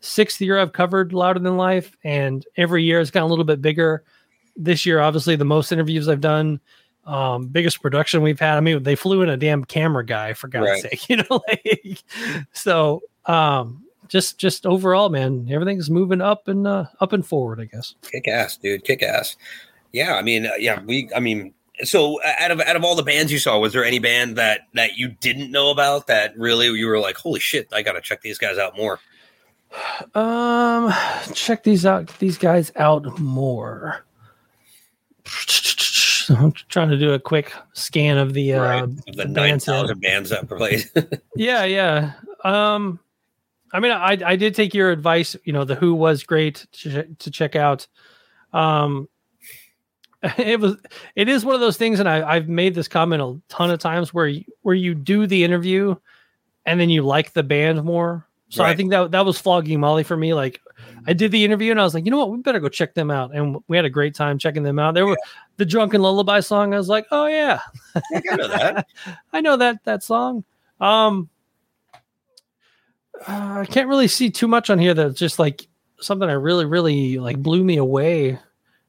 sixth 0.00 0.40
year 0.40 0.58
i've 0.58 0.72
covered 0.72 1.12
louder 1.12 1.38
than 1.40 1.56
life 1.56 1.96
and 2.04 2.46
every 2.56 2.82
year 2.84 3.00
it's 3.00 3.10
gotten 3.10 3.26
a 3.26 3.28
little 3.28 3.44
bit 3.44 3.60
bigger 3.60 4.02
this 4.56 4.84
year 4.86 5.00
obviously 5.00 5.36
the 5.36 5.44
most 5.44 5.72
interviews 5.72 6.08
i've 6.08 6.20
done 6.20 6.60
um 7.04 7.46
biggest 7.46 7.80
production 7.82 8.22
we've 8.22 8.38
had 8.40 8.56
i 8.56 8.60
mean 8.60 8.82
they 8.82 8.94
flew 8.94 9.22
in 9.22 9.28
a 9.28 9.36
damn 9.36 9.64
camera 9.64 10.04
guy 10.04 10.32
for 10.32 10.48
god's 10.48 10.66
Right. 10.66 10.82
sake 10.82 11.08
you 11.08 11.16
know 11.16 11.40
like 11.48 12.02
so 12.52 13.00
um 13.26 13.84
just 14.08 14.38
just 14.38 14.66
overall 14.66 15.08
man 15.08 15.46
everything's 15.50 15.90
moving 15.90 16.20
up 16.20 16.48
and 16.48 16.66
uh 16.66 16.84
up 17.00 17.12
and 17.12 17.26
forward 17.26 17.60
i 17.60 17.64
guess 17.64 17.94
Kick 18.02 18.26
ass, 18.28 18.56
dude. 18.56 18.84
Kick 18.84 19.02
ass. 19.02 19.36
Yeah, 19.92 20.14
I 20.16 20.22
mean, 20.22 20.44
uh, 20.46 20.50
yeah, 20.58 20.80
we. 20.84 21.08
I 21.16 21.20
mean, 21.20 21.54
so 21.82 22.18
out 22.24 22.50
of 22.50 22.60
out 22.60 22.76
of 22.76 22.84
all 22.84 22.94
the 22.94 23.02
bands 23.02 23.32
you 23.32 23.38
saw, 23.38 23.58
was 23.58 23.72
there 23.72 23.84
any 23.86 23.98
band 23.98 24.36
that 24.36 24.62
that 24.74 24.98
you 24.98 25.08
didn't 25.08 25.50
know 25.50 25.70
about 25.70 26.08
that 26.08 26.36
really 26.38 26.66
you 26.66 26.86
were 26.86 26.98
like, 27.00 27.16
holy 27.16 27.40
shit, 27.40 27.68
I 27.72 27.80
got 27.80 27.92
to 27.92 28.02
check 28.02 28.20
these 28.20 28.36
guys 28.36 28.58
out 28.58 28.76
more? 28.76 29.00
Um, 30.14 30.92
check 31.34 31.62
these 31.62 31.84
out. 31.84 32.16
These 32.18 32.38
guys 32.38 32.72
out 32.76 33.18
more. 33.18 34.04
I'm 36.30 36.52
trying 36.52 36.90
to 36.90 36.98
do 36.98 37.12
a 37.12 37.18
quick 37.18 37.52
scan 37.72 38.18
of 38.18 38.34
the 38.34 38.54
uh, 38.54 38.62
right? 38.62 38.82
Of 38.82 39.04
the 39.16 39.24
nine 39.24 39.34
bands 39.34 39.64
that- 39.64 39.72
thousand 39.72 40.00
bands 40.00 40.30
that 40.30 40.48
played. 40.48 40.84
Yeah, 41.36 41.64
yeah. 41.64 42.12
Um, 42.44 42.98
I 43.72 43.80
mean, 43.80 43.92
I 43.92 44.18
I 44.24 44.36
did 44.36 44.54
take 44.54 44.74
your 44.74 44.90
advice. 44.90 45.36
You 45.44 45.52
know, 45.52 45.64
the 45.64 45.74
Who 45.74 45.94
was 45.94 46.22
great 46.22 46.66
to, 46.72 47.04
to 47.04 47.30
check 47.30 47.56
out. 47.56 47.86
Um, 48.52 49.08
it 50.38 50.60
was 50.60 50.76
it 51.14 51.28
is 51.28 51.44
one 51.44 51.54
of 51.54 51.60
those 51.60 51.76
things, 51.76 52.00
and 52.00 52.08
I 52.08 52.28
I've 52.28 52.48
made 52.48 52.74
this 52.74 52.88
comment 52.88 53.22
a 53.22 53.40
ton 53.48 53.70
of 53.70 53.78
times 53.78 54.12
where 54.12 54.26
you, 54.26 54.44
where 54.62 54.74
you 54.74 54.94
do 54.94 55.26
the 55.26 55.44
interview, 55.44 55.94
and 56.66 56.80
then 56.80 56.90
you 56.90 57.02
like 57.02 57.32
the 57.32 57.42
band 57.42 57.82
more. 57.84 58.26
So 58.50 58.64
I 58.64 58.74
think 58.74 58.90
that 58.90 59.10
that 59.10 59.26
was 59.26 59.38
flogging 59.38 59.78
Molly 59.78 60.02
for 60.02 60.16
me. 60.16 60.32
Like, 60.32 60.60
I 61.06 61.12
did 61.12 61.32
the 61.32 61.44
interview, 61.44 61.70
and 61.70 61.78
I 61.78 61.84
was 61.84 61.92
like, 61.92 62.04
you 62.06 62.10
know 62.10 62.18
what, 62.18 62.30
we 62.30 62.38
better 62.38 62.60
go 62.60 62.68
check 62.68 62.94
them 62.94 63.10
out, 63.10 63.34
and 63.34 63.58
we 63.68 63.76
had 63.76 63.84
a 63.84 63.90
great 63.90 64.14
time 64.14 64.38
checking 64.38 64.62
them 64.62 64.78
out. 64.78 64.94
There 64.94 65.06
were 65.06 65.18
the 65.58 65.66
Drunken 65.66 66.00
Lullaby 66.00 66.40
song. 66.40 66.72
I 66.72 66.78
was 66.78 66.88
like, 66.88 67.06
oh 67.10 67.26
yeah, 67.26 67.60
I 67.94 68.20
know 68.36 68.48
that. 68.48 68.86
I 69.32 69.40
know 69.42 69.56
that 69.58 69.84
that 69.84 70.02
song. 70.02 70.44
Um, 70.80 71.28
uh, 73.26 73.58
I 73.60 73.66
can't 73.66 73.88
really 73.88 74.08
see 74.08 74.30
too 74.30 74.48
much 74.48 74.70
on 74.70 74.78
here 74.78 74.94
that's 74.94 75.18
just 75.18 75.38
like 75.38 75.66
something 76.00 76.28
that 76.28 76.38
really, 76.38 76.64
really 76.64 77.18
like 77.18 77.38
blew 77.38 77.64
me 77.64 77.76
away. 77.76 78.38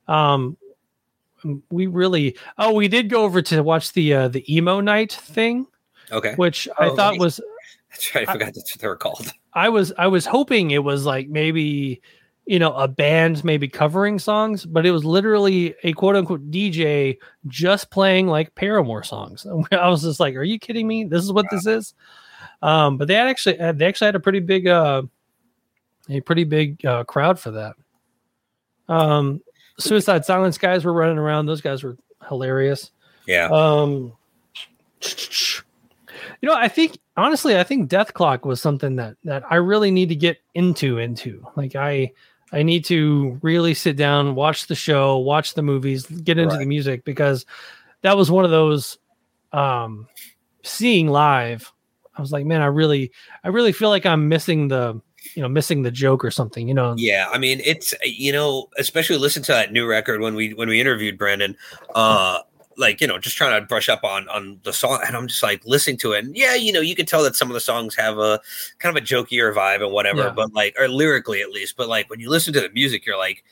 Um, 0.08 0.56
we 1.70 1.88
really 1.88 2.38
oh 2.58 2.74
we 2.74 2.88
did 2.88 3.10
go 3.10 3.24
over 3.24 3.42
to 3.42 3.62
watch 3.64 3.94
the 3.94 4.14
uh, 4.14 4.28
the 4.28 4.44
emo 4.54 4.80
night 4.82 5.12
thing, 5.14 5.66
Okay, 6.12 6.34
which 6.36 6.68
I 6.78 6.90
Oh, 6.90 6.96
thought 6.96 7.14
nice. 7.14 7.20
was 7.20 7.42
that's 7.90 8.14
right. 8.16 8.28
I 8.28 8.32
forgot 8.34 8.54
that's 8.54 8.74
what 8.76 8.82
they 8.82 8.88
were 8.88 8.96
called. 8.98 9.32
I 9.60 9.68
was 9.68 9.91
I 9.97 10.07
was 10.07 10.26
hoping 10.26 10.72
it 10.72 10.86
was 10.86 11.05
like 11.05 11.28
maybe 11.28 12.01
you 12.45 12.60
know 12.60 12.72
a 12.72 12.88
band 12.88 13.43
maybe 13.43 13.68
covering 13.68 14.18
songs, 14.18 14.66
but 14.66 14.86
it 14.86 14.91
was 14.91 15.03
literally 15.03 15.76
a 15.84 15.91
quote 15.91 16.16
unquote 16.16 16.49
DJ 16.49 17.18
just 17.47 17.91
playing 17.91 18.28
like 18.28 18.55
Paramore 18.55 19.03
songs. 19.03 19.45
I 19.74 19.89
was 19.89 20.03
just 20.03 20.22
like, 20.22 20.36
"Are 20.36 20.43
you 20.43 20.60
kidding 20.60 20.88
me? 20.88 21.03
This 21.03 21.24
is 21.26 21.34
what 21.34 21.45
this 21.51 21.68
is." 21.68 21.93
Um, 22.62 22.97
but 22.97 23.10
they 23.10 23.16
had 23.16 23.28
actually 23.28 23.57
they 23.74 23.86
actually 23.86 24.05
had 24.05 24.16
a 24.16 24.22
pretty 24.22 24.39
big 24.39 24.66
uh, 24.66 25.01
a 26.10 26.22
pretty 26.22 26.45
big 26.45 26.86
uh, 26.86 27.03
crowd 27.03 27.38
for 27.38 27.51
that. 27.51 27.76
Um, 28.88 29.41
Suicide 29.78 30.24
Silence 30.24 30.57
guys 30.57 30.86
were 30.86 30.93
running 30.93 31.18
around; 31.18 31.47
those 31.47 31.62
guys 31.62 31.84
were 31.84 31.97
hilarious. 32.30 32.91
Yeah, 33.28 33.49
Um, 33.51 34.14
You 36.41 36.47
know, 36.47 36.55
I 36.55 36.70
think 36.70 36.97
honestly, 37.20 37.58
I 37.58 37.64
think 37.64 37.90
Dethklok 37.90 38.46
was 38.46 38.62
something 38.62 38.96
that 38.98 39.16
that 39.24 39.44
I 39.50 39.56
really 39.56 39.92
need 39.92 40.10
to 40.10 40.16
get 40.16 40.38
into 40.54 40.98
into. 40.98 41.46
Like 41.56 41.76
I 41.76 42.12
I 42.52 42.64
need 42.64 42.86
to 42.86 43.40
really 43.42 43.74
sit 43.74 43.96
down, 43.96 44.36
watch 44.36 44.68
the 44.68 44.76
show, 44.76 45.18
watch 45.18 45.54
the 45.54 45.62
movies, 45.62 46.06
get 46.06 46.38
into 46.38 46.56
Right. 46.56 46.62
the 46.62 46.66
music 46.66 47.06
because 47.06 47.46
that 48.02 48.18
was 48.18 48.32
one 48.32 48.46
of 48.46 48.52
those 48.52 48.98
um 49.52 50.08
seeing 50.64 51.08
live. 51.08 51.72
I 52.16 52.22
was 52.22 52.32
like, 52.32 52.46
man, 52.46 52.62
I 52.62 52.68
really 52.68 53.12
I 53.44 53.50
really 53.50 53.72
feel 53.72 53.90
like 53.90 54.06
I'm 54.06 54.28
missing 54.30 54.68
the 54.68 55.02
you 55.36 55.42
know, 55.42 55.50
missing 55.50 55.84
the 55.84 55.92
joke 55.92 56.24
or 56.24 56.32
something, 56.32 56.68
you 56.68 56.74
know. 56.74 56.96
Yeah, 56.98 57.28
I 57.32 57.38
mean, 57.38 57.62
it's 57.64 57.94
you 58.04 58.32
know, 58.32 58.70
especially 58.78 59.18
listen 59.18 59.44
to 59.44 59.52
that 59.52 59.72
new 59.72 59.86
record 59.86 60.22
when 60.22 60.36
we 60.36 60.54
when 60.54 60.70
we 60.70 60.80
interviewed 60.80 61.18
Brendan, 61.18 61.58
uh, 61.94 62.40
like 62.80 63.02
you 63.02 63.08
know, 63.08 63.20
just 63.20 63.38
trying 63.38 63.60
to 63.60 63.68
brush 63.68 63.90
up 63.90 64.04
on 64.04 64.28
on 64.30 64.60
the 64.64 64.74
song, 64.74 65.02
and 65.06 65.16
I'm 65.16 65.28
just 65.28 65.44
like 65.44 65.64
listening 65.66 65.98
to 65.98 66.14
it, 66.14 66.26
and 66.26 66.36
yeah, 66.36 66.56
you 66.56 66.72
know, 66.72 66.82
you 66.82 66.96
can 66.96 67.06
tell 67.06 67.22
that 67.24 67.36
some 67.36 67.50
of 67.50 67.54
the 67.54 67.60
songs 67.60 67.96
have 67.96 68.18
a 68.18 68.40
kind 68.80 68.96
of 68.96 69.04
a 69.04 69.06
jokier 69.06 69.54
vibe 69.54 69.84
and 69.84 69.92
whatever, 69.92 70.24
Yeah. 70.24 70.34
but 70.36 70.54
like, 70.54 70.76
or 70.80 70.88
lyrically 70.88 71.42
at 71.42 71.52
least, 71.52 71.76
but 71.78 71.88
like 71.88 72.10
when 72.10 72.20
you 72.20 72.30
listen 72.30 72.54
to 72.54 72.62
the 72.62 72.70
music, 72.70 73.06
you're 73.06 73.18
like. 73.18 73.44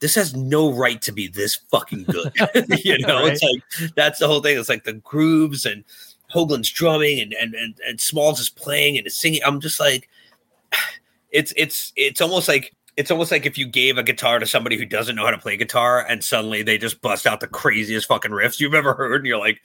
This 0.00 0.16
has 0.16 0.34
no 0.34 0.70
right 0.70 1.00
to 1.00 1.12
be 1.12 1.28
this 1.28 1.54
fucking 1.70 2.04
good. 2.04 2.30
you 2.84 2.98
know, 2.98 3.24
it's 3.24 3.42
like 3.42 3.94
that's 3.94 4.18
the 4.18 4.26
whole 4.26 4.42
thing. 4.42 4.58
It's 4.58 4.68
like 4.68 4.84
the 4.84 4.94
grooves 4.94 5.64
and 5.64 5.82
Hoglan's 6.30 6.70
drumming 6.70 7.20
and 7.20 7.32
and 7.32 7.54
and, 7.54 7.74
and 7.86 7.98
Smalls 8.00 8.38
is 8.38 8.50
playing 8.50 8.98
and 8.98 9.06
is 9.06 9.16
singing. 9.16 9.40
I'm 9.46 9.60
just 9.60 9.80
like, 9.80 10.10
it's 11.30 11.54
it's 11.56 11.92
it's 11.96 12.20
almost 12.20 12.48
like 12.48 12.74
it's 12.96 13.10
almost 13.10 13.30
like 13.32 13.46
if 13.46 13.58
you 13.58 13.66
gave 13.66 13.98
a 13.98 14.02
guitar 14.02 14.38
to 14.38 14.46
somebody 14.46 14.76
who 14.76 14.84
doesn't 14.84 15.16
know 15.16 15.24
how 15.24 15.30
to 15.30 15.38
play 15.38 15.56
guitar 15.56 16.04
and 16.08 16.22
suddenly 16.22 16.62
they 16.62 16.78
just 16.78 17.00
bust 17.02 17.26
out 17.26 17.40
the 17.40 17.48
craziest 17.48 18.06
fucking 18.06 18.30
riffs 18.30 18.60
you've 18.60 18.74
ever 18.74 18.94
heard 18.94 19.16
and 19.20 19.26
you're 19.26 19.38
like 19.38 19.60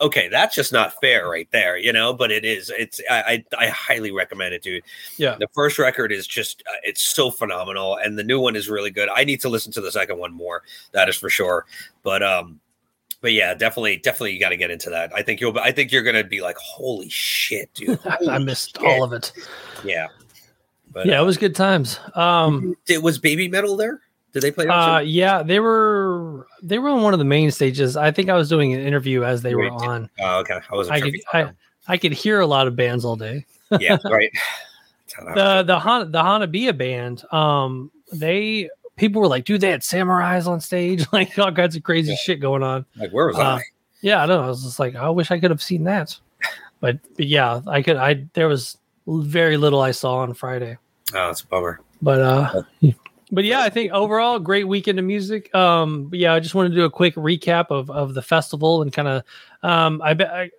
okay 0.00 0.28
that's 0.28 0.56
just 0.56 0.72
not 0.72 0.92
fair 1.00 1.28
right 1.28 1.48
there 1.52 1.78
you 1.78 1.92
know 1.92 2.12
but 2.12 2.32
it 2.32 2.44
is 2.44 2.70
it's 2.76 3.00
i 3.08 3.44
i, 3.58 3.66
I 3.66 3.68
highly 3.68 4.10
recommend 4.10 4.52
it 4.52 4.62
dude. 4.62 4.82
Yeah. 5.18 5.36
the 5.38 5.46
first 5.54 5.78
record 5.78 6.10
is 6.10 6.26
just 6.26 6.62
uh, 6.68 6.74
it's 6.82 7.14
so 7.14 7.30
phenomenal 7.30 7.96
and 7.96 8.18
the 8.18 8.24
new 8.24 8.40
one 8.40 8.56
is 8.56 8.68
really 8.68 8.90
good. 8.90 9.08
I 9.08 9.24
need 9.24 9.40
to 9.42 9.48
listen 9.48 9.72
to 9.72 9.80
the 9.80 9.92
second 9.92 10.18
one 10.18 10.32
more 10.32 10.62
that 10.92 11.08
is 11.08 11.16
for 11.16 11.30
sure 11.30 11.64
but 12.02 12.22
um 12.24 12.58
but 13.20 13.32
yeah 13.32 13.54
definitely 13.54 13.98
definitely 13.98 14.32
you 14.32 14.40
got 14.40 14.48
to 14.48 14.56
get 14.56 14.72
into 14.72 14.90
that. 14.90 15.12
I 15.14 15.22
think 15.22 15.40
you'll 15.40 15.56
i 15.60 15.70
think 15.70 15.92
you're 15.92 16.02
gonna 16.02 16.24
be 16.24 16.40
like 16.42 16.56
holy 16.56 17.08
shit 17.08 17.72
dude. 17.74 18.00
I 18.28 18.38
missed 18.38 18.76
Holy 18.78 18.92
all 18.92 19.04
of 19.04 19.12
it. 19.12 19.30
yeah 19.84 20.08
but 20.92 21.06
Yeah, 21.06 21.20
it 21.20 21.24
was 21.24 21.36
good 21.38 21.54
times. 21.54 21.98
Um 22.14 22.76
it 22.88 23.02
was 23.02 23.18
Babymetal 23.18 23.76
there 23.78 24.00
did 24.32 24.42
they 24.42 24.50
play 24.50 24.66
Uh, 24.66 24.98
yeah, 24.98 25.42
they 25.44 25.60
were 25.60 26.46
they 26.62 26.78
were 26.80 26.88
on 26.88 27.02
one 27.02 27.12
of 27.12 27.18
the 27.20 27.24
main 27.24 27.50
stages. 27.52 27.96
I 27.96 28.10
think 28.10 28.28
I 28.28 28.34
was 28.34 28.48
doing 28.48 28.72
an 28.74 28.80
interview 28.80 29.22
as 29.22 29.42
they 29.42 29.54
were 29.54 29.68
on. 29.70 30.10
Oh, 30.18 30.40
okay. 30.40 30.58
I 30.70 30.74
wasn't 30.74 30.96
I 30.96 30.98
sure. 30.98 31.10
could 31.10 31.20
if 31.50 31.54
I 31.86 31.96
could 31.96 32.12
hear 32.12 32.40
a 32.40 32.46
lot 32.46 32.66
of 32.66 32.74
bands 32.74 33.04
all 33.04 33.14
day. 33.16 33.46
yeah, 33.78 33.96
right. 34.10 34.30
The 35.34 35.62
the 35.62 35.78
Han, 35.78 36.10
the 36.10 36.20
Hanabiya 36.22 36.76
band, 36.76 37.22
um, 37.32 37.90
they 38.12 38.68
people 38.96 39.20
were 39.22 39.28
like, 39.28 39.44
dude, 39.44 39.60
they 39.60 39.70
had 39.70 39.82
samurais 39.82 40.46
on 40.48 40.60
stage, 40.60 41.06
like 41.12 41.38
all 41.38 41.52
kinds 41.52 41.76
of 41.76 41.82
crazy 41.84 42.10
Yeah. 42.10 42.16
shit 42.16 42.40
going 42.40 42.62
on. 42.62 42.84
like, 42.96 43.12
where 43.12 43.26
was 43.28 43.36
Uh, 43.36 43.42
I? 43.42 43.62
Yeah, 44.00 44.22
I 44.22 44.26
don't 44.26 44.38
know. 44.40 44.46
I 44.46 44.48
was 44.48 44.64
just 44.64 44.78
like, 44.80 44.96
I 44.96 45.08
wish 45.10 45.30
I 45.30 45.38
could 45.38 45.50
have 45.50 45.62
seen 45.62 45.84
that, 45.84 46.18
but, 46.80 46.98
but 47.16 47.26
yeah, 47.26 47.60
I 47.66 47.82
could. 47.82 47.96
I 47.96 48.26
there 48.34 48.48
was 48.48 48.76
very 49.06 49.56
little 49.56 49.80
I 49.80 49.90
saw 49.90 50.18
on 50.18 50.34
Friday. 50.34 50.78
Oh, 51.12 51.26
that's 51.26 51.42
a 51.42 51.46
bummer. 51.46 51.80
But 52.02 52.20
uh 52.20 52.62
but 53.30 53.44
yeah, 53.44 53.60
I 53.60 53.70
think 53.70 53.92
overall 53.92 54.38
great 54.38 54.68
weekend 54.68 54.98
of 54.98 55.04
music. 55.04 55.54
Um 55.54 56.10
yeah, 56.12 56.34
I 56.34 56.40
just 56.40 56.54
want 56.54 56.70
to 56.70 56.74
do 56.74 56.84
a 56.84 56.90
quick 56.90 57.14
recap 57.14 57.66
of 57.70 57.90
of 57.90 58.14
the 58.14 58.22
festival 58.22 58.82
and 58.82 58.92
kind 58.92 59.08
of 59.08 59.22
um 59.62 60.00
I 60.02 60.14
bet 60.14 60.50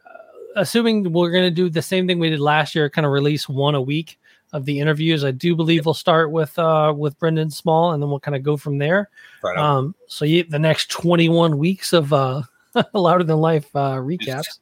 assuming 0.56 1.12
we're 1.12 1.32
going 1.32 1.43
to 1.43 1.52
do 1.52 1.70
the 1.70 1.82
same 1.82 2.08
thing 2.08 2.18
we 2.18 2.30
did 2.30 2.39
last 2.39 2.76
year, 2.76 2.89
kind 2.89 3.06
of 3.06 3.12
release 3.12 3.48
one 3.50 3.76
a 3.76 3.82
week 3.82 4.20
of 4.54 4.66
the 4.66 4.80
interviews. 4.80 5.26
I 5.26 5.32
do 5.32 5.56
believe 5.56 5.86
we'll 5.86 5.93
start 5.93 6.32
with 6.32 6.58
uh 6.58 6.93
with 6.96 7.20
Brendan 7.20 7.52
Small 7.52 7.91
and 7.91 8.02
then 8.02 8.10
we'll 8.10 8.20
kind 8.20 8.36
of 8.36 8.43
go 8.43 8.58
from 8.58 8.78
there. 8.78 9.10
Right. 9.43 9.58
Um 9.58 9.96
so 10.08 10.26
yeah, 10.26 10.43
the 10.48 10.60
next 10.60 10.89
21 10.89 11.58
weeks 11.58 11.93
of 11.93 12.14
uh 12.14 12.43
louder 12.93 13.24
than 13.24 13.38
life 13.38 13.68
uh 13.76 13.96
recaps. 13.96 14.60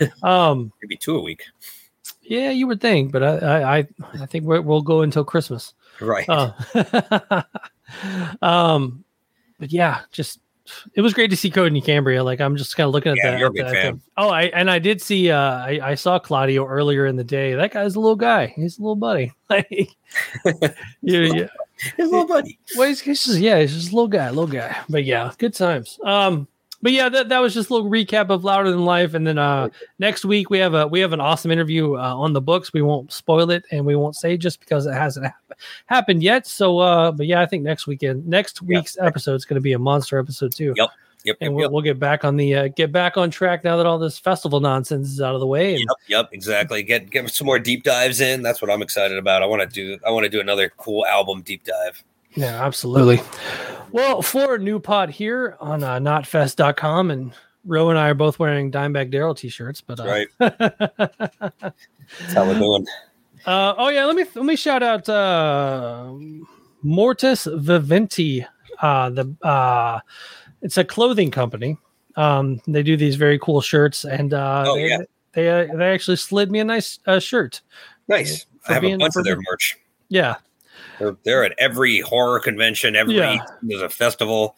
Um 0.22 0.72
Maybe 0.80 0.96
two 0.96 1.16
a 1.16 1.20
week. 1.20 1.44
Yeah, 2.22 2.50
you 2.50 2.66
would 2.66 2.80
think, 2.80 3.12
but 3.12 3.22
I 3.22 3.78
I 3.78 3.88
I, 4.20 4.26
think 4.26 4.44
we're, 4.44 4.60
we'll 4.60 4.82
go 4.82 5.02
until 5.02 5.24
Christmas. 5.24 5.74
Right. 6.00 6.26
Oh. 6.28 6.54
um, 8.42 9.04
but 9.58 9.72
yeah, 9.72 10.00
just 10.12 10.40
it 10.94 11.00
was 11.00 11.12
great 11.12 11.28
to 11.30 11.36
see 11.36 11.50
Cody 11.50 11.76
and 11.76 11.84
Cambria. 11.84 12.22
Like 12.24 12.40
I'm 12.40 12.56
just 12.56 12.76
kind 12.76 12.86
of 12.86 12.92
looking 12.94 13.12
at 13.12 13.18
Yeah, 13.18 13.32
that. 13.32 13.38
you're 13.38 13.48
a 13.48 13.52
big 13.52 13.62
the- 13.64 13.68
at 13.68 13.72
fan. 13.82 14.00
oh, 14.16 14.28
I 14.28 14.44
and 14.44 14.70
I 14.70 14.78
did 14.78 15.02
see. 15.02 15.30
Uh, 15.30 15.40
I, 15.40 15.80
I 15.82 15.94
saw 15.94 16.18
Claudio 16.18 16.66
earlier 16.66 17.06
in 17.06 17.16
the 17.16 17.24
day. 17.24 17.54
That 17.54 17.72
guy's 17.72 17.94
a 17.96 18.00
little 18.00 18.16
guy. 18.16 18.46
He's 18.46 18.78
a 18.78 18.82
little 18.82 18.96
buddy. 18.96 19.32
Like, 19.50 19.68
yeah, 21.02 21.20
yeah. 21.20 21.46
His 21.96 22.10
little 22.10 22.26
buddy. 22.26 22.58
Well, 22.76 22.88
he's, 22.88 23.00
he's 23.00 23.22
just 23.24 23.38
yeah, 23.38 23.60
he's 23.60 23.74
just 23.74 23.92
a 23.92 23.94
little 23.94 24.08
guy, 24.08 24.28
little 24.30 24.46
guy. 24.46 24.74
But 24.88 25.04
yeah, 25.04 25.30
good 25.36 25.52
times. 25.52 25.98
Um, 26.04 26.48
but 26.82 26.92
yeah, 26.92 27.08
that, 27.08 27.28
that 27.28 27.38
was 27.38 27.54
just 27.54 27.70
a 27.70 27.74
little 27.74 27.88
recap 27.90 28.28
of 28.30 28.44
Louder 28.44 28.70
Than 28.70 28.84
Life, 28.84 29.14
and 29.14 29.26
then 29.26 29.38
uh, 29.38 29.68
next 29.98 30.24
week 30.24 30.50
we 30.50 30.58
have 30.58 30.74
a 30.74 30.86
we 30.86 31.00
have 31.00 31.12
an 31.12 31.20
awesome 31.20 31.50
interview 31.50 31.94
uh, 31.96 32.14
on 32.16 32.32
the 32.32 32.40
books. 32.40 32.72
We 32.72 32.82
won't 32.82 33.12
spoil 33.12 33.50
it, 33.50 33.64
and 33.70 33.86
we 33.86 33.96
won't 33.96 34.16
say 34.16 34.36
just 34.36 34.60
because 34.60 34.86
it 34.86 34.92
hasn't 34.94 35.26
hap- 35.26 35.58
happened 35.86 36.22
yet. 36.22 36.46
So, 36.46 36.78
uh, 36.78 37.12
but 37.12 37.26
yeah, 37.26 37.40
I 37.40 37.46
think 37.46 37.62
next 37.62 37.86
weekend, 37.86 38.26
next 38.26 38.60
Yeah. 38.62 38.78
week's 38.80 38.98
episode 39.00 39.36
is 39.36 39.44
going 39.44 39.54
to 39.56 39.60
be 39.62 39.72
a 39.74 39.78
monster 39.78 40.18
episode 40.18 40.52
too. 40.52 40.74
Yep. 40.76 40.88
Yep. 41.24 41.36
And 41.40 41.50
Yep. 41.50 41.54
we'll, 41.54 41.62
Yep. 41.66 41.70
we'll 41.70 41.82
get 41.82 41.98
back 42.00 42.24
on 42.24 42.36
the 42.36 42.52
uh, 42.54 42.68
get 42.68 42.90
back 42.90 43.16
on 43.16 43.30
track 43.30 43.62
now 43.62 43.76
that 43.76 43.86
all 43.86 43.96
this 43.98 44.18
festival 44.18 44.58
nonsense 44.58 45.08
is 45.08 45.20
out 45.20 45.34
of 45.34 45.40
the 45.40 45.46
way. 45.46 45.74
And 45.74 45.78
Yep, 45.80 45.96
yep, 46.08 46.28
exactly. 46.32 46.82
Get 46.82 47.10
get 47.10 47.30
some 47.30 47.46
more 47.46 47.60
deep 47.60 47.84
dives 47.84 48.20
in. 48.20 48.42
That's 48.42 48.60
what 48.60 48.72
I'm 48.72 48.82
excited 48.82 49.16
about. 49.16 49.40
I 49.40 49.46
want 49.46 49.62
to 49.62 49.68
do. 49.68 49.98
I 50.04 50.10
want 50.10 50.24
to 50.24 50.28
do 50.30 50.40
another 50.40 50.72
cool 50.78 51.06
album 51.06 51.42
deep 51.42 51.62
dive. 51.64 52.02
Yeah, 52.34 52.64
absolutely. 52.64 53.20
Well, 53.90 54.22
for 54.22 54.54
a 54.54 54.58
new 54.58 54.78
pod 54.80 55.10
here 55.10 55.56
on 55.60 55.82
uh, 55.84 55.98
Knotfest.com, 55.98 57.10
and 57.10 57.32
Ro 57.64 57.90
and 57.90 57.98
I 57.98 58.08
are 58.08 58.14
both 58.14 58.38
wearing 58.38 58.70
Dimebag 58.70 59.10
Darrell 59.10 59.34
t-shirts, 59.34 59.80
but 59.82 60.00
uh, 60.00 60.04
Right. 60.04 60.28
That's 60.38 62.32
how 62.34 62.46
we're 62.46 62.58
doing. 62.58 62.86
uh, 63.46 63.74
oh 63.76 63.88
yeah, 63.88 64.04
let 64.06 64.16
me 64.16 64.24
let 64.34 64.44
me 64.44 64.56
shout 64.56 64.82
out 64.82 65.08
uh, 65.08 66.12
Mortis 66.82 67.46
Viventi. 67.46 68.46
Uh, 68.80 69.10
the 69.10 69.34
uh, 69.42 70.00
it's 70.62 70.76
a 70.78 70.84
clothing 70.84 71.30
company. 71.30 71.76
Um, 72.16 72.60
they 72.66 72.82
do 72.82 72.96
these 72.96 73.16
very 73.16 73.38
cool 73.38 73.60
shirts, 73.60 74.04
and 74.04 74.34
uh, 74.34 74.64
Oh, 74.66 74.74
they, 74.74 74.88
yeah. 74.88 74.98
they 75.32 75.48
uh, 75.70 75.76
they 75.76 75.92
actually 75.92 76.16
slid 76.16 76.50
me 76.50 76.58
a 76.60 76.64
nice 76.64 76.98
uh, 77.06 77.18
shirt. 77.18 77.62
Nice. 78.08 78.44
For 78.60 78.70
I 78.70 78.74
have 78.74 78.82
being- 78.82 78.94
a 78.94 78.98
bunch 78.98 79.12
for 79.14 79.20
of 79.20 79.24
their 79.24 79.36
merch. 79.36 79.76
Yeah, 80.08 80.36
They're, 81.02 81.16
they're 81.24 81.44
at 81.44 81.54
every 81.58 82.00
horror 82.00 82.40
convention. 82.40 82.94
Every 82.96 83.16
Yeah. 83.16 83.38
there's 83.62 83.82
a 83.82 83.88
festival. 83.88 84.56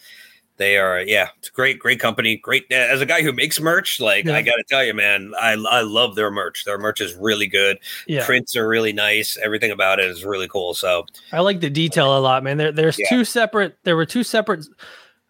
They 0.56 0.78
are, 0.78 1.00
yeah, 1.00 1.30
it's 1.38 1.48
a 1.48 1.52
great, 1.52 1.80
great 1.80 1.98
company. 1.98 2.36
Great 2.36 2.70
as 2.70 3.00
a 3.00 3.06
guy 3.06 3.22
who 3.22 3.32
makes 3.32 3.58
merch. 3.58 3.98
Like 3.98 4.24
Yeah. 4.26 4.36
I 4.36 4.42
got 4.42 4.54
to 4.54 4.64
tell 4.68 4.84
you, 4.84 4.94
man, 4.94 5.32
I 5.40 5.52
I 5.54 5.80
love 5.80 6.14
their 6.14 6.30
merch. 6.30 6.64
Their 6.64 6.78
merch 6.78 7.00
is 7.00 7.12
really 7.16 7.48
good. 7.48 7.78
yeah. 8.06 8.24
Prints 8.24 8.54
are 8.54 8.68
really 8.68 8.92
nice. 8.92 9.36
Everything 9.42 9.72
about 9.72 9.98
it 9.98 10.04
is 10.04 10.24
really 10.24 10.46
cool. 10.46 10.72
So 10.74 11.06
I 11.32 11.40
like 11.40 11.60
the 11.60 11.70
detail 11.70 12.16
a 12.16 12.20
lot, 12.20 12.44
man. 12.44 12.56
There, 12.58 12.70
there's 12.70 12.98
Yeah. 13.00 13.08
two 13.08 13.24
separate. 13.24 13.76
There 13.82 13.96
were 13.96 14.06
two 14.06 14.22
separate 14.22 14.64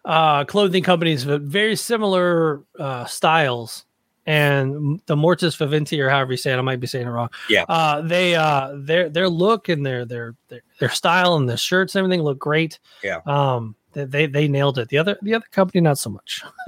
uh, 0.05 0.43
clothing 0.45 0.83
companies 0.83 1.25
with 1.25 1.41
very 1.49 1.75
similar 1.75 2.61
uh, 2.77 3.05
styles, 3.05 3.83
and 4.25 5.01
the 5.05 5.15
Mortis 5.15 5.55
Viventi, 5.55 5.99
or 5.99 6.09
however 6.09 6.31
you 6.31 6.37
say 6.37 6.51
it, 6.51 6.57
I 6.57 6.61
might 6.61 6.79
be 6.79 6.87
saying 6.87 7.07
it 7.07 7.11
wrong. 7.11 7.29
Yeah. 7.49 7.63
uh, 7.69 8.01
they 8.01 8.35
uh, 8.35 8.71
their 8.75 9.09
their 9.09 9.29
look 9.29 9.69
and 9.69 9.85
their 9.85 10.05
their 10.05 10.35
their 10.47 10.61
their 10.79 10.89
style 10.89 11.35
and 11.35 11.47
the 11.47 11.57
shirts 11.57 11.95
and 11.95 12.03
everything 12.03 12.23
look 12.23 12.39
great. 12.39 12.79
Yeah. 13.03 13.21
um, 13.25 13.75
they 13.93 14.05
they, 14.05 14.25
they 14.27 14.47
nailed 14.47 14.77
it. 14.77 14.89
The 14.89 14.97
other 14.97 15.17
the 15.21 15.33
other 15.33 15.45
company 15.51 15.81
not 15.81 15.97
so 15.97 16.09
much. 16.09 16.43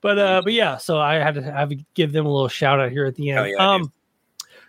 but 0.00 0.18
uh, 0.18 0.42
but 0.42 0.52
yeah, 0.52 0.76
so 0.78 0.98
I 0.98 1.14
had 1.14 1.34
to 1.34 1.42
have 1.42 1.68
to 1.70 1.76
give 1.94 2.12
them 2.12 2.26
a 2.26 2.32
little 2.32 2.48
shout 2.48 2.80
out 2.80 2.90
here 2.90 3.06
at 3.06 3.14
the 3.14 3.30
end. 3.30 3.38
Oh, 3.38 3.44
yeah, 3.44 3.56
um. 3.56 3.92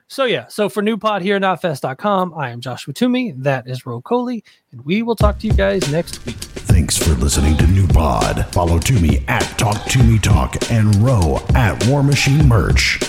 So 0.10 0.26
yeah, 0.26 0.48
so 0.48 0.70
for 0.70 0.84
new 0.84 0.98
pod 0.98 1.24
here, 1.24 1.40
Knotfest.com, 1.40 2.34
I 2.36 2.52
am 2.52 2.62
Joshua 2.62 2.94
Toomey, 2.94 3.32
that 3.38 3.68
is 3.68 3.86
Ro 3.86 4.02
Coley, 4.02 4.44
and 4.72 4.86
we 4.86 5.02
will 5.02 5.16
talk 5.16 5.40
to 5.40 5.48
you 5.48 5.54
guys 5.54 5.90
next 5.92 6.24
week. 6.26 6.36
Thanks 6.74 6.98
for 6.98 7.12
listening 7.12 7.56
to 7.58 7.68
New 7.68 7.86
Pod. 7.86 8.48
Follow 8.48 8.80
Toomey 8.80 9.24
at 9.28 9.44
Talk 9.60 9.86
To 9.92 10.04
Me 10.04 10.18
Talk 10.18 10.72
and 10.72 10.96
Ro 10.96 11.40
at 11.54 11.86
War 11.86 12.02
Machine 12.02 12.48
Merch. 12.48 13.00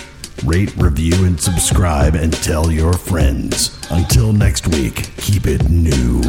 Rate, 0.44 0.76
review, 0.76 1.24
and 1.24 1.40
subscribe 1.40 2.14
and 2.14 2.30
tell 2.30 2.70
your 2.70 2.92
friends. 2.92 3.80
Until 3.90 4.34
next 4.34 4.68
week, 4.68 5.16
keep 5.16 5.46
it 5.46 5.70
new. 5.70 6.20